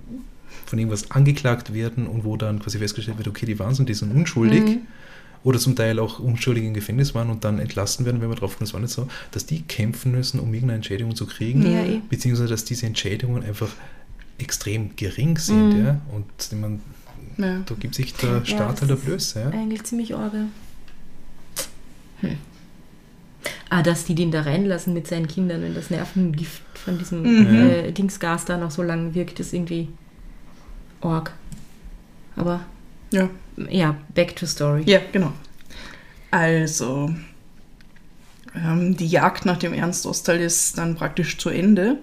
von 0.67 0.79
irgendwas 0.79 1.11
angeklagt 1.11 1.73
werden 1.73 2.07
und 2.07 2.25
wo 2.25 2.37
dann 2.37 2.61
quasi 2.61 2.79
festgestellt 2.79 3.19
wird, 3.19 3.29
okay, 3.29 3.47
die 3.47 3.59
waren 3.59 3.75
und 3.77 3.89
die 3.89 3.95
sind 3.95 4.15
unschuldig. 4.15 4.65
Mhm. 4.65 4.79
Oder 5.45 5.59
zum 5.61 5.77
Teil 5.77 6.01
auch 6.01 6.19
unschuldig 6.19 6.65
im 6.65 6.75
Gefängnis 6.75 7.15
waren 7.15 7.31
und 7.31 7.45
dann 7.45 7.61
entlassen 7.61 8.05
werden, 8.05 8.21
wenn 8.21 8.29
man 8.29 8.37
drauf 8.37 8.57
kommt, 8.57 8.69
das 8.69 8.75
war 8.75 8.81
nicht 8.81 8.93
so, 8.93 9.07
dass 9.31 9.47
die 9.47 9.63
kämpfen 9.63 10.11
müssen, 10.11 10.41
um 10.41 10.53
irgendeine 10.53 10.77
Entschädigung 10.77 11.15
zu 11.15 11.27
kriegen, 11.27 11.63
ja, 11.63 11.85
eh. 11.85 12.01
beziehungsweise 12.11 12.49
dass 12.49 12.65
diese 12.65 12.87
Entschädigungen 12.87 13.45
einfach 13.45 13.71
extrem 14.39 14.97
gering 14.97 15.39
sind. 15.39 15.75
Mhm. 15.75 15.85
Ja? 15.85 16.01
Und 16.13 16.61
meine, 16.61 16.81
ja. 17.39 17.61
Da 17.65 17.75
gibt 17.75 17.95
sich 17.95 18.15
der 18.15 18.45
Staat 18.45 18.81
halt 18.81 18.91
der 18.91 18.97
Blöße. 18.97 19.41
Ja? 19.41 19.49
Eigentlich 19.51 19.85
ziemlich 19.85 20.15
orge. 20.15 20.45
Hm. 22.21 22.37
Ah, 23.71 23.83
dass 23.83 24.05
die 24.05 24.15
den 24.15 24.31
da 24.31 24.43
reinlassen 24.43 24.95
mit 24.95 25.07
seinen 25.07 25.29
Kindern, 25.29 25.63
wenn 25.63 25.75
das 25.75 25.91
Nervengift 25.91 26.63
von 26.75 26.99
diesem 26.99 27.23
mhm. 27.23 27.71
äh, 27.71 27.93
Dingsgas 27.93 28.45
da 28.45 28.57
noch 28.57 28.71
so 28.71 28.83
lange 28.83 29.15
wirkt, 29.15 29.41
ist 29.41 29.53
irgendwie 29.53 29.89
org. 31.01 31.33
Aber 32.37 32.61
ja. 33.13 33.29
ja, 33.69 33.97
back 34.15 34.37
to 34.37 34.47
story. 34.47 34.83
Ja, 34.87 35.01
genau. 35.13 35.33
Also, 36.31 37.15
ähm, 38.55 38.97
die 38.97 39.07
Jagd 39.07 39.45
nach 39.45 39.59
dem 39.59 39.73
Ernst 39.73 40.07
Ostal 40.07 40.39
ist 40.41 40.79
dann 40.79 40.95
praktisch 40.95 41.39
zu 41.39 41.51
Ende. 41.51 41.99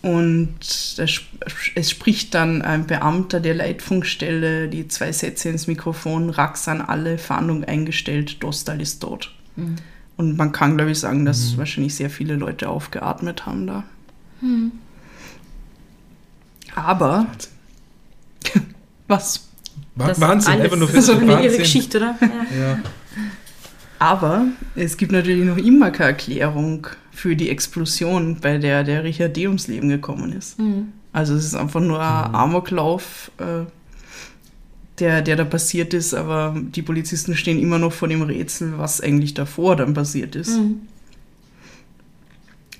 Und 0.00 0.58
es 0.96 1.90
spricht 1.90 2.34
dann 2.34 2.62
ein 2.62 2.86
Beamter 2.86 3.40
der 3.40 3.54
Leitfunkstelle 3.54 4.68
die 4.68 4.86
zwei 4.86 5.10
Sätze 5.10 5.48
ins 5.48 5.66
Mikrofon, 5.66 6.30
Rax 6.30 6.68
an 6.68 6.80
alle, 6.80 7.18
Fahndung 7.18 7.64
eingestellt, 7.64 8.42
Dostal 8.42 8.80
ist 8.80 9.00
tot. 9.00 9.34
Mhm. 9.56 9.76
Und 10.16 10.36
man 10.36 10.52
kann, 10.52 10.76
glaube 10.76 10.92
ich, 10.92 11.00
sagen, 11.00 11.24
dass 11.24 11.52
mhm. 11.52 11.58
wahrscheinlich 11.58 11.94
sehr 11.96 12.10
viele 12.10 12.36
Leute 12.36 12.68
aufgeatmet 12.68 13.46
haben 13.46 13.66
da. 13.66 13.84
Mhm. 14.40 14.72
Aber. 16.74 17.26
was? 19.08 19.48
Das 19.96 20.20
Wahnsinn, 20.20 20.60
einfach 20.60 20.76
nur 20.76 20.88
für 20.88 21.02
so 21.02 21.12
eine 21.12 21.42
ihre 21.42 21.58
Geschichte, 21.58 21.98
oder? 21.98 22.16
Ja. 22.20 22.58
ja. 22.58 22.78
Aber 23.98 24.46
es 24.76 24.96
gibt 24.96 25.10
natürlich 25.10 25.44
noch 25.44 25.56
immer 25.56 25.90
keine 25.90 26.10
Erklärung 26.10 26.86
für 27.18 27.34
die 27.34 27.50
Explosion, 27.50 28.36
bei 28.40 28.58
der 28.58 28.84
der 28.84 29.02
Richard 29.02 29.36
D. 29.36 29.48
ums 29.48 29.66
Leben 29.66 29.88
gekommen 29.88 30.32
ist. 30.32 30.56
Mhm. 30.60 30.92
Also 31.12 31.34
es 31.34 31.44
ist 31.44 31.56
einfach 31.56 31.80
nur 31.80 32.00
ein 32.00 32.28
mhm. 32.28 32.34
Amoklauf, 32.36 33.32
äh, 33.38 33.64
der, 35.00 35.22
der 35.22 35.34
da 35.34 35.44
passiert 35.44 35.94
ist, 35.94 36.14
aber 36.14 36.54
die 36.56 36.82
Polizisten 36.82 37.34
stehen 37.34 37.58
immer 37.58 37.80
noch 37.80 37.92
vor 37.92 38.06
dem 38.06 38.22
Rätsel, 38.22 38.78
was 38.78 39.00
eigentlich 39.00 39.34
davor 39.34 39.74
dann 39.74 39.94
passiert 39.94 40.36
ist. 40.36 40.58
Mhm. 40.58 40.82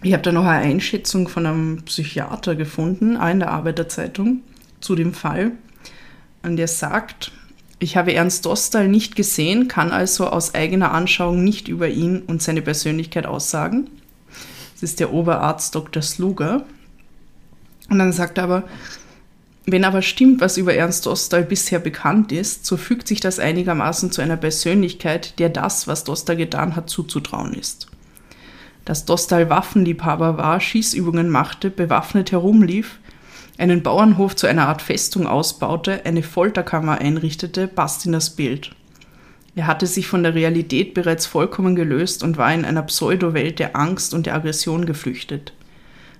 Ich 0.04 0.12
habe 0.12 0.22
da 0.22 0.30
noch 0.30 0.44
eine 0.44 0.64
Einschätzung 0.64 1.26
von 1.26 1.44
einem 1.44 1.82
Psychiater 1.82 2.54
gefunden, 2.54 3.16
auch 3.16 3.30
in 3.30 3.40
der 3.40 3.50
Arbeiterzeitung, 3.50 4.42
zu 4.80 4.94
dem 4.94 5.14
Fall. 5.14 5.50
Und 6.44 6.56
der 6.58 6.68
sagt, 6.68 7.32
ich 7.80 7.96
habe 7.96 8.14
Ernst 8.14 8.46
Dostal 8.46 8.86
nicht 8.86 9.16
gesehen, 9.16 9.66
kann 9.66 9.90
also 9.90 10.28
aus 10.28 10.54
eigener 10.54 10.92
Anschauung 10.92 11.42
nicht 11.42 11.66
über 11.66 11.88
ihn 11.88 12.22
und 12.22 12.40
seine 12.40 12.62
Persönlichkeit 12.62 13.26
aussagen. 13.26 13.90
Das 14.80 14.90
ist 14.90 15.00
der 15.00 15.12
Oberarzt 15.12 15.74
Dr. 15.74 16.02
Sluger. 16.02 16.64
Und 17.90 17.98
dann 17.98 18.12
sagt 18.12 18.38
er 18.38 18.44
aber, 18.44 18.64
wenn 19.66 19.84
aber 19.84 20.02
stimmt, 20.02 20.40
was 20.40 20.56
über 20.56 20.72
Ernst 20.72 21.04
Dostal 21.04 21.42
bisher 21.42 21.78
bekannt 21.78 22.32
ist, 22.32 22.64
so 22.64 22.76
fügt 22.76 23.08
sich 23.08 23.20
das 23.20 23.38
einigermaßen 23.38 24.10
zu 24.12 24.22
einer 24.22 24.36
Persönlichkeit, 24.36 25.38
der 25.38 25.48
das, 25.48 25.86
was 25.86 26.04
Dostal 26.04 26.36
getan 26.36 26.76
hat, 26.76 26.88
zuzutrauen 26.88 27.52
ist. 27.54 27.88
Dass 28.84 29.04
Dostal 29.04 29.50
Waffenliebhaber 29.50 30.38
war, 30.38 30.60
Schießübungen 30.60 31.28
machte, 31.28 31.70
bewaffnet 31.70 32.32
herumlief, 32.32 32.98
einen 33.58 33.82
Bauernhof 33.82 34.36
zu 34.36 34.46
einer 34.46 34.68
Art 34.68 34.80
Festung 34.80 35.26
ausbaute, 35.26 36.06
eine 36.06 36.22
Folterkammer 36.22 36.98
einrichtete, 36.98 37.66
passt 37.66 38.06
in 38.06 38.12
das 38.12 38.30
Bild. 38.30 38.70
Er 39.58 39.66
hatte 39.66 39.88
sich 39.88 40.06
von 40.06 40.22
der 40.22 40.36
Realität 40.36 40.94
bereits 40.94 41.26
vollkommen 41.26 41.74
gelöst 41.74 42.22
und 42.22 42.36
war 42.36 42.54
in 42.54 42.64
einer 42.64 42.84
Pseudo-Welt 42.84 43.58
der 43.58 43.74
Angst 43.74 44.14
und 44.14 44.24
der 44.24 44.36
Aggression 44.36 44.86
geflüchtet. 44.86 45.52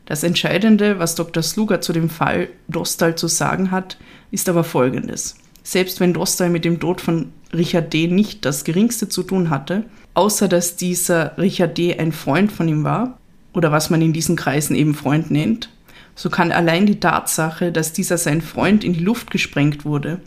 Das 0.07 0.25
Entscheidende, 0.25 0.99
was 0.99 1.15
Dr. 1.15 1.45
Sluger 1.45 1.81
zu 1.81 1.93
dem 1.93 2.11
Fall 2.11 2.49
Dostal 2.67 3.15
zu 3.15 3.29
sagen 3.29 3.71
hat, 3.71 3.97
ist 4.33 4.49
aber 4.49 4.65
folgendes. 4.65 5.37
Selbst 5.63 6.01
wenn 6.01 6.15
Dostal 6.15 6.51
mit 6.51 6.65
dem 6.65 6.81
Tod 6.81 7.01
von 7.01 7.31
Richard 7.53 7.93
D. 7.93 8.09
nicht 8.09 8.45
das 8.45 8.65
geringste 8.65 9.09
zu 9.09 9.23
tun 9.23 9.51
hatte, 9.51 9.85
außer 10.15 10.49
dass 10.49 10.75
dieser 10.75 11.39
Richard 11.39 11.79
D. 11.79 11.97
ein 11.97 12.11
Freund 12.11 12.51
von 12.51 12.67
ihm 12.67 12.83
war, 12.83 13.19
oder 13.53 13.71
was 13.71 13.89
man 13.89 14.03
in 14.03 14.13
diesen 14.13 14.35
Kreisen 14.35 14.75
eben 14.75 14.97
Freund 14.97 15.31
nennt, 15.31 15.71
so 16.17 16.29
kann 16.29 16.51
allein 16.51 16.87
die 16.87 16.99
Tatsache, 16.99 17.71
dass 17.71 17.93
dieser 17.93 18.19
sein 18.19 18.43
Freund 18.43 18.83
in 18.83 18.95
die 18.95 19.05
Luft 19.05 19.31
gesprengt 19.31 19.85
wurde, 19.85 20.21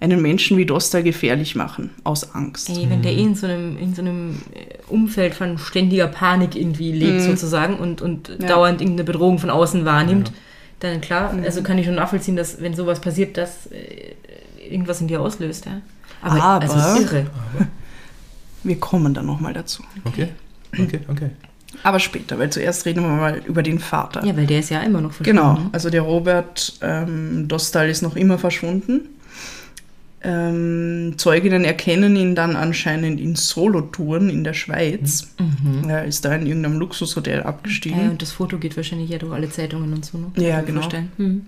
einen 0.00 0.22
Menschen 0.22 0.56
wie 0.56 0.66
Dosta 0.66 1.00
gefährlich 1.00 1.56
machen, 1.56 1.90
aus 2.04 2.34
Angst. 2.34 2.70
Ey, 2.70 2.88
wenn 2.88 3.02
der 3.02 3.12
eh 3.12 3.22
in 3.22 3.34
so 3.34 3.46
einem, 3.46 3.76
in 3.76 3.94
so 3.94 4.02
einem 4.02 4.42
äh, 4.54 4.76
Umfeld 4.88 5.34
von 5.34 5.58
ständiger 5.58 6.06
Panik 6.06 6.54
irgendwie 6.54 6.92
lebt, 6.92 7.20
mhm. 7.20 7.30
sozusagen, 7.30 7.78
und, 7.78 8.00
und 8.00 8.28
ja. 8.28 8.46
dauernd 8.46 8.80
irgendeine 8.80 9.04
Bedrohung 9.04 9.38
von 9.38 9.50
außen 9.50 9.84
wahrnimmt, 9.84 10.28
ja. 10.28 10.34
dann 10.80 11.00
klar, 11.00 11.32
mhm. 11.32 11.42
also 11.42 11.62
kann 11.62 11.78
ich 11.78 11.86
schon 11.86 11.96
nachvollziehen, 11.96 12.36
dass 12.36 12.60
wenn 12.60 12.74
sowas 12.74 13.00
passiert, 13.00 13.36
dass 13.36 13.66
äh, 13.66 14.14
irgendwas 14.70 15.00
in 15.00 15.08
dir 15.08 15.20
auslöst. 15.20 15.66
Ja. 15.66 15.80
Aber, 16.22 16.42
Aber 16.42 16.62
also 16.62 17.02
irre. 17.02 17.26
Aber. 17.54 17.66
Wir 18.62 18.78
kommen 18.78 19.14
dann 19.14 19.26
nochmal 19.26 19.52
dazu. 19.52 19.82
Okay, 20.04 20.28
okay, 20.74 21.00
okay. 21.08 21.30
Aber 21.82 22.00
später, 22.00 22.38
weil 22.38 22.50
zuerst 22.50 22.86
reden 22.86 23.02
wir 23.02 23.08
mal 23.08 23.42
über 23.46 23.62
den 23.62 23.78
Vater. 23.78 24.24
Ja, 24.24 24.36
weil 24.36 24.46
der 24.46 24.60
ist 24.60 24.70
ja 24.70 24.80
immer 24.80 25.00
noch 25.00 25.12
verschwunden. 25.12 25.38
Genau, 25.38 25.70
also 25.72 25.90
der 25.90 26.02
Robert 26.02 26.78
ähm, 26.80 27.46
Dostal 27.46 27.88
ist 27.88 28.02
noch 28.02 28.16
immer 28.16 28.38
verschwunden. 28.38 29.08
Ähm, 30.20 31.14
Zeuginnen 31.16 31.64
erkennen 31.64 32.16
ihn 32.16 32.34
dann 32.34 32.56
anscheinend 32.56 33.20
in 33.20 33.36
Solotouren 33.36 34.30
in 34.30 34.42
der 34.42 34.54
Schweiz. 34.54 35.28
Mhm. 35.38 35.88
Er 35.88 36.04
ist 36.04 36.24
da 36.24 36.34
in 36.34 36.46
irgendeinem 36.46 36.78
Luxushotel 36.78 37.44
abgestiegen. 37.44 38.00
Ja, 38.00 38.10
und 38.10 38.20
das 38.20 38.32
Foto 38.32 38.58
geht 38.58 38.76
wahrscheinlich 38.76 39.10
ja 39.10 39.18
durch 39.18 39.32
alle 39.32 39.48
Zeitungen 39.48 39.92
und 39.92 40.04
so. 40.04 40.18
Ne? 40.18 40.32
Ja, 40.36 40.60
genau. 40.62 40.88
Mhm. 41.18 41.46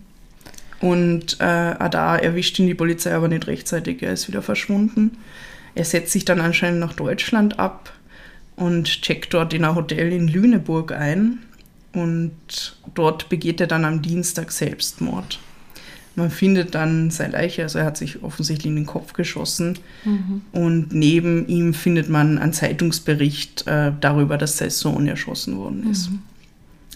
Und 0.81 1.35
äh, 1.41 1.91
da 1.91 2.17
erwischt 2.17 2.59
ihn 2.59 2.67
die 2.67 2.75
Polizei 2.75 3.13
aber 3.13 3.29
nicht 3.29 3.47
rechtzeitig. 3.47 4.03
Er 4.03 4.13
ist 4.13 4.29
wieder 4.29 4.41
verschwunden. 4.41 5.19
Er 5.75 5.85
setzt 5.85 6.13
sich 6.13 6.25
dann 6.25 6.41
anscheinend 6.41 6.81
nach 6.81 6.95
Deutschland 6.95 7.59
ab 7.59 7.93
und 8.57 8.85
checkt 9.03 9.35
dort 9.35 9.53
in 9.53 9.65
ein 9.65 9.75
Hotel 9.75 10.13
in 10.13 10.29
Lüneburg 10.29 10.93
ein. 10.93 11.41
Und 11.93 12.77
dort 12.95 13.29
begeht 13.29 13.61
er 13.61 13.67
dann 13.67 13.85
am 13.85 14.01
Dienstag 14.01 14.53
Selbstmord. 14.53 15.41
Man 16.17 16.31
findet 16.31 16.75
dann 16.75 17.11
seine 17.11 17.33
Leiche, 17.35 17.63
also 17.63 17.79
er 17.79 17.85
hat 17.85 17.97
sich 17.97 18.23
offensichtlich 18.23 18.67
in 18.69 18.77
den 18.77 18.87
Kopf 18.87 19.13
geschossen. 19.13 19.79
Mhm. 20.05 20.43
Und 20.53 20.93
neben 20.93 21.47
ihm 21.47 21.73
findet 21.73 22.09
man 22.09 22.39
einen 22.39 22.53
Zeitungsbericht 22.53 23.67
äh, 23.67 23.93
darüber, 24.01 24.37
dass 24.37 24.59
sein 24.59 24.71
Sohn 24.71 25.07
erschossen 25.07 25.57
worden 25.57 25.89
ist. 25.91 26.11
Mhm. 26.11 26.19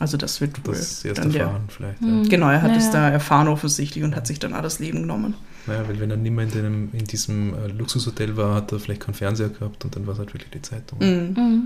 Also 0.01 0.17
das 0.17 0.41
wird 0.41 0.67
wohl 0.67 0.75
Das 0.75 1.05
erst 1.05 1.19
dann 1.19 1.31
der, 1.31 1.43
erfahren 1.45 1.65
vielleicht. 1.69 2.01
Ja. 2.03 2.07
Mhm. 2.09 2.29
Genau, 2.29 2.49
er 2.51 2.63
hat 2.63 2.77
es 2.77 2.87
Ja. 2.87 2.93
da 2.93 3.11
erfahren 3.11 3.47
offensichtlich 3.47 4.03
und 4.03 4.17
hat 4.17 4.27
sich 4.27 4.41
dann 4.41 4.53
auch 4.53 4.63
das 4.63 4.81
Leben 4.81 5.03
genommen. 5.03 5.35
Naja, 5.67 5.85
weil 5.89 5.99
wenn 6.01 6.11
er 6.11 6.17
nicht 6.17 6.33
mehr 6.33 6.45
in, 6.45 6.51
dem, 6.51 6.89
in 6.93 7.05
diesem 7.05 7.55
äh, 7.55 7.69
Luxushotel 7.69 8.37
war, 8.37 8.57
hat 8.57 8.73
er 8.73 8.81
vielleicht 8.81 9.03
keinen 9.03 9.15
Fernseher 9.15 9.49
gehabt 9.51 9.85
und 9.85 9.95
dann 9.95 10.07
war 10.07 10.15
es 10.15 10.19
halt 10.19 10.35
wirklich 10.35 10.51
die 10.51 10.61
Zeitung. 10.63 10.99
Mhm. 10.99 11.35
Mhm. 11.41 11.63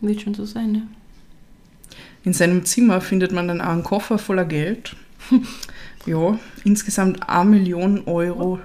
Wird 0.00 0.20
schon 0.22 0.34
so 0.34 0.44
sein, 0.44 0.72
ne? 0.72 0.82
In 2.22 2.32
seinem 2.32 2.64
Zimmer 2.64 3.00
findet 3.00 3.32
man 3.32 3.48
dann 3.48 3.60
auch 3.60 3.68
einen 3.70 3.82
Koffer 3.84 4.18
voller 4.18 4.44
Geld. 4.44 4.94
ja, 6.06 6.38
insgesamt 6.64 7.28
1 7.28 7.48
Million 7.50 8.02
Euro. 8.06 8.58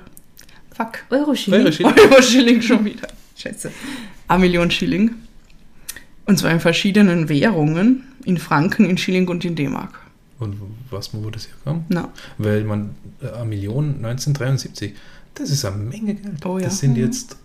Fuck. 0.76 1.00
Euro-Schilling. 1.10 1.62
Euro-Schilling. 1.62 1.94
Euro 2.12 2.22
Schilling 2.22 2.62
schon 2.62 2.86
wieder. 2.86 3.08
Scheiße. 3.36 3.72
1 4.28 4.42
Million 4.42 4.72
Schilling. 4.72 5.12
Und 6.26 6.38
zwar 6.39 6.52
in 6.52 6.60
verschiedenen 6.60 7.28
Währungen. 7.30 8.04
In 8.26 8.38
Franken, 8.38 8.86
in 8.86 8.98
Schilling 8.98 9.28
und 9.28 9.44
in 9.44 9.56
D-Mark. 9.56 10.00
Und 10.39 10.56
was 10.89 11.14
wo 11.14 11.30
das 11.30 11.48
herkam? 11.48 11.86
Na, 11.89 12.10
Weil 12.38 12.64
man, 12.64 12.92
äh, 13.22 13.30
eine 13.32 13.46
Million 13.46 13.96
1973, 14.04 14.94
das 15.36 15.50
ist 15.50 15.66
eine 15.66 15.78
Menge 15.78 16.16
Geld. 16.16 16.46
Oh 16.46 16.58
ja. 16.58 16.66
Das 16.66 16.80
sind 16.80 16.92
Mhm. 16.94 17.04
jetzt 17.04 17.36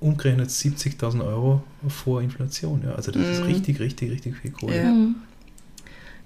umgerechnet 0.00 0.50
70.000 0.50 1.22
Euro 1.26 1.62
vor 1.88 2.22
Inflation. 2.22 2.82
Ja. 2.84 2.94
Also 2.94 3.10
das 3.10 3.22
ist 3.26 3.40
Mhm. 3.40 3.46
richtig, 3.46 3.80
richtig, 3.80 4.10
richtig 4.12 4.36
viel 4.36 4.50
Kohle. 4.50 4.76
Ja. 4.76 4.84
Mhm. 4.92 5.16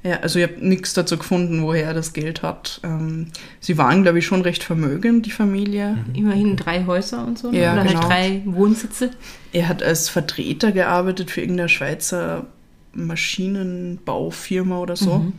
Ja, 0.04 0.16
also 0.20 0.40
ich 0.40 0.44
habe 0.48 0.54
nichts 0.66 0.94
dazu 0.94 1.16
gefunden, 1.16 1.62
woher 1.62 1.84
er 1.86 1.94
das 1.94 2.12
Geld 2.12 2.42
hat. 2.42 2.80
Ähm, 2.82 3.28
sie 3.60 3.78
waren, 3.78 4.02
glaube 4.02 4.18
ich, 4.18 4.26
schon 4.26 4.42
recht 4.42 4.64
vermögend, 4.64 5.26
die 5.26 5.30
Familie. 5.30 5.96
Mhm. 6.08 6.14
Immerhin 6.14 6.56
drei 6.56 6.84
Häuser 6.86 7.24
und 7.24 7.38
so. 7.38 7.52
Ja, 7.52 7.72
Oder 7.74 7.84
genau. 7.84 8.00
halt 8.00 8.10
drei 8.10 8.42
Wohnsitze. 8.44 9.10
Er 9.52 9.68
hat 9.68 9.80
als 9.82 10.08
Vertreter 10.08 10.72
gearbeitet 10.72 11.30
für 11.30 11.40
irgendeine 11.42 11.68
Schweizer 11.68 12.46
Maschinenbaufirma 12.94 14.78
oder 14.78 14.96
so 14.96 15.18
Mhm. 15.18 15.32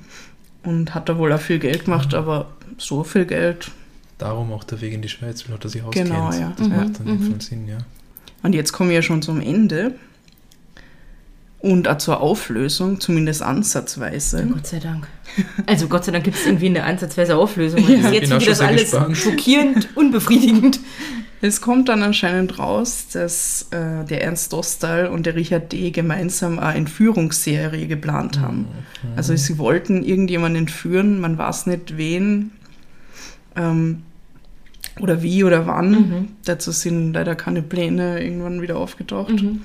und 0.63 0.95
hat 0.95 1.09
da 1.09 1.17
wohl 1.17 1.31
auch 1.33 1.39
viel 1.41 1.59
Geld 1.59 1.85
gemacht, 1.85 2.13
aber 2.13 2.51
so 2.77 3.03
viel 3.03 3.25
Geld. 3.25 3.71
Darum 4.17 4.51
auch 4.53 4.63
der 4.63 4.79
Weg 4.81 4.93
in 4.93 5.01
die 5.01 5.09
Schweiz, 5.09 5.43
weil 5.49 5.57
er 5.61 5.69
sich 5.69 5.83
auskennt. 5.83 6.09
Genau, 6.09 6.31
ja. 6.31 6.53
Das 6.57 6.67
Mhm, 6.67 6.75
macht 6.75 6.99
dann 6.99 7.07
mhm. 7.07 7.39
Sinn, 7.39 7.67
ja. 7.67 7.77
Und 8.43 8.53
jetzt 8.53 8.71
kommen 8.71 8.89
wir 8.89 8.95
ja 8.95 9.01
schon 9.01 9.21
zum 9.21 9.41
Ende 9.41 9.95
und 11.63 11.87
auch 11.87 11.97
zur 11.97 12.19
Auflösung, 12.19 12.99
zumindest 12.99 13.41
ansatzweise. 13.41 14.45
Gott 14.51 14.67
sei 14.67 14.79
Dank. 14.79 15.07
Also 15.65 15.87
Gott 15.87 16.03
sei 16.03 16.11
Dank 16.11 16.25
gibt 16.25 16.35
es 16.35 16.45
irgendwie 16.45 16.65
eine 16.65 16.83
ansatzweise 16.83 17.37
Auflösung. 17.37 17.79
Ja. 17.87 17.95
bis 18.09 18.11
jetzt 18.11 18.29
schon 18.29 18.45
das 18.45 18.59
alles 18.59 18.91
gespannt. 18.91 19.17
schockierend, 19.17 19.87
unbefriedigend. 19.95 20.81
Es 21.41 21.61
kommt 21.61 21.87
dann 21.87 22.03
anscheinend 22.03 22.59
raus, 22.59 23.07
dass 23.13 23.67
äh, 23.71 24.03
der 24.03 24.23
Ernst 24.23 24.51
Dostal 24.51 25.07
und 25.07 25.25
der 25.25 25.35
Richard 25.35 25.71
D. 25.71 25.91
gemeinsam 25.91 26.59
eine 26.59 26.77
Entführungsserie 26.77 27.87
geplant 27.87 28.39
haben. 28.41 28.59
Mhm. 28.59 29.09
Also 29.15 29.33
sie 29.35 29.57
wollten 29.57 30.03
irgendjemanden 30.03 30.63
entführen, 30.63 31.21
man 31.21 31.37
weiß 31.37 31.67
nicht 31.67 31.97
wen 31.97 32.51
ähm, 33.55 34.03
oder 34.99 35.23
wie 35.23 35.45
oder 35.45 35.65
wann. 35.65 35.91
Mhm. 35.91 36.27
Dazu 36.43 36.71
sind 36.71 37.13
leider 37.13 37.35
keine 37.35 37.61
Pläne 37.61 38.21
irgendwann 38.21 38.61
wieder 38.61 38.75
aufgetaucht. 38.75 39.41
Mhm. 39.41 39.61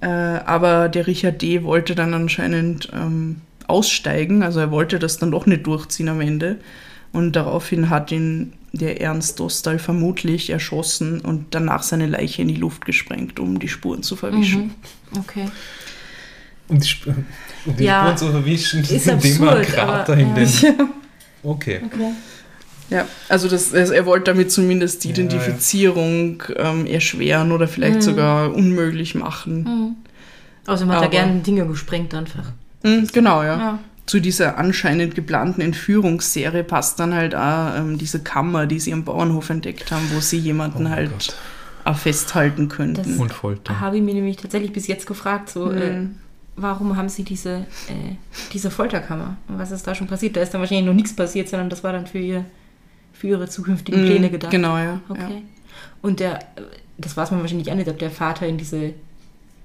Äh, 0.00 0.06
aber 0.06 0.88
der 0.88 1.06
Richard 1.06 1.40
D. 1.42 1.62
wollte 1.62 1.94
dann 1.94 2.12
anscheinend 2.14 2.90
ähm, 2.92 3.40
aussteigen, 3.66 4.42
also 4.42 4.60
er 4.60 4.70
wollte 4.70 4.98
das 4.98 5.18
dann 5.18 5.30
doch 5.30 5.46
nicht 5.46 5.66
durchziehen 5.66 6.08
am 6.08 6.20
Ende. 6.20 6.58
Und 7.12 7.32
daraufhin 7.34 7.88
hat 7.88 8.12
ihn 8.12 8.52
der 8.72 9.00
Ernst 9.00 9.40
Dostal 9.40 9.78
vermutlich 9.78 10.50
erschossen 10.50 11.20
und 11.20 11.54
danach 11.54 11.82
seine 11.82 12.06
Leiche 12.06 12.42
in 12.42 12.48
die 12.48 12.56
Luft 12.56 12.84
gesprengt, 12.84 13.40
um 13.40 13.58
die 13.58 13.68
Spuren 13.68 14.02
zu 14.02 14.16
verwischen. 14.16 14.74
Mhm. 15.12 15.18
Okay. 15.18 15.46
Um 16.68 16.78
die, 16.78 16.86
Sp 16.88 17.14
um 17.64 17.76
die 17.76 17.84
Ja, 17.84 18.02
Spuren 18.02 18.18
zu 18.18 18.30
verwischen, 18.30 18.80
ist 18.80 18.90
indem 19.06 19.38
man 19.38 19.48
absurd, 19.48 19.66
Krater 19.68 20.12
aber, 20.12 20.20
in 20.20 20.28
ja. 20.28 20.34
den... 20.34 20.88
Okay. 21.42 21.80
okay. 21.84 22.10
Ja, 22.90 23.06
also, 23.28 23.48
das, 23.48 23.74
also 23.74 23.92
er 23.92 24.06
wollte 24.06 24.32
damit 24.32 24.52
zumindest 24.52 25.02
die 25.04 25.08
Ja, 25.10 25.14
ja. 25.16 25.22
Identifizierung 25.24 26.42
ähm, 26.56 26.86
erschweren 26.86 27.52
oder 27.52 27.66
vielleicht 27.68 27.96
Mhm. 27.96 28.02
sogar 28.02 28.54
unmöglich 28.54 29.14
machen. 29.14 29.62
Mhm. 29.64 29.96
Außerdem 30.66 30.92
hat 30.92 30.98
er 31.00 31.02
Aber- 31.06 31.10
gerne 31.10 31.40
Dinge 31.40 31.66
gesprengt 31.66 32.14
einfach. 32.14 32.52
Mhm, 32.82 33.08
genau, 33.12 33.42
ja. 33.42 33.58
Ja. 33.58 33.78
Zu 34.06 34.20
dieser 34.20 34.56
anscheinend 34.58 35.16
geplanten 35.16 35.60
Entführungsserie 35.60 36.62
passt 36.62 37.00
dann 37.00 37.12
halt 37.12 37.34
auch 37.34 37.76
ähm, 37.76 37.98
diese 37.98 38.20
Kammer, 38.20 38.66
die 38.66 38.78
sie 38.78 38.92
am 38.92 39.04
Bauernhof 39.04 39.50
entdeckt 39.50 39.90
haben, 39.90 40.08
wo 40.14 40.20
sie 40.20 40.38
Oh 40.38 40.42
jemanden 40.42 40.84
mein 40.84 40.92
halt 40.92 41.10
Gott. 41.10 41.36
auch 41.84 41.96
festhalten 41.98 42.68
könnten. 42.68 43.02
Das- 43.02 43.18
Und 43.18 43.32
Folter. 43.32 43.80
Habe 43.80 43.96
ich 43.96 44.02
mir 44.04 44.14
nämlich 44.14 44.36
tatsächlich 44.36 44.72
bis 44.72 44.86
jetzt 44.86 45.06
gefragt, 45.08 45.50
so, 45.50 45.72
äh, 45.72 45.98
Mhm. 46.00 46.14
warum 46.54 46.96
haben 46.96 47.08
sie 47.08 47.24
diese, 47.24 47.66
äh, 47.88 48.14
diese 48.52 48.70
Folterkammer? 48.70 49.36
Und 49.48 49.58
was 49.58 49.72
ist 49.72 49.84
da 49.88 49.94
schon 49.96 50.06
passiert? 50.06 50.36
Da 50.36 50.40
ist 50.42 50.54
dann 50.54 50.60
wahrscheinlich 50.60 50.86
noch 50.86 50.94
nichts 50.94 51.14
passiert, 51.16 51.48
sondern 51.48 51.68
das 51.68 51.82
war 51.82 51.92
dann 51.92 52.06
für, 52.06 52.18
ihr, 52.18 52.44
für 53.18 53.28
ihre 53.28 53.48
zukünftigen 53.48 54.02
Mhm, 54.02 54.06
Pläne 54.06 54.30
gedacht. 54.30 54.50
Genau, 54.50 54.76
ja. 54.76 55.00
Okay. 55.08 55.42
Und 56.02 56.20
der, 56.20 56.40
das 56.98 57.16
weiß 57.16 57.30
man 57.30 57.40
wahrscheinlich 57.40 57.70
auch 57.70 57.76
nicht, 57.76 57.88
ob 57.88 57.98
der 57.98 58.10
Vater 58.10 58.46
in 58.46 58.58
diese 58.58 58.92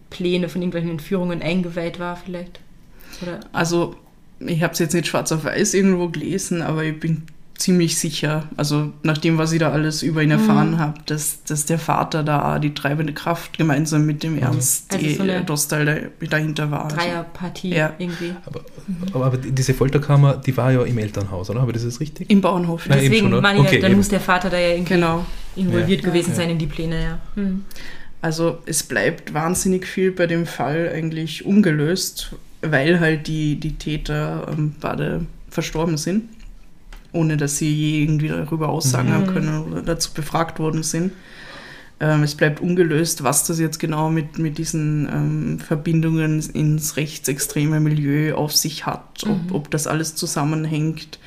Pläne 0.10 0.50
von 0.50 0.62
irgendwelchen 0.62 0.92
Entführungen 0.92 1.42
eingeweiht 1.42 2.00
war, 2.00 2.16
vielleicht. 2.16 2.60
Oder 3.22 3.34
ja. 3.34 3.40
Also, 3.54 3.96
ich 4.40 4.64
habe 4.64 4.74
es 4.74 4.80
jetzt 4.80 4.94
nicht 4.94 5.08
schwarz 5.08 5.32
auf 5.32 5.44
weiß 5.44 5.74
irgendwo 5.74 6.10
gelesen, 6.10 6.62
aber 6.62 6.84
ich 6.84 7.00
bin 7.00 7.24
ziemlich 7.62 7.98
sicher, 7.98 8.48
also 8.58 8.92
nach 9.04 9.18
dem, 9.18 9.38
was 9.38 9.52
ich 9.52 9.60
da 9.60 9.72
alles 9.72 10.04
über 10.04 10.22
ihn 10.22 10.28
Mhm. 10.30 10.32
erfahren 10.40 10.80
habe, 10.80 11.00
dass, 11.06 11.44
dass 11.44 11.66
der 11.66 11.80
Vater 11.80 12.24
da 12.24 12.60
die 12.60 12.74
treibende 12.74 13.14
Kraft 13.14 13.58
gemeinsam 13.58 14.06
mit 14.06 14.24
dem 14.24 14.38
Ernst 14.38 14.94
Also 14.94 15.06
die, 15.06 15.16
so 15.16 15.24
Dostal 15.46 15.86
da, 15.86 16.28
dahinter 16.28 16.72
war. 16.72 16.86
Also, 16.86 16.96
Dreierpartie 16.98 17.74
Ja. 17.74 17.94
irgendwie. 17.98 18.34
Aber, 18.46 18.62
aber, 19.14 19.26
aber 19.28 19.38
diese 19.38 19.74
Folterkammer, 19.74 20.38
die 20.38 20.56
war 20.58 20.72
ja 20.72 20.82
im 20.84 20.98
Elternhaus, 20.98 21.50
oder? 21.50 21.66
Ich 21.68 21.74
das 21.74 21.84
jetzt 21.84 22.00
richtig? 22.00 22.30
Im 22.30 22.42
Bauernhof. 22.42 22.88
Nein, 22.90 22.98
Ja. 22.98 23.04
Deswegen 23.10 23.30
schon, 23.32 23.44
ich, 23.46 23.60
Okay, 23.60 23.76
ja, 23.76 23.82
dann 23.82 23.92
eben. 23.92 23.98
muss 23.98 24.10
der 24.10 24.20
Vater 24.20 24.50
da 24.50 24.58
ja 24.58 24.70
irgendwie 24.70 24.94
Genau. 24.96 25.26
involviert 25.56 26.02
Ja. 26.02 26.10
gewesen 26.10 26.32
Ja. 26.32 26.36
sein 26.36 26.50
in 26.50 26.58
die 26.58 26.68
Pläne, 26.68 27.02
ja. 27.04 27.20
Hm. 27.36 27.64
Also 28.22 28.60
es 28.66 28.84
bleibt 28.84 29.34
wahnsinnig 29.34 29.86
viel 29.88 30.12
bei 30.12 30.28
dem 30.28 30.46
Fall 30.46 30.92
eigentlich 30.94 31.46
ungelöst, 31.46 32.34
weil 32.62 33.00
halt 33.00 33.28
die, 33.28 33.60
die 33.60 33.74
Täter 33.74 34.48
ähm, 34.52 34.76
beide 34.80 35.26
verstorben 35.50 35.98
sind, 35.98 36.24
ohne 37.14 37.38
dass 37.38 37.58
sie 37.58 37.74
je 37.74 38.04
irgendwie 38.04 38.30
darüber 38.30 38.70
aussagen 38.70 39.10
Mhm. 39.10 39.14
haben 39.14 39.28
können 39.28 39.64
oder 39.72 39.82
dazu 39.82 40.14
befragt 40.14 40.60
worden 40.60 40.84
sind. 40.84 41.12
Ähm, 42.00 42.24
es 42.24 42.36
bleibt 42.36 42.62
ungelöst, 42.62 43.24
was 43.24 43.46
das 43.46 43.60
jetzt 43.60 43.80
genau 43.80 44.10
mit, 44.10 44.40
mit 44.40 44.58
diesen 44.58 45.08
ähm, 45.12 45.60
Verbindungen 45.60 46.42
ins 46.54 46.98
rechtsextreme 46.98 47.80
Milieu 47.80 48.36
auf 48.36 48.56
sich 48.56 48.86
hat, 48.86 49.24
ob, 49.24 49.30
Mhm. 49.50 49.56
ob 49.56 49.72
das 49.72 49.88
alles 49.88 50.16
zusammenhängt, 50.16 51.20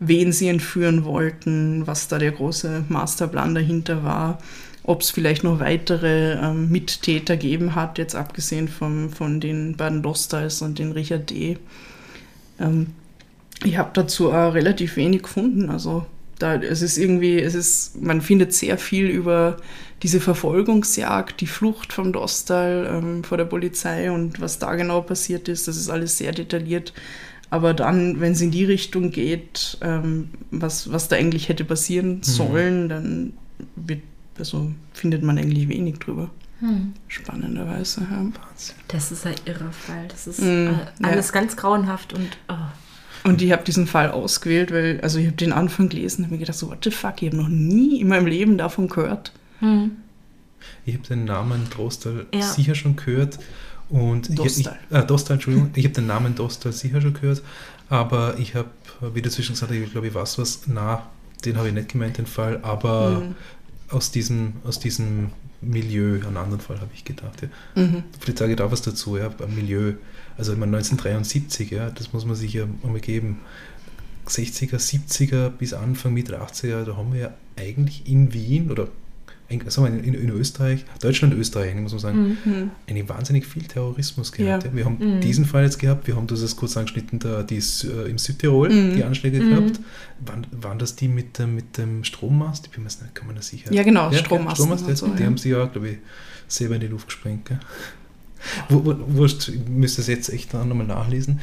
wen 0.00 0.32
sie 0.32 0.48
entführen 0.48 1.04
wollten, 1.04 1.86
was 1.86 2.08
da 2.08 2.18
der 2.18 2.32
große 2.32 2.84
Masterplan 2.88 3.54
dahinter 3.54 4.02
war 4.04 4.38
ob 4.88 5.00
es 5.02 5.10
vielleicht 5.10 5.42
noch 5.42 5.58
weitere 5.58 6.34
ähm, 6.34 6.70
Mittäter 6.70 7.36
geben 7.36 7.74
hat, 7.74 7.98
jetzt 7.98 8.14
abgesehen 8.14 8.68
vom, 8.68 9.10
von 9.10 9.40
den 9.40 9.76
beiden 9.76 10.00
Dostals 10.00 10.62
und 10.62 10.78
den 10.78 10.92
Richard 10.92 11.28
D. 11.30 11.58
Ähm, 12.60 12.88
ich 13.64 13.78
habe 13.78 13.90
dazu 13.92 14.32
auch 14.32 14.54
relativ 14.54 14.96
wenig 14.96 15.22
gefunden. 15.22 15.70
Also 15.70 16.06
da, 16.38 16.56
es 16.56 16.82
ist 16.82 16.98
irgendwie, 16.98 17.40
es 17.40 17.54
ist, 17.54 18.00
man 18.00 18.20
findet 18.20 18.52
sehr 18.52 18.78
viel 18.78 19.06
über 19.06 19.56
diese 20.02 20.20
Verfolgungsjagd, 20.20 21.40
die 21.40 21.46
Flucht 21.46 21.92
vom 21.92 22.12
Dostal 22.12 22.86
ähm, 22.90 23.24
vor 23.24 23.38
der 23.38 23.46
Polizei 23.46 24.10
und 24.10 24.40
was 24.40 24.58
da 24.58 24.74
genau 24.74 25.00
passiert 25.00 25.48
ist. 25.48 25.68
Das 25.68 25.76
ist 25.76 25.88
alles 25.88 26.18
sehr 26.18 26.32
detailliert. 26.32 26.92
Aber 27.48 27.74
dann, 27.74 28.20
wenn 28.20 28.32
es 28.32 28.40
in 28.40 28.50
die 28.50 28.64
Richtung 28.64 29.10
geht, 29.10 29.78
ähm, 29.80 30.30
was, 30.50 30.92
was 30.92 31.08
da 31.08 31.16
eigentlich 31.16 31.48
hätte 31.48 31.64
passieren 31.64 32.22
sollen, 32.22 32.88
dann 32.88 33.32
wird, 33.76 34.02
also 34.38 34.72
findet 34.92 35.22
man 35.22 35.38
eigentlich 35.38 35.68
wenig 35.68 35.98
drüber. 36.00 36.30
Hm. 36.60 36.94
Spannenderweise. 37.08 38.00
Ja. 38.10 38.26
Das 38.88 39.12
ist 39.12 39.26
ein 39.26 39.34
irrer 39.44 39.72
Fall. 39.72 40.06
Das 40.08 40.26
ist 40.26 40.40
Mm, 40.40 40.44
äh, 40.44 40.64
ja. 40.72 40.88
alles 41.00 41.32
ganz 41.32 41.56
grauenhaft 41.56 42.14
und 42.14 42.38
oh. 42.48 42.54
Und 43.26 43.42
ich 43.42 43.50
habe 43.52 43.64
diesen 43.64 43.86
Fall 43.86 44.10
ausgewählt, 44.10 44.70
weil, 44.70 45.00
also 45.00 45.18
ich 45.18 45.26
habe 45.26 45.36
den 45.36 45.52
Anfang 45.52 45.88
gelesen 45.88 46.18
und 46.22 46.24
habe 46.26 46.34
mir 46.34 46.40
gedacht, 46.40 46.58
so, 46.58 46.68
what 46.70 46.84
the 46.84 46.90
fuck, 46.90 47.22
ich 47.22 47.28
habe 47.28 47.36
noch 47.38 47.48
nie 47.48 48.00
in 48.00 48.08
meinem 48.08 48.26
Leben 48.26 48.56
davon 48.58 48.88
gehört. 48.88 49.32
hm. 49.60 49.92
Ich 50.84 50.94
habe 50.94 51.06
den 51.06 51.24
Namen 51.24 51.62
Dostal 51.76 52.26
Ja. 52.34 52.42
sicher 52.42 52.74
schon 52.74 52.96
gehört. 52.96 53.38
Und 53.88 54.30
ich- 54.30 54.34
Dostal. 54.36 54.78
Ich, 54.90 54.96
äh, 54.96 55.04
Dostal, 55.06 55.34
Entschuldigung. 55.34 55.70
ich 55.74 55.84
habe 55.84 55.94
den 55.94 56.06
Namen 56.06 56.34
Dostal 56.34 56.72
sicher 56.72 57.00
schon 57.00 57.14
gehört. 57.14 57.42
Aber 57.88 58.36
ich 58.38 58.54
habe, 58.56 58.68
wie 59.14 59.22
dazwischen 59.22 59.52
gesagt, 59.54 59.70
ich 59.72 59.90
glaube, 59.92 60.08
ich 60.08 60.14
weiß 60.14 60.38
was. 60.38 60.62
Na, 60.66 61.04
den 61.44 61.56
habe 61.56 61.68
ich 61.68 61.74
nicht 61.74 61.88
gemeint, 61.90 62.18
den 62.18 62.26
Fall. 62.26 62.58
Aber 62.62 63.10
Mhm. 63.20 63.34
aus, 63.90 64.10
diesem, 64.10 64.54
aus 64.64 64.80
diesem 64.80 65.30
Milieu, 65.60 66.14
einen 66.26 66.36
anderen 66.36 66.60
Fall 66.60 66.80
habe 66.80 66.90
ich 66.94 67.04
gedacht. 67.04 67.42
Ja. 67.42 67.82
Mhm. 67.82 68.04
Vielleicht 68.18 68.38
sage 68.38 68.52
ich 68.52 68.58
da 68.58 68.70
was 68.70 68.82
dazu, 68.82 69.16
ja, 69.16 69.28
beim 69.28 69.54
Milieu. 69.54 69.94
Also 70.36 70.52
ich 70.52 70.58
meine 70.58 70.76
1973, 70.76 71.70
ja, 71.70 71.90
das 71.90 72.12
muss 72.12 72.24
man 72.24 72.36
sich 72.36 72.52
ja 72.52 72.64
einmal 72.82 73.00
geben. 73.00 73.40
60er, 74.26 74.76
70er 74.76 75.50
bis 75.50 75.72
Anfang, 75.72 76.12
Mitte 76.12 76.40
80er, 76.40 76.84
da 76.84 76.96
haben 76.96 77.12
wir 77.12 77.20
ja 77.20 77.34
eigentlich 77.56 78.08
in 78.08 78.32
Wien 78.32 78.70
oder 78.70 78.88
in, 79.48 79.70
sagen 79.70 80.02
in, 80.02 80.14
in 80.14 80.30
Österreich, 80.30 80.84
Deutschland, 81.00 81.32
Österreich, 81.34 81.74
muss 81.76 81.92
man 81.92 82.00
sagen, 82.00 82.36
Mhm. 82.44 82.70
eine 82.88 83.08
wahnsinnig 83.08 83.46
viel 83.46 83.62
Terrorismus 83.62 84.32
gehabt. 84.32 84.64
Ja. 84.64 84.70
Ja. 84.70 84.76
Wir 84.76 84.84
haben 84.84 84.98
Mhm. 84.98 85.20
diesen 85.20 85.44
Fall 85.44 85.62
jetzt 85.64 85.78
gehabt, 85.78 86.06
wir 86.08 86.16
haben 86.16 86.26
das 86.26 86.40
jetzt 86.42 86.56
kurz 86.56 86.76
angeschnitten, 86.76 87.18
da, 87.20 87.42
die 87.44 87.56
ist, 87.56 87.84
äh, 87.84 88.04
im 88.08 88.18
Südtirol, 88.18 88.68
Mhm. 88.70 88.96
die 88.96 89.04
Anschläge 89.04 89.40
Mhm. 89.40 89.48
gehabt. 89.50 89.80
Waren, 90.24 90.46
waren 90.50 90.78
das 90.80 90.96
die 90.96 91.06
mit, 91.08 91.38
dem- 91.38 91.54
mit 91.54 91.78
dem 91.78 92.02
Strommast? 92.04 92.66
Ich 92.66 92.72
bin 92.72 92.82
mir 92.82 92.88
nicht, 92.88 93.14
kann 93.14 93.26
man 93.26 93.36
das 93.36 93.48
sicher. 93.48 93.72
Ja, 93.72 93.82
genau, 93.84 94.10
Ja, 94.10 94.18
Strommast, 94.18 94.60
und 94.60 94.70
das, 94.88 94.98
so, 94.98 95.06
die 95.08 95.24
haben 95.24 95.38
sie 95.38 95.50
ja, 95.50 95.64
glaube 95.66 95.90
ich, 95.90 95.98
selber 96.48 96.74
in 96.74 96.80
die 96.80 96.86
Luft 96.88 97.06
gesprengt. 97.06 97.46
Gell? 97.46 97.58
Wurscht, 98.68 99.48
ich 99.48 99.60
müsste 99.68 100.00
es 100.00 100.06
jetzt 100.06 100.28
echt 100.28 100.54
nochmal 100.54 100.86
nachlesen. 100.86 101.40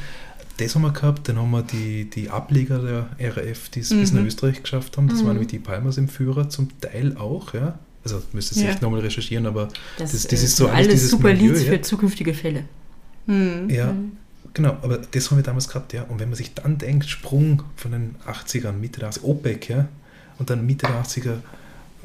Das 0.58 0.74
haben 0.74 0.82
wir 0.82 0.92
gehabt, 0.92 1.28
dann 1.28 1.36
haben 1.38 1.50
wir 1.50 1.62
die, 1.62 2.08
die 2.08 2.30
Ableger 2.30 2.78
der 3.18 3.36
RAF, 3.36 3.70
die 3.70 3.80
es 3.80 3.88
bis 3.88 4.12
Mhm. 4.12 4.20
nach 4.20 4.26
Österreich 4.26 4.62
geschafft 4.62 4.96
haben. 4.96 5.08
Das 5.08 5.18
Mhm. 5.20 5.26
waren 5.26 5.32
nämlich 5.34 5.50
die 5.50 5.58
Palmers 5.58 5.98
im 5.98 6.08
Führer 6.08 6.48
zum 6.48 6.68
Teil 6.80 7.16
auch, 7.16 7.54
ja. 7.54 7.78
Also 8.04 8.22
müsste 8.32 8.54
es 8.54 8.60
Ja. 8.62 8.68
echt 8.70 8.82
nochmal 8.82 9.00
recherchieren, 9.00 9.46
aber 9.46 9.68
Das, 9.98 10.12
Das- 10.12 10.24
äh, 10.26 10.28
das 10.28 10.42
ist 10.42 10.56
so 10.56 10.64
sind 10.66 10.74
alles 10.74 10.86
alles 10.88 10.94
dieses 11.00 11.10
super 11.10 11.28
Milieu, 11.28 11.52
Leads 11.52 11.64
ja. 11.64 11.72
für 11.72 11.80
zukünftige 11.82 12.34
Fälle. 12.34 12.64
Mhm. 13.26 13.70
ja, 13.70 13.92
Mhm. 13.92 14.12
genau, 14.52 14.76
aber 14.82 14.98
das 14.98 15.30
haben 15.30 15.38
wir 15.38 15.42
damals 15.44 15.68
gehabt, 15.68 15.92
ja. 15.94 16.02
Und 16.04 16.20
wenn 16.20 16.28
man 16.28 16.36
sich 16.36 16.52
dann 16.54 16.76
denkt, 16.78 17.06
Sprung 17.08 17.62
von 17.76 17.92
den 17.92 18.14
80ern, 18.26 18.72
Mitte 18.78 19.00
der 19.00 19.08
80er, 19.08 19.24
OPEC, 19.24 19.68
ja, 19.70 19.88
und 20.38 20.50
dann 20.50 20.66
Mitte 20.66 20.86
der 20.86 20.96
80er 21.00 21.38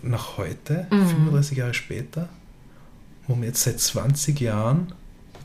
nach 0.01 0.37
heute, 0.37 0.87
Mhm. 0.89 1.07
35 1.09 1.57
Jahre 1.57 1.73
später, 1.73 2.29
wo 3.27 3.35
wir 3.37 3.47
jetzt 3.47 3.61
seit 3.63 3.79
20 3.81 4.39
Jahren 4.39 4.93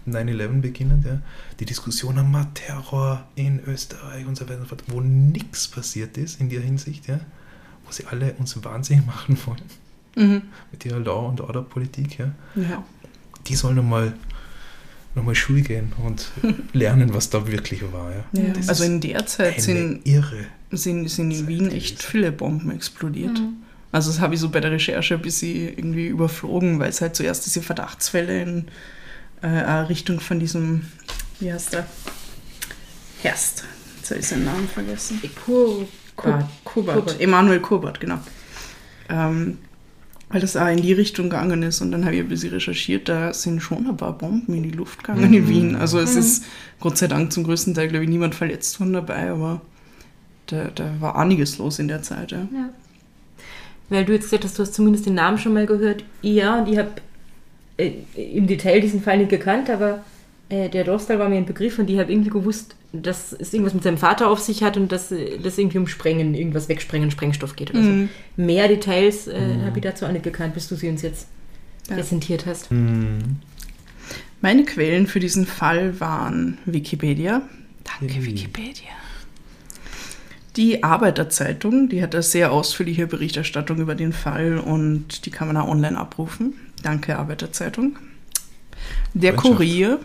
9-11 0.07 0.61
beginnen, 0.61 1.03
ja, 1.05 1.21
die 1.59 1.65
Diskussion 1.65 2.19
am 2.19 2.55
Terror 2.55 3.27
in 3.35 3.59
Österreich 3.67 4.27
und 4.27 4.37
so 4.37 4.45
weiter 4.45 4.57
und 4.61 4.63
so 4.63 4.69
fort, 4.69 4.85
wo 4.89 5.01
nichts 5.01 5.67
passiert 5.67 6.17
ist 6.19 6.41
in 6.41 6.49
der 6.51 6.61
Hinsicht, 6.61 7.09
ja, 7.09 7.19
wo 7.87 7.91
sie 7.93 8.05
alle 8.07 8.35
uns 8.35 8.63
wahnsinnig 8.63 9.05
machen 9.07 9.37
wollen 9.47 9.63
Mhm. 10.17 10.43
mit 10.73 10.85
ihrer 10.85 11.01
Law- 11.01 11.29
und 11.29 11.41
Order-Politik, 11.41 12.19
ja, 12.19 12.31
Ja. 12.55 12.85
die 13.47 13.55
sollen 13.57 13.77
nochmal 13.77 14.15
noch 15.17 15.23
mal 15.23 15.35
Schule 15.35 15.63
gehen 15.63 15.93
und 16.05 16.29
lernen, 16.73 17.15
was 17.15 17.31
da 17.31 17.47
wirklich 17.47 17.83
war. 17.93 18.11
Ja. 18.11 18.25
Ja. 18.43 18.53
Also 18.67 18.83
in 18.85 19.01
der 19.01 19.25
Zeit 19.27 19.61
sind, 19.61 20.05
irre. 20.07 20.47
sind, 20.73 21.09
sind 21.09 21.31
in 21.31 21.31
Zeit 21.31 21.47
Wien 21.47 21.71
echt 21.71 22.03
viele 22.03 22.33
Bomben 22.33 22.73
explodiert. 22.73 23.39
Mhm. 23.39 23.59
Also 23.93 24.11
das 24.11 24.21
habe 24.21 24.35
ich 24.35 24.41
so 24.41 24.49
bei 24.49 24.59
der 24.59 24.73
Recherche 24.73 25.15
ein 25.15 25.23
bisschen 25.23 25.69
irgendwie 25.69 26.09
überflogen, 26.09 26.81
weil 26.81 26.89
es 26.91 27.01
halt 27.01 27.15
zuerst 27.15 27.47
diese 27.47 27.63
Verdachtsfälle 27.63 28.43
in 28.43 28.65
äh, 29.43 29.47
Richtung 29.49 30.19
von 30.19 30.41
diesem, 30.41 30.83
wie 31.39 31.53
heißt 31.53 31.75
der? 31.75 31.87
Herst. 33.23 33.65
Jetzt 33.99 34.11
habe 34.11 34.21
ich 34.21 34.27
seinen 34.27 34.45
Namen 34.47 34.69
vergessen. 34.69 35.21
Kur 35.45 35.87
Kur 36.17 36.49
Kurbert. 36.65 36.97
Kurbert. 36.97 37.21
Emanuel 37.21 37.61
Kurbert, 37.61 38.01
genau. 38.01 38.19
Ähm, 39.09 39.59
weil 40.35 40.41
das 40.41 40.57
auch 40.57 40.67
in 40.67 40.83
die 40.83 40.93
Richtung 40.93 41.31
gegangen 41.31 41.63
ist 41.63 41.81
und 41.81 41.93
dann 41.93 42.05
habe 42.05 42.17
ich 42.17 42.21
ein 42.21 42.29
bisschen 42.29 42.51
recherchiert, 42.53 43.09
da 43.09 43.33
sind 43.33 43.61
schon 43.61 43.87
ein 43.87 43.97
paar 43.97 44.19
Bomben 44.19 44.53
in 44.53 44.65
die 44.65 44.73
Luft 44.73 44.99
gegangen 45.05 45.33
in 45.33 45.45
Mhm. 45.45 45.49
Wien. 45.49 45.77
Also 45.77 46.01
es 46.01 46.15
Mhm. 46.15 46.19
ist 46.19 46.45
Gott 46.81 46.99
sei 46.99 47.07
Dank 47.07 47.33
zum 47.33 47.45
größten 47.45 47.73
Teil, 47.73 47.87
glaube 47.87 48.03
ich, 48.05 48.11
niemand 48.11 48.35
verletzt 48.35 48.81
worden 48.81 48.95
dabei, 48.95 49.31
aber 49.31 49.61
da, 50.47 50.71
da 50.75 50.91
war 50.99 51.17
einiges 51.17 51.59
los 51.59 51.79
in 51.79 51.87
der 51.87 52.03
Zeit. 52.03 52.33
Ja. 52.33 52.39
Ja. 52.53 52.69
Weil 53.91 54.05
du 54.05 54.13
jetzt 54.13 54.25
gesagt 54.25 54.43
hast, 54.45 54.59
du 54.59 54.63
hast 54.65 54.75
zumindest 54.75 55.07
den 55.07 55.15
Namen 55.15 55.39
schon 55.39 55.55
mal 55.55 55.67
gehört. 55.67 56.05
Ja, 56.23 56.59
und 56.59 56.69
ich 56.69 56.79
habe 56.79 56.91
äh, 57.77 57.93
im 58.17 58.49
Detail 58.49 58.81
diesen 58.81 59.03
Fall 59.03 59.19
nicht 59.19 59.31
gekannt, 59.31 59.71
aber 59.71 60.03
äh, 60.49 60.69
der 60.69 60.83
Dostal 60.83 61.21
war 61.21 61.29
mir 61.29 61.37
ein 61.37 61.47
Begriff 61.47 61.79
und 61.79 61.89
ich 61.89 61.99
habe 62.01 62.11
irgendwie 62.11 62.31
gewusst, 62.31 62.75
dass 63.03 63.33
es 63.33 63.53
irgendwas 63.53 63.75
mit 63.75 63.83
seinem 63.83 63.99
Vater 63.99 64.29
auf 64.31 64.41
sich 64.41 64.63
hat 64.63 64.77
und 64.77 64.93
dass 64.93 65.09
das 65.43 65.59
irgendwie 65.59 65.79
um 65.79 65.87
Sprengen, 65.87 66.35
irgendwas 66.35 66.69
wegsprengen, 66.69 67.11
Sprengstoff 67.11 67.57
geht 67.57 67.71
oder 67.71 67.81
Mhm. 67.81 68.09
so. 68.37 68.43
Mehr 68.43 68.69
Details 68.69 69.27
äh, 69.27 69.41
habe 69.67 69.79
ich 69.79 69.83
dazu 69.83 70.07
auch 70.07 70.13
nicht 70.13 70.25
gekannt, 70.25 70.55
bis 70.55 70.69
du 70.69 70.77
sie 70.77 70.89
uns 70.89 71.03
jetzt 71.03 71.27
Ja. 71.89 71.97
präsentiert 71.97 72.47
hast. 72.47 72.71
Mhm. 72.71 73.19
Meine 74.41 74.65
Quellen 74.65 75.07
für 75.07 75.21
diesen 75.21 75.47
Fall 75.47 75.99
waren 76.01 76.59
Wikipedia. 76.67 77.43
Danke, 78.01 78.15
Yay. 78.15 78.27
Wikipedia. 78.27 78.91
Die 80.57 80.85
Arbeiterzeitung, 80.85 81.89
die 81.89 82.01
hat 82.03 82.15
eine 82.15 82.23
sehr 82.23 82.53
ausführliche 82.53 83.07
Berichterstattung 83.09 83.79
über 83.81 83.95
den 83.97 84.13
Fall 84.13 84.59
und 84.59 85.27
die 85.27 85.31
kann 85.31 85.49
man 85.49 85.57
auch 85.57 85.67
online 85.69 85.99
abrufen. 85.99 86.55
Danke, 86.83 87.19
Arbeiterzeitung. 87.19 87.97
Der 89.15 89.33
Freundschaft. 89.35 89.57
Kurier, 89.57 90.01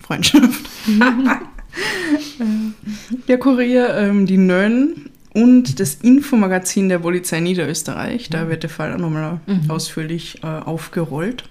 Freundschaft. 0.00 0.68
Der 3.28 3.38
Kurier, 3.38 3.94
ähm, 3.96 4.26
die 4.26 4.36
Nön 4.36 5.10
und 5.32 5.78
das 5.80 5.94
Infomagazin 5.96 6.88
der 6.88 6.98
Polizei 7.00 7.40
Niederösterreich. 7.40 8.28
Da 8.30 8.48
wird 8.48 8.62
der 8.62 8.70
Fall 8.70 8.92
auch 8.94 8.98
nochmal 8.98 9.40
Mhm. 9.46 9.70
ausführlich 9.70 10.42
äh, 10.42 10.46
aufgerollt. 10.46 11.44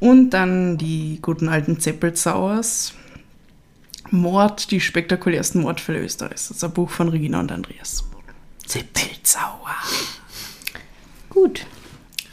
Und 0.00 0.30
dann 0.30 0.78
die 0.78 1.18
guten 1.22 1.48
alten 1.48 1.78
Zeppelzauers. 1.78 2.94
Mord, 4.10 4.70
die 4.70 4.80
spektakulärsten 4.80 5.62
Mordfälle 5.62 6.00
Österreichs. 6.00 6.48
Das 6.48 6.56
ist 6.58 6.64
ein 6.64 6.72
Buch 6.72 6.90
von 6.90 7.08
Regina 7.08 7.40
und 7.40 7.52
Andreas. 7.52 8.04
Zeppelzauer. 8.66 9.70
Gut. 11.30 11.66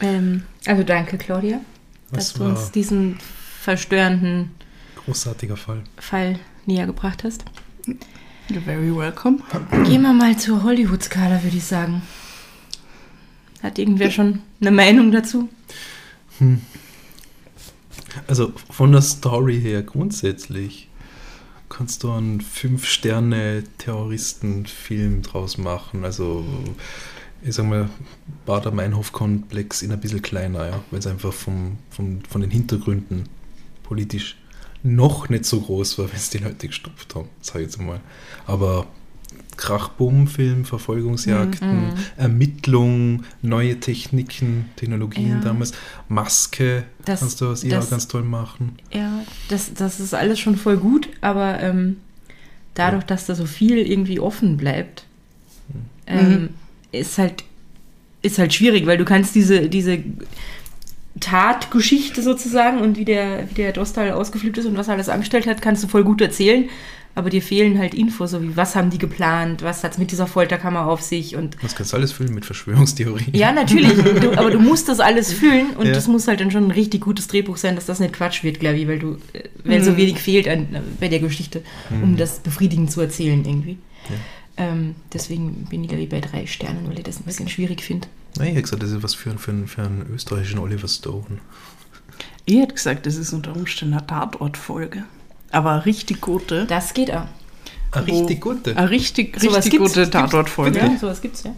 Ähm, 0.00 0.42
also 0.66 0.82
danke, 0.82 1.16
Claudia, 1.16 1.60
dass 2.10 2.32
Das 2.32 2.34
du 2.34 2.44
uns 2.44 2.70
diesen 2.70 3.18
verstörenden 3.60 4.50
großartiger 5.06 5.56
Fall. 5.56 5.82
Fall 5.98 6.38
näher 6.70 6.86
gebracht 6.86 7.24
hast. 7.24 7.44
You're 8.48 8.62
very 8.64 8.96
welcome. 8.96 9.40
Gehen 9.84 10.02
wir 10.02 10.12
mal 10.12 10.38
zur 10.38 10.62
Hollywood-Skala, 10.62 11.42
würde 11.42 11.56
ich 11.56 11.64
sagen. 11.64 12.02
Hat 13.62 13.78
irgendwer 13.78 14.10
schon 14.10 14.40
eine 14.60 14.70
Meinung 14.70 15.10
dazu? 15.12 15.48
Also 18.26 18.52
von 18.70 18.92
der 18.92 19.02
Story 19.02 19.60
her 19.60 19.82
grundsätzlich 19.82 20.88
kannst 21.68 22.02
du 22.02 22.10
einen 22.10 22.40
Fünf-Sterne-Terroristen-Film 22.40 25.20
draus 25.22 25.58
machen. 25.58 26.04
Also 26.04 26.44
ich 27.42 27.54
sag 27.54 27.66
mal, 27.66 27.90
Bader-Meinhof-Komplex 28.46 29.82
in 29.82 29.92
ein 29.92 30.00
bisschen 30.00 30.22
kleiner, 30.22 30.66
ja, 30.66 30.80
weil 30.90 30.98
es 30.98 31.06
einfach 31.06 31.32
vom, 31.32 31.76
vom, 31.90 32.20
von 32.28 32.40
den 32.40 32.50
Hintergründen 32.50 33.28
politisch 33.82 34.36
noch 34.82 35.28
nicht 35.28 35.44
so 35.44 35.60
groß 35.60 35.98
war, 35.98 36.08
wenn 36.08 36.16
es 36.16 36.30
die 36.30 36.38
Leute 36.38 36.66
gestopft 36.68 37.14
haben, 37.14 37.28
sag 37.42 37.56
ich 37.56 37.62
jetzt 37.62 37.80
mal. 37.80 38.00
Aber 38.46 38.86
Krachbumm-Film, 39.56 40.64
Verfolgungsjagden, 40.64 41.88
Mhm. 41.90 41.94
Ermittlung, 42.16 43.24
neue 43.42 43.78
Techniken, 43.78 44.66
Technologien 44.76 45.28
Ja. 45.32 45.40
damals, 45.40 45.72
Maske, 46.08 46.84
Das- 47.04 47.20
kannst 47.20 47.40
du 47.40 47.48
aus 47.50 47.62
ihr 47.62 47.78
ganz 47.78 48.08
toll 48.08 48.22
machen. 48.22 48.78
Ja, 48.92 49.22
das, 49.48 49.72
das 49.74 50.00
ist 50.00 50.14
alles 50.14 50.38
schon 50.40 50.56
voll 50.56 50.78
gut, 50.78 51.08
aber 51.20 51.60
ähm, 51.60 51.96
dadurch, 52.74 53.04
dass 53.04 53.26
da 53.26 53.34
so 53.34 53.44
viel 53.46 53.76
irgendwie 53.78 54.18
offen 54.18 54.56
bleibt, 54.56 55.04
ähm, 56.06 56.50
ist 56.92 57.18
halt 57.18 57.44
ist 58.22 58.38
halt 58.38 58.52
schwierig, 58.52 58.84
weil 58.84 58.98
du 58.98 59.06
kannst 59.06 59.34
diese, 59.34 59.70
diese 59.70 59.98
Tatgeschichte 61.18 62.22
sozusagen 62.22 62.80
und 62.80 62.96
wie 62.96 63.04
der, 63.04 63.48
wie 63.50 63.54
der 63.54 63.72
Dostal 63.72 64.12
ausgeflippt 64.12 64.58
ist 64.58 64.66
und 64.66 64.76
was 64.76 64.88
er 64.88 64.94
alles 64.94 65.08
angestellt 65.08 65.46
hat, 65.46 65.60
kannst 65.62 65.82
du 65.82 65.88
voll 65.88 66.04
gut 66.04 66.20
erzählen, 66.20 66.68
aber 67.16 67.28
dir 67.30 67.42
fehlen 67.42 67.78
halt 67.78 67.92
Infos, 67.94 68.30
so 68.30 68.40
wie 68.42 68.56
was 68.56 68.76
haben 68.76 68.90
die 68.90 68.98
geplant, 68.98 69.62
was 69.62 69.82
hat 69.82 69.92
es 69.92 69.98
mit 69.98 70.12
dieser 70.12 70.28
Folterkammer 70.28 70.86
auf 70.86 71.02
sich 71.02 71.34
und 71.34 71.56
Das 71.62 71.74
kannst 71.74 71.92
du 71.92 71.96
alles 71.96 72.12
füllen 72.12 72.32
mit 72.32 72.44
Verschwörungstheorien. 72.44 73.34
ja, 73.34 73.50
natürlich, 73.52 73.92
du, 74.20 74.32
aber 74.38 74.50
du 74.52 74.60
musst 74.60 74.88
das 74.88 75.00
alles 75.00 75.32
fühlen 75.40 75.70
und 75.76 75.86
Ja. 75.86 75.92
das 75.92 76.06
muss 76.06 76.28
halt 76.28 76.40
dann 76.40 76.52
schon 76.52 76.64
ein 76.66 76.70
richtig 76.70 77.00
gutes 77.02 77.26
Drehbuch 77.26 77.56
sein, 77.56 77.74
dass 77.74 77.86
das 77.86 77.98
nicht 77.98 78.12
Quatsch 78.12 78.44
wird, 78.44 78.60
glaube 78.60 78.76
ich, 78.78 78.86
weil 78.86 79.00
du, 79.00 79.18
äh, 79.32 79.42
weil 79.64 79.82
so 79.82 79.90
Mhm. 79.92 79.96
wenig 79.96 80.18
fehlt 80.20 80.46
an, 80.48 80.68
bei 81.00 81.08
der 81.08 81.18
Geschichte, 81.18 81.62
um 81.90 82.16
das 82.16 82.38
befriedigend 82.38 82.92
zu 82.92 83.00
erzählen 83.00 83.44
irgendwie. 83.44 83.78
Ja. 84.08 84.16
Ähm, 84.68 84.94
deswegen 85.12 85.66
bin 85.70 85.82
ich, 85.82 85.88
glaube 85.88 86.04
ich, 86.04 86.08
bei 86.08 86.20
drei 86.20 86.46
Sternen, 86.46 86.86
weil 86.86 86.98
ich 86.98 87.04
das 87.04 87.18
ein 87.18 87.24
bisschen 87.24 87.48
schwierig 87.48 87.82
finde. 87.82 88.06
Nein, 88.38 88.48
ich 88.48 88.52
hätte 88.54 88.62
gesagt, 88.62 88.82
das 88.82 88.90
ist 88.90 89.02
was 89.02 89.14
für, 89.14 89.30
einen- 89.30 89.38
für, 89.38 89.66
für 89.66 89.82
einen 89.82 90.06
österreichischen 90.14 90.58
Oliver 90.58 90.88
Stone. 90.88 91.38
Ich 92.46 92.56
hätte 92.58 92.74
gesagt, 92.74 93.06
das 93.06 93.16
ist 93.16 93.32
unter 93.32 93.54
Umständen 93.54 93.94
eine 93.94 94.06
Tatortfolge. 94.06 95.04
Aber 95.50 95.72
eine 95.72 95.86
richtig 95.86 96.20
gute. 96.20 96.64
Das 96.66 96.94
geht 96.94 97.12
auch. 97.12 97.26
Eine 97.92 98.06
richtig 98.06 98.40
gute. 98.40 98.76
Eine 98.76 98.88
richtig, 98.90 99.42
richtig 99.42 99.78
gute. 99.78 100.08
Tatortfolge. 100.08 100.78
Ja, 100.78 100.96
sowas 100.96 101.20
gibt's, 101.20 101.42
ja. 101.42 101.52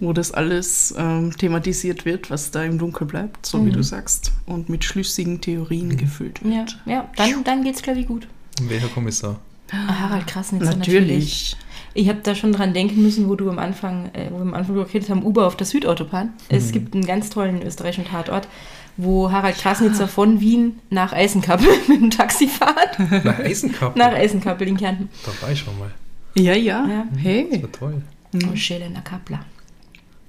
wo 0.00 0.14
das 0.14 0.32
alles 0.32 0.94
ähm, 0.96 1.36
thematisiert 1.36 2.06
wird, 2.06 2.30
was 2.30 2.50
da 2.50 2.64
im 2.64 2.78
Dunkel 2.78 3.06
bleibt, 3.06 3.44
so 3.44 3.58
wie 3.64 3.68
Mhm. 3.68 3.74
du 3.74 3.82
sagst, 3.82 4.32
und 4.46 4.70
mit 4.70 4.82
schlüssigen 4.84 5.42
Theorien 5.42 5.94
gefüllt 5.98 6.40
Ja, 6.42 6.50
wird. 6.50 6.78
ja 6.86 7.08
dann, 7.16 7.44
dann 7.44 7.64
geht's, 7.64 7.82
glaube 7.82 8.00
ich, 8.00 8.06
gut. 8.06 8.26
Und 8.60 8.70
welcher 8.70 8.88
Kommissar? 8.88 9.38
Ah, 9.70 10.00
Harald 10.00 10.26
Krasnitzer 10.26 10.74
Natürlich. 10.76 11.54
Ich 11.94 12.08
habe 12.08 12.18
da 12.22 12.34
schon 12.34 12.52
dran 12.52 12.74
denken 12.74 13.02
müssen, 13.02 13.28
wo 13.28 13.36
du 13.36 13.48
am 13.48 13.58
Anfang, 13.58 14.10
äh, 14.14 14.26
wo 14.30 14.36
wir 14.36 14.42
am 14.42 14.54
Anfang 14.54 14.74
geredet 14.74 15.08
haben, 15.10 15.22
Uber 15.24 15.46
auf 15.46 15.56
der 15.56 15.66
Südautobahn. 15.66 16.30
Es 16.48 16.72
gibt 16.72 16.94
einen 16.94 17.06
ganz 17.06 17.30
tollen 17.30 17.62
österreichischen 17.62 18.04
Tatort, 18.06 18.48
wo 18.96 19.30
Harald 19.30 19.56
Krasnitzer 19.56 20.08
von 20.08 20.40
Wien 20.40 20.80
nach 20.90 21.12
Eisenkappel 21.12 21.68
mit 21.88 22.00
dem 22.00 22.10
Taxi 22.10 22.48
fährt. 22.48 23.24
Nach 23.24 23.38
Eisenkappel. 23.38 23.98
nach 24.02 24.12
Eisenkappel 24.12 24.66
in 24.68 24.76
Kärnten. 24.76 25.08
Da 25.24 25.32
war 25.46 25.52
ich 25.52 25.58
schon 25.60 25.78
mal. 25.78 25.90
Ja, 26.36 26.54
ja. 26.54 26.86
Ja. 26.86 27.06
Das 27.12 27.22
Hey. 27.22 27.62
war 27.62 27.70
toll. 27.72 28.02
Mhm. 28.32 28.56
Schelena 28.56 29.00
Kappler. 29.00 29.40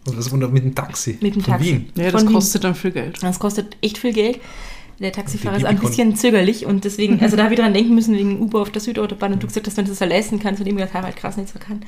Was 0.06 0.28
und 0.32 0.54
mit 0.54 0.64
dem 0.64 0.76
Taxi? 0.76 1.18
Mit 1.20 1.34
dem 1.34 1.42
Von 1.42 1.54
Taxi. 1.54 1.68
Wien. 1.68 1.90
Ja, 1.96 2.12
das 2.12 2.22
Von 2.22 2.30
Wien. 2.30 2.36
kostet 2.36 2.64
dann 2.64 2.76
viel 2.76 2.92
Geld. 2.92 3.24
Das 3.24 3.40
kostet 3.40 3.76
echt 3.82 3.98
viel 3.98 4.14
Geld. 4.14 4.40
Der 5.00 5.12
Taxifahrer 5.12 5.58
Die 5.58 5.64
ist 5.64 5.68
ein 5.70 5.78
bisschen 5.80 6.16
zögerlich 6.16 6.66
und 6.66 6.86
deswegen, 6.86 7.20
also 7.22 7.36
da 7.36 7.44
habe 7.44 7.54
ich 7.54 7.60
dran 7.60 7.74
denken 7.74 7.96
müssen 7.96 8.16
wegen 8.16 8.40
Uber 8.40 8.62
auf 8.62 8.72
der 8.72 8.82
Südautobahn 8.82 9.34
und 9.34 9.44
du 9.44 9.48
gesagt 9.48 9.68
hast, 9.68 9.76
wenn 9.78 9.86
du 9.86 9.92
das 9.92 10.00
ja 10.00 10.08
leisten 10.08 10.40
kannst 10.40 10.62
und 10.62 10.68
ihm 10.68 10.76
gesagt 10.78 10.94
Harald 10.94 11.16
krass 11.18 11.36
nicht 11.38 11.50
so 11.52 11.60
kann. 11.60 11.82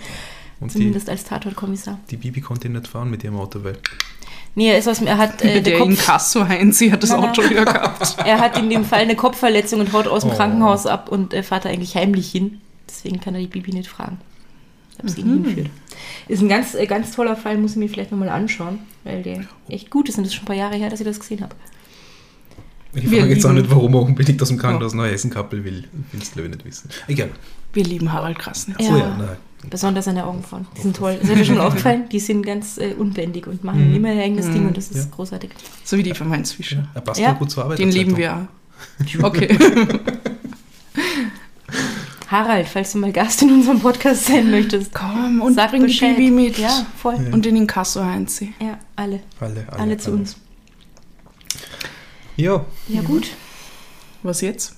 Und 0.60 0.70
die, 0.74 0.78
Zumindest 0.80 1.10
als 1.10 1.24
Tatortkommissar. 1.24 1.99
die 2.10 2.18
Bibi 2.18 2.41
konnte 2.41 2.68
nicht 2.68 2.88
fahren 2.88 3.10
mit 3.12 3.24
ihrem 3.24 3.38
Auto, 3.38 3.64
weil 3.64 3.78
Nee, 4.55 4.70
er 4.72 4.80
ist 4.80 4.88
aus 4.88 4.97
dem, 4.97 5.05
er 5.08 5.18
hat 5.20 5.41
äh, 5.43 5.53
der 5.53 5.62
der 5.62 5.78
Kopf, 5.78 5.89
Inkasso 5.91 6.47
Heinzi 6.47 6.89
hat 6.89 7.03
das. 7.03 7.12
Auto 7.12 7.47
wieder 7.47 7.64
gehabt. 7.64 8.18
er 8.26 8.39
hat 8.39 8.58
in 8.58 8.70
dem 8.72 8.84
Fall 8.84 9.01
eine 9.01 9.16
Kopfverletzung 9.16 9.80
und 9.82 9.93
haut 9.93 10.08
aus 10.08 10.24
dem 10.24 10.32
Oh. 10.32 10.36
Krankenhaus 10.36 10.88
ab 10.88 11.10
und 11.12 11.34
äh, 11.36 11.43
fährt 11.43 11.66
da 11.66 11.70
eigentlich 11.70 11.95
heimlich 11.95 12.32
hin. 12.32 12.60
Deswegen 12.89 13.20
kann 13.22 13.36
er 13.36 13.41
die 13.41 13.47
Bibi 13.47 13.72
nicht 13.72 13.88
fragen. 13.88 14.18
Ob 14.99 15.10
sie 15.12 15.22
ihn 15.22 15.28
Mhm. 15.41 15.45
hinführt. 15.45 15.70
Ist 16.28 16.41
ein 16.41 16.49
ganz, 16.49 16.74
äh, 16.74 16.88
ganz 16.88 17.12
toller 17.12 17.36
Fall, 17.36 17.60
muss 17.60 17.72
ich 17.72 17.78
mir 17.78 17.88
vielleicht 17.88 18.12
nochmal 18.12 18.30
anschauen, 18.30 18.80
weil 19.03 19.22
der 19.22 19.45
echt 19.70 19.91
gut 19.91 20.10
ist 20.10 20.18
und 20.18 20.24
das 20.24 20.30
ist 20.32 20.36
schon 20.36 20.45
ein 20.45 20.47
paar 20.47 20.55
Jahre 20.55 20.76
her, 20.76 20.89
dass 20.89 20.99
ich 20.99 21.05
das 21.05 21.20
gesehen 21.20 21.41
habe. 21.41 21.53
Ich 22.94 23.10
Wir 23.12 23.20
frage 23.22 23.34
jetzt 23.34 23.46
auch 23.46 23.54
nicht, 23.54 23.70
warum 23.70 23.94
er 23.94 24.02
unbedingt 24.02 24.42
aus 24.42 24.48
dem 24.50 24.58
Krankenhaus 24.58 24.94
nach 24.94 25.06
Hessen-Kappel 25.06 25.64
will. 25.64 25.86
Willst 26.12 26.36
du 26.36 26.42
nicht 26.42 26.66
wissen. 26.66 26.90
Egal. 27.08 27.30
Wir 27.74 27.84
lieben 27.84 28.12
Harald 28.12 28.40
Krasnitz. 28.40 28.78
Ja. 28.80 28.88
So, 28.92 28.98
ja, 28.98 29.16
nein. 29.18 29.38
Besonders 29.70 30.06
seine 30.06 30.26
Augenbrauen. 30.26 30.68
Die 30.78 30.82
sind 30.82 30.96
toll. 30.96 31.18
Das 31.20 31.30
ist 31.30 31.36
mir 31.36 31.46
schon 31.46 31.60
aufgefallen. 31.68 32.08
Die 32.12 32.20
sind 32.20 32.44
ganz 32.46 32.78
äh, 32.78 32.94
unbändig 32.98 33.48
und 33.48 33.64
machen 33.64 33.90
Mhm. 33.90 33.96
immer 33.96 34.10
ein 34.10 34.20
eigenes 34.20 34.46
Mhm. 34.48 34.54
Ding 34.54 34.68
und 34.68 34.78
das 34.78 34.90
ist 34.90 35.06
Ja. 35.06 35.16
großartig. 35.16 35.50
So 35.84 35.98
wie 35.98 36.04
die 36.04 36.14
von 36.14 36.30
Heinz 36.30 36.52
Fischer. 36.54 36.88
Er 36.94 37.02
passt 37.02 37.20
Ja, 37.20 37.34
gut 37.34 37.52
zur 37.52 37.64
Arbeit. 37.64 37.80
Den 37.80 37.92
lieben 37.92 38.16
wir 38.18 38.34
auch. 38.36 38.48
Okay. 39.24 39.58
Harald, 42.28 42.68
falls 42.68 42.92
du 42.92 42.98
mal 43.00 43.12
Gast 43.14 43.42
in 43.42 43.52
unserem 43.52 43.80
Podcast 43.80 44.26
sein 44.26 44.52
möchtest, 44.52 44.94
Komm, 44.94 45.42
und 45.42 45.54
sag 45.56 45.72
bring 45.72 45.88
die. 45.88 45.98
Bibi 46.00 46.30
mit. 46.30 46.58
Ja, 46.58 46.86
voll. 46.98 47.16
Ja. 47.16 47.34
Und 47.34 47.46
den 47.46 47.56
Inkasso 47.56 48.04
Heinzi. 48.04 48.54
Ja, 48.60 48.78
alle. 48.98 49.22
Alle, 49.40 49.66
alle, 49.70 49.80
Alle, 49.80 49.98
zu 49.98 50.12
uns. 50.12 50.36
Ja, 52.38 52.66
Ja, 52.88 53.02
gut. 53.02 53.32
Was 54.24 54.42
jetzt? 54.42 54.76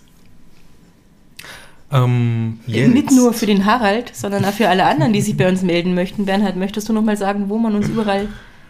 ähm, 1.92 2.60
jetzt. 2.68 2.94
Nicht 2.94 3.12
nur 3.12 3.34
für 3.34 3.46
den 3.46 3.66
Harald, 3.66 4.16
sondern 4.16 4.46
auch 4.46 4.54
für 4.54 4.70
alle 4.70 4.86
anderen, 4.86 5.14
die 5.14 5.22
sich 5.22 5.36
bei 5.36 5.50
uns 5.50 5.62
melden 5.62 5.96
möchten. 5.96 6.26
Bernhard, 6.26 6.56
möchtest 6.56 6.90
du 6.90 6.94
noch 6.94 7.02
mal 7.02 7.18
sagen, 7.18 7.50
wo 7.50 7.58
man 7.58 7.76
uns 7.76 7.88
überall 7.90 8.28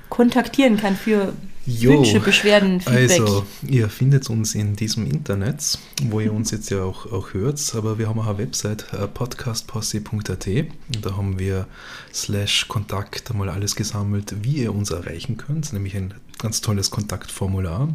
kontaktieren 0.09 0.77
kann 0.77 0.95
für 0.95 1.33
Jo. 1.65 1.91
Wünsche, 1.91 2.19
Beschwerden, 2.19 2.81
Feedback? 2.81 3.21
Also, 3.21 3.45
ihr 3.67 3.89
findet 3.89 4.29
uns 4.29 4.55
in 4.55 4.75
diesem 4.75 5.05
Internet, 5.05 5.77
wo 6.05 6.19
ihr 6.19 6.33
uns 6.33 6.49
jetzt 6.49 6.71
ja 6.71 6.81
auch, 6.83 7.11
auch 7.11 7.33
hört, 7.33 7.59
aber 7.75 7.99
wir 7.99 8.07
haben 8.09 8.19
auch 8.19 8.27
eine 8.27 8.39
Website, 8.39 8.87
äh, 8.93 9.07
podcastposse.at. 9.07 10.47
Und 10.47 11.05
da 11.05 11.15
haben 11.15 11.37
wir 11.37 11.67
slash 12.11 12.67
Kontakt 12.69 13.29
einmal 13.29 13.49
alles 13.49 13.75
gesammelt, 13.75 14.33
wie 14.41 14.63
ihr 14.63 14.73
uns 14.73 14.89
erreichen 14.89 15.37
könnt, 15.37 15.71
nämlich 15.73 15.95
ein 15.95 16.13
ganz 16.39 16.61
tolles 16.61 16.89
Kontaktformular. 16.89 17.89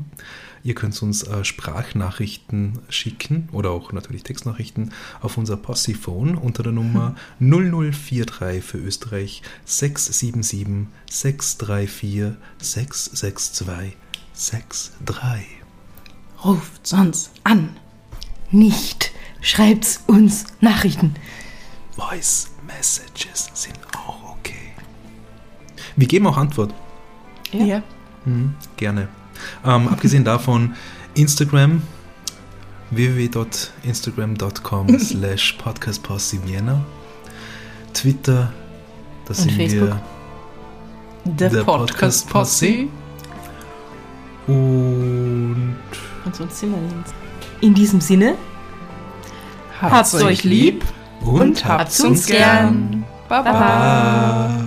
Ihr 0.63 0.75
könnt 0.75 1.01
uns 1.03 1.25
äh, 1.25 1.45
Sprachnachrichten 1.45 2.79
schicken 2.89 3.49
oder 3.53 3.71
auch 3.71 3.93
natürlich 3.93 4.23
Textnachrichten 4.23 4.93
auf 5.21 5.37
unser 5.37 5.57
Posse-Phone 5.57 6.37
unter 6.37 6.63
der 6.63 6.73
Nummer 6.73 7.17
0043 7.41 8.65
für 8.65 8.79
Österreich 8.79 9.43
677 9.67 10.87
634 11.11 12.33
662 12.59 13.97
63. 14.35 15.47
Ruft 16.45 16.87
sonst 16.87 17.31
an. 17.45 17.77
Nicht. 18.51 19.13
Schreibt's 19.41 20.03
uns 20.07 20.47
Nachrichten. 20.61 21.15
Voice 21.93 22.51
Messages 22.67 23.51
sind 23.53 23.79
auch 23.95 24.37
okay. 24.39 24.73
Wir 25.97 26.07
geben 26.07 26.27
auch 26.27 26.37
Antwort. 26.39 26.73
Ja. 27.53 27.83
Mhm, 28.25 28.55
gerne. 28.77 29.09
Ähm, 29.65 29.89
abgesehen 29.89 30.25
davon, 30.25 30.75
Instagram 31.15 31.83
www.instagram.com 32.91 34.99
slash 35.11 35.53
podcastposse 35.55 36.39
Vienna 36.47 36.81
Twitter, 37.93 38.53
das 39.27 39.39
sind 39.39 39.53
Facebook. 39.53 39.97
Der, 41.25 41.51
Der 41.51 41.65
Podcast 41.65 42.29
Podcast 42.29 42.31
Posse. 42.31 42.67
wir 42.67 42.89
und 44.47 45.77
Und 46.25 46.37
sonst 46.37 46.61
sind 46.61 46.71
wir 46.73 46.79
nirgends. 46.81 47.13
In 47.61 47.75
diesem 47.75 48.01
Sinne, 48.01 48.35
Habt's 49.81 50.15
euch 50.15 50.45
lieb 50.45 50.85
und, 51.23 51.41
Und 51.41 51.65
habt's 51.65 52.01
uns 52.01 52.27
gern. 52.27 53.05
Baba. 53.29 53.53
Baba. 53.53 54.64